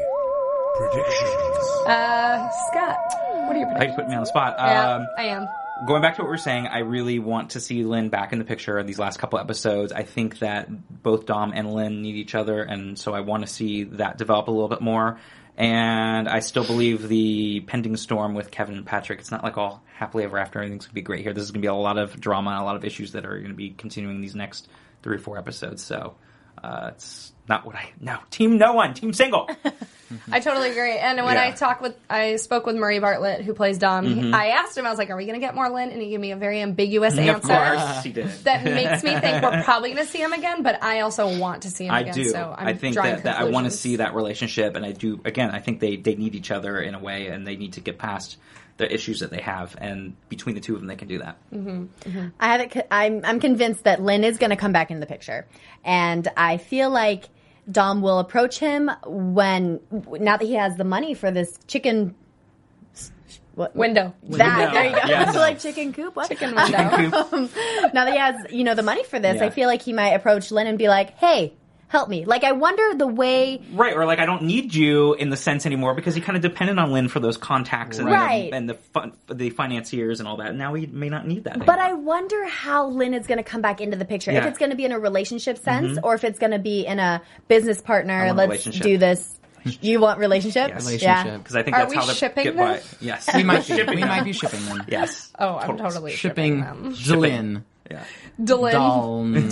predictions. 0.78 1.68
Uh, 1.88 2.50
Scott, 2.72 2.98
what 3.46 3.56
are 3.56 3.60
your 3.60 3.78
I 3.78 3.88
put 3.96 4.08
me 4.08 4.16
on 4.16 4.22
the 4.22 4.26
spot. 4.26 4.56
Yeah, 4.58 4.96
Um, 4.96 5.08
I 5.18 5.24
am. 5.26 5.48
Going 5.84 6.02
back 6.02 6.16
to 6.16 6.22
what 6.22 6.30
we 6.30 6.36
are 6.36 6.38
saying, 6.38 6.68
I 6.68 6.80
really 6.80 7.20
want 7.20 7.52
to 7.52 7.60
see 7.60 7.84
Lynn 7.84 8.10
back 8.10 8.32
in 8.32 8.40
the 8.40 8.46
picture 8.46 8.80
in 8.80 8.86
these 8.86 9.00
last 9.00 9.18
couple 9.18 9.40
episodes. 9.40 9.92
I 9.92 10.04
think 10.04 10.40
that 10.40 10.70
both 11.04 11.26
Dom 11.26 11.52
and 11.54 11.74
Lynn 11.74 12.02
need 12.02 12.16
each 12.16 12.36
other, 12.36 12.62
and 12.62 12.98
so 12.98 13.14
I 13.14 13.20
want 13.20 13.46
to 13.46 13.48
see 13.48 13.84
that 13.84 14.18
develop 14.18 14.48
a 14.48 14.52
little 14.52 14.70
bit 14.70 14.82
more. 14.82 15.20
And 15.58 16.28
I 16.28 16.40
still 16.40 16.66
believe 16.66 17.08
the 17.08 17.62
pending 17.62 17.96
storm 17.98 18.34
with 18.34 18.52
Kevin 18.52 18.76
and 18.76 18.86
Patrick. 18.86 19.20
It's 19.20 19.32
not 19.32 19.44
like 19.44 19.58
all 19.58 19.84
happily 19.94 20.26
ever 20.26 20.38
after. 20.38 20.60
Everything's 20.60 20.86
gonna 20.86 20.94
be 20.94 21.02
great 21.02 21.24
here. 21.24 21.34
This 21.34 21.44
is 21.44 21.52
gonna 21.52 21.62
be 21.62 21.68
a 21.68 21.74
lot 21.74 21.98
of 21.98 22.20
drama 22.20 22.52
and 22.52 22.62
a 22.62 22.66
lot 22.66 22.76
of 22.76 22.84
issues 22.84 23.14
that 23.14 23.26
are 23.26 23.40
gonna 23.40 23.54
be 23.54 23.70
continuing 23.70 24.20
these 24.20 24.36
next 24.36 24.68
three 25.02 25.16
or 25.16 25.20
four 25.20 25.38
episodes. 25.38 25.82
So 25.82 26.16
uh, 26.62 26.92
it's 26.94 27.32
not 27.48 27.66
what 27.66 27.76
I 27.76 27.92
no 28.00 28.18
team 28.32 28.58
no 28.58 28.74
one 28.74 28.94
team 28.94 29.14
single. 29.14 29.50
I 30.32 30.40
totally 30.40 30.70
agree. 30.70 30.98
And 30.98 31.18
when 31.26 31.36
I 31.36 31.48
Yeah. 31.48 31.56
talked 31.56 31.82
with, 31.82 31.96
I 32.10 32.36
spoke 32.36 32.68
with 32.68 32.76
Murray 32.76 33.00
Bartlett, 33.00 33.42
who 33.42 33.56
plays 33.56 33.80
Dom. 33.80 34.06
Mm-hmm. 34.06 34.22
He- 34.28 34.34
I 34.34 34.48
asked 34.50 34.78
him, 34.78 34.86
I 34.86 34.90
was 34.92 35.00
like, 35.00 35.10
"Are 35.10 35.16
we 35.18 35.26
going 35.26 35.40
to 35.40 35.46
get 35.46 35.56
more 35.56 35.68
Lynn?" 35.68 35.90
And 35.90 36.00
he 36.02 36.10
gave 36.12 36.20
me 36.20 36.32
a 36.32 36.36
very 36.36 36.62
ambiguous 36.62 37.14
of 37.14 37.20
answer. 37.20 37.48
course 37.48 38.04
he 38.04 38.12
did. 38.12 38.28
That 38.44 38.64
makes 38.64 39.04
me 39.04 39.20
think 39.20 39.44
we're 39.44 39.64
probably 39.64 39.94
going 39.94 40.06
to 40.06 40.12
see 40.12 40.22
him 40.22 40.32
again, 40.32 40.62
but 40.62 40.82
I 40.84 41.00
also 41.02 41.38
want 41.40 41.64
to 41.64 41.70
see 41.72 41.86
him 41.86 41.92
I 41.92 42.02
again. 42.02 42.14
do. 42.14 42.30
So 42.30 42.56
I'm 42.56 42.68
I 42.68 42.74
think 42.76 42.96
that, 42.96 43.24
that 43.24 43.40
I 43.40 43.46
want 43.46 43.66
to 43.66 43.72
see 43.72 43.96
that 43.96 44.14
relationship, 44.14 44.76
and 44.76 44.86
I 44.86 44.92
do. 44.92 45.20
Again, 45.26 45.50
I 45.50 45.60
think 45.60 45.80
they 45.80 45.96
they 45.96 46.14
need 46.16 46.36
each 46.36 46.52
other 46.52 46.80
in 46.80 46.94
a 46.94 47.00
way, 47.00 47.28
and 47.28 47.46
they 47.46 47.56
need 47.56 47.74
to 47.74 47.82
get 47.82 47.98
past 47.98 48.38
the 48.78 48.94
issues 48.94 49.22
that 49.22 49.32
they 49.32 49.42
have, 49.42 49.76
and 49.80 50.16
between 50.30 50.54
the 50.54 50.62
two 50.62 50.76
of 50.76 50.82
them, 50.82 50.88
they 50.88 50.98
can 50.98 51.08
do 51.08 51.18
that. 51.20 51.38
I 52.40 52.48
have 52.48 52.62
it. 52.62 52.88
I'm 52.92 53.22
I'm 53.26 53.40
convinced 53.40 53.86
that 53.86 54.02
Lynn 54.04 54.24
is 54.24 54.38
going 54.38 54.50
to 54.52 54.56
come 54.56 54.72
back 54.72 54.92
in 54.92 55.00
the 55.00 55.06
picture, 55.08 55.48
and 55.84 56.28
I 56.38 56.58
feel 56.58 56.90
like 56.92 57.24
Dom 57.72 58.02
will 58.02 58.20
approach 58.20 58.60
him 58.60 58.92
when 59.06 59.80
now 59.92 60.38
that 60.38 60.46
he 60.46 60.54
has 60.54 60.76
the 60.78 60.84
money 60.84 61.14
for 61.14 61.32
this 61.32 61.58
chicken. 61.68 62.16
What, 63.56 63.74
window. 63.74 64.14
That 64.24 64.58
Window. 64.58 64.72
there 64.74 64.86
you 64.86 64.92
go. 64.92 65.02
Yes. 65.08 65.36
like 65.48 65.60
chicken 65.60 65.94
coop. 65.94 66.16
What? 66.16 66.28
Chicken 66.28 66.54
window. 66.56 67.28
Um, 67.32 67.50
now 67.94 68.04
that 68.06 68.12
he 68.12 68.20
has 68.20 68.36
you 68.52 68.64
know 68.66 68.76
the 68.76 68.84
money 68.84 69.04
for 69.06 69.18
this, 69.18 69.38
Yeah. 69.38 69.46
I 69.46 69.50
feel 69.50 69.68
like 69.68 69.82
he 69.82 69.94
might 69.94 70.10
approach 70.10 70.52
Lynn 70.52 70.68
and 70.68 70.78
be 70.78 70.90
like, 70.90 71.18
"Hey, 71.18 71.54
help 71.96 72.10
me." 72.10 72.26
Like 72.26 72.44
I 72.44 72.52
wonder 72.52 72.94
the 72.96 73.08
way. 73.08 73.62
Right, 73.74 73.96
or 73.96 74.06
like 74.06 74.20
I 74.20 74.26
don't 74.26 74.44
need 74.44 74.74
you 74.74 75.14
in 75.14 75.30
the 75.30 75.38
sense 75.38 75.66
anymore 75.66 75.94
because 75.96 76.14
he 76.16 76.22
kind 76.22 76.36
of 76.36 76.42
depended 76.42 76.78
on 76.78 76.92
Lynn 76.92 77.08
for 77.08 77.20
those 77.20 77.38
contacts 77.38 77.98
and 78.00 78.08
Right. 78.10 78.50
and 78.54 78.70
the 78.70 78.74
fun, 78.76 79.14
the 79.28 79.50
financiers 79.50 80.20
and 80.20 80.28
all 80.28 80.38
that. 80.38 80.56
Now 80.56 80.74
he 80.74 80.86
may 80.86 81.10
not 81.10 81.28
need 81.28 81.46
that. 81.46 81.66
But 81.66 81.80
I 81.80 81.94
wonder 81.94 82.46
how 82.48 82.88
Lynn 82.88 83.14
is 83.14 83.28
going 83.28 83.38
to 83.40 83.44
come 83.44 83.62
back 83.62 83.82
into 83.82 83.98
the 83.98 84.06
picture. 84.06 84.32
If 84.32 84.36
Yeah. 84.36 84.40
Mm-hmm. 84.42 84.50
it's 84.50 84.58
going 84.60 84.72
to 84.72 84.78
be 84.78 84.86
in 84.86 84.92
a 84.92 85.00
relationship 85.00 85.58
sense, 85.58 85.98
or 86.04 86.14
if 86.16 86.24
it's 86.24 86.40
going 86.40 86.52
to 86.52 86.60
be 86.60 86.86
in 86.86 87.00
a 87.00 87.22
business 87.48 87.82
partner. 87.82 88.32
Let's 88.34 88.64
do 88.66 88.98
this. 88.98 89.32
You 89.82 90.00
want 90.00 90.20
relationship? 90.20 90.70
Yes. 90.70 90.86
Relationship. 90.86 91.40
because 91.40 91.56
I 91.56 91.64
think 91.64 91.76
Are 91.76 91.80
that's 91.80 91.92
we 91.92 91.98
how 91.98 92.06
they 92.06 92.14
shipping 92.14 92.44
get 92.44 92.56
them? 92.56 92.74
by. 92.76 92.82
Yes, 93.02 93.28
We 93.34 93.44
might 93.44 93.66
be. 93.68 93.74
shipping 93.76 93.96
We 93.96 94.02
them. 94.02 94.10
might 94.10 94.24
be 94.24 94.32
shipping 94.34 94.64
them. 94.66 94.84
Yes. 94.88 95.32
Oh, 95.40 95.56
I'm 95.56 95.70
Totally. 95.76 95.90
totally 95.90 96.12
Shipping 96.12 96.60
shipping 96.60 96.84
them. 96.84 96.94
Jillian. 96.94 97.64
Yeah. 97.90 98.04
Dylan. 98.40 98.72
Daln. 98.74 99.34
Domlin. 99.34 99.50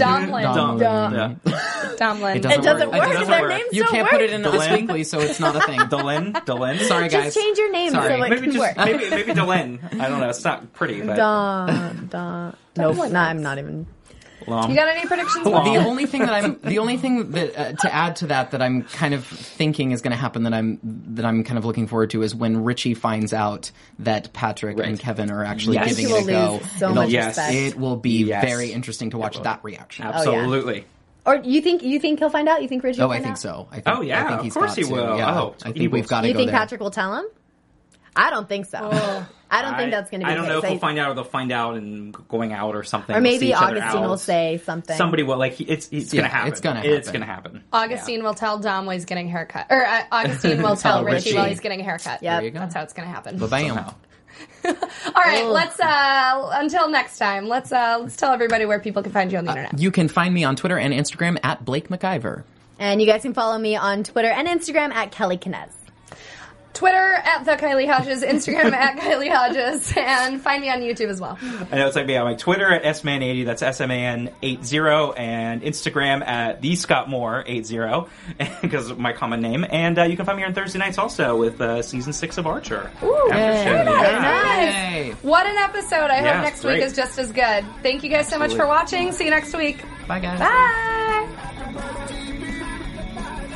Daln. 0.54 0.78
Dom- 0.78 1.14
Yeah. 1.48 1.83
Domlin. 1.98 2.36
It 2.36 2.42
doesn't, 2.42 2.60
It 2.60 2.64
doesn't 2.64 2.90
work. 2.92 3.00
work. 3.00 3.10
It 3.10 3.14
doesn't 3.14 3.28
Their 3.32 3.42
work. 3.42 3.50
names 3.52 3.70
You 3.72 3.84
don't 3.84 3.92
can't 3.92 4.04
work. 4.06 4.12
put 4.12 4.22
it 4.22 4.30
in 4.32 4.46
us 4.46 4.68
Dylan. 4.68 4.82
weekly, 4.82 5.04
so 5.04 5.20
it's 5.20 5.40
not 5.40 5.56
a 5.56 5.62
thing. 5.62 5.80
Dylan. 5.94 6.34
Dylan. 6.46 6.80
Sorry, 6.82 7.10
guys. 7.10 7.26
Just 7.34 7.38
change 7.38 7.58
your 7.58 7.72
name 7.72 7.92
Sorry. 7.92 8.08
so 8.20 8.24
it 8.26 8.30
Maybe 8.30 8.42
can 8.42 8.52
just 8.52 8.60
work. 8.60 8.78
maybe 8.78 9.10
maybe 9.10 9.32
Dylan. 9.40 10.00
I 10.00 10.10
don't 10.10 10.20
know. 10.20 10.30
It's 10.30 10.44
not 10.44 10.74
pretty, 10.74 11.02
but 11.02 11.16
Don, 11.16 12.08
Don. 12.12 12.56
Nope, 12.76 13.12
no, 13.12 13.20
I'm 13.20 13.42
not 13.42 13.58
even. 13.60 13.86
long. 14.48 14.70
You 14.70 14.76
got 14.76 14.90
any 14.90 15.08
predictions? 15.08 15.46
Well, 15.46 15.64
Mom? 15.64 15.74
The 15.74 15.80
only 15.86 16.06
thing 16.06 16.22
that 16.22 16.34
I'm, 16.44 16.60
the 16.64 16.80
only 16.80 16.98
thing 16.98 17.32
that 17.32 17.58
uh, 17.58 17.72
to 17.74 17.94
add 17.94 18.18
to 18.18 18.28
that 18.28 18.52
that 18.52 18.62
I'm 18.62 18.84
kind 18.84 19.14
of 19.14 19.26
thinking 19.26 19.92
is 19.92 20.02
going 20.02 20.12
to 20.12 20.18
happen 20.18 20.44
that 20.44 20.54
I'm 20.54 20.80
that 21.16 21.24
I'm 21.24 21.44
kind 21.46 21.58
of 21.58 21.64
looking 21.66 21.88
forward 21.88 22.10
to 22.10 22.24
is 22.24 22.36
when 22.36 22.64
Richie 22.64 22.94
finds 22.94 23.32
out 23.32 23.72
that 24.00 24.34
Patrick 24.34 24.80
Right. 24.80 24.90
and 24.90 25.00
Kevin 25.00 25.32
are 25.32 25.46
actually 25.46 25.76
Yes. 25.76 25.90
giving 25.96 26.08
He 26.08 26.14
it 26.14 26.24
a 26.24 26.32
go. 26.32 26.52
lose 26.54 26.72
so 26.78 26.86
It'll- 26.90 26.96
much 26.96 27.10
Yes. 27.10 27.28
respect. 27.28 27.54
It 27.56 27.78
will 27.80 27.96
be 27.96 28.24
Yes. 28.26 28.44
very 28.44 28.72
interesting 28.74 29.12
to 29.12 29.18
watch 29.18 29.42
that 29.44 29.60
reaction. 29.64 30.06
Absolutely. 30.06 30.86
Or 31.26 31.36
you 31.38 31.62
think 31.62 31.84
you 31.84 32.00
think 32.00 32.20
he'll 32.20 32.30
find 32.30 32.50
out? 32.50 32.62
You 32.62 32.68
think 32.68 32.84
Richie? 32.84 33.02
Oh, 33.02 33.06
will 33.08 33.14
I 33.14 33.20
think 33.20 33.32
out? 33.34 33.40
so. 33.40 33.68
I 33.72 33.76
think, 33.80 33.88
Oh, 33.98 34.02
yeah, 34.02 34.26
I 34.26 34.28
think 34.38 34.48
of 34.48 34.54
course 34.54 34.72
got 34.72 34.78
he 34.78 34.84
to. 34.84 34.92
will. 34.92 35.18
Yeah. 35.18 35.40
Oh, 35.42 35.56
I 35.64 35.72
think 35.72 35.92
we've 35.94 36.08
got 36.08 36.22
to 36.22 36.28
You 36.28 36.34
go 36.34 36.40
think 36.40 36.52
there. 36.52 36.60
Patrick 36.60 36.82
will 36.82 36.92
tell 36.92 37.16
him? 37.16 37.26
I 38.16 38.30
don't 38.30 38.48
think 38.48 38.66
so. 38.68 38.78
I 39.50 39.62
don't 39.62 39.78
think 39.78 39.92
that's 39.92 40.10
going 40.12 40.22
to 40.22 40.26
be. 40.28 40.32
I 40.32 40.36
don't 40.36 40.44
the 40.46 40.50
know 40.50 40.58
if 40.58 40.64
case. 40.64 40.72
we'll 40.72 40.80
find 40.80 40.98
out 41.00 41.10
or 41.12 41.14
they'll 41.14 41.24
find 41.24 41.52
out 41.52 41.76
and 41.78 42.12
going 42.28 42.54
out 42.54 42.76
or 42.76 42.84
something. 42.84 43.16
Or 43.16 43.20
We'll 43.20 43.24
maybe 43.24 43.54
Augustine 43.54 44.02
will 44.02 44.18
say 44.18 44.60
something. 44.66 44.96
Somebody 44.98 45.24
will 45.24 45.38
like. 45.38 45.54
he- 45.54 45.64
It's 45.64 45.90
it's 45.92 46.14
Yeah, 46.14 46.22
gonna 46.22 46.34
happen. 46.34 46.52
it's 46.52 46.60
gonna 46.62 46.80
It's 46.84 47.08
happen. 47.08 47.22
gonna 47.22 47.32
happen. 47.32 47.64
Augustine 47.72 48.24
will 48.24 48.34
tell 48.34 48.58
Dom 48.60 48.86
while 48.88 48.94
he's 48.96 49.06
getting 49.06 49.28
a 49.28 49.32
haircut. 49.32 49.68
Or 49.70 49.86
uh, 49.86 50.02
Augustine 50.12 50.58
will 50.62 50.76
tell 50.76 50.98
Tell 50.98 51.04
Richie, 51.06 51.16
Richie. 51.30 51.36
while 51.38 51.46
he's 51.50 51.60
getting 51.60 51.80
a 51.82 51.84
haircut. 51.84 52.22
Yep. 52.24 52.40
There 52.40 52.44
you 52.46 52.52
go. 52.52 52.60
That's 52.60 52.74
how 52.76 52.82
it's 52.84 52.94
going 52.94 53.08
to 53.08 53.14
happen. 53.14 53.38
Ba 53.38 53.48
bam. 53.48 53.86
Somehow. 54.64 54.82
All 55.16 55.24
right, 55.24 55.46
let's 55.46 55.80
uh 55.80 56.50
until 56.54 56.90
next 56.90 57.18
time. 57.18 57.48
Let's 57.48 57.72
uh 57.72 58.00
let's 58.02 58.16
tell 58.16 58.32
everybody 58.32 58.66
where 58.66 58.80
people 58.80 59.04
can 59.04 59.12
find 59.12 59.32
you 59.32 59.38
on 59.38 59.46
the 59.46 59.52
internet. 59.52 59.80
You 59.80 59.92
can 59.92 60.08
find 60.08 60.34
me 60.34 60.44
on 60.44 60.56
Twitter 60.56 60.78
and 60.78 60.94
Instagram 60.94 61.38
at 61.44 61.64
Blake 61.66 61.90
McIver. 61.90 62.44
And 62.80 63.00
you 63.02 63.08
guys 63.08 63.22
can 63.22 63.34
follow 63.34 63.58
me 63.58 63.76
on 63.76 64.04
Twitter 64.04 64.30
and 64.30 64.48
Instagram 64.48 64.92
at 64.94 65.12
Kelly 65.12 65.38
Kinez. 65.38 65.70
Twitter 66.74 67.14
at 67.24 67.44
the 67.46 67.52
Kylie 67.52 67.88
Hodges, 67.88 68.24
Instagram 68.24 68.72
at 68.74 68.98
Kylie 68.98 69.32
Hodges, 69.32 69.94
and 69.96 70.42
find 70.42 70.62
me 70.62 70.70
on 70.72 70.80
YouTube 70.80 71.08
as 71.10 71.22
well. 71.22 71.38
I 71.72 71.78
know 71.78 71.86
it's 71.88 71.96
like 71.96 72.08
me 72.08 72.16
on 72.18 72.26
my 72.26 72.34
Twitter 72.34 72.68
at 72.74 72.84
sman80, 72.84 73.46
that's 73.46 73.62
S-M-A-N-80, 73.62 75.14
and 75.20 75.62
Instagram 75.62 76.26
at 76.26 76.62
the 76.62 76.76
Scott 76.76 77.10
Moore 77.10 77.44
80, 77.46 78.08
because 78.62 78.90
of 78.92 78.98
my 79.00 79.14
common 79.14 79.42
name. 79.42 79.66
And 79.70 80.00
uh, 80.00 80.04
you 80.04 80.16
can 80.18 80.26
find 80.26 80.38
me 80.38 80.44
on 80.44 80.54
Thursday 80.54 80.80
nights 80.80 80.98
also 80.98 81.36
with 81.38 81.62
uh, 81.62 81.82
season 81.82 82.12
six 82.14 82.38
of 82.38 82.48
Archer. 82.48 82.92
Ooh, 83.04 83.30
After 83.32 83.64
show. 83.64 83.72
very 83.74 83.86
nice. 83.86 84.12
Yeah. 84.12 84.20
nice. 84.22 84.74
Yay. 84.94 85.12
What 85.22 85.46
an 85.46 85.58
episode. 85.58 86.10
I 86.10 86.22
Yeah, 86.22 86.34
hope 86.36 86.44
next 86.44 86.62
great. 86.62 86.76
week 86.80 86.84
is 86.84 86.96
just 86.96 87.18
as 87.20 87.32
good. 87.32 87.66
Thank 87.84 88.04
you 88.04 88.10
guys 88.10 88.28
so 88.28 88.40
much 88.40 88.54
for 88.56 88.66
watching. 88.68 89.12
See 89.12 89.26
you 89.26 89.30
next 89.30 89.56
week. 89.56 89.84
Bye, 90.08 90.20
guys. 90.20 90.40
Bye. 90.40 92.20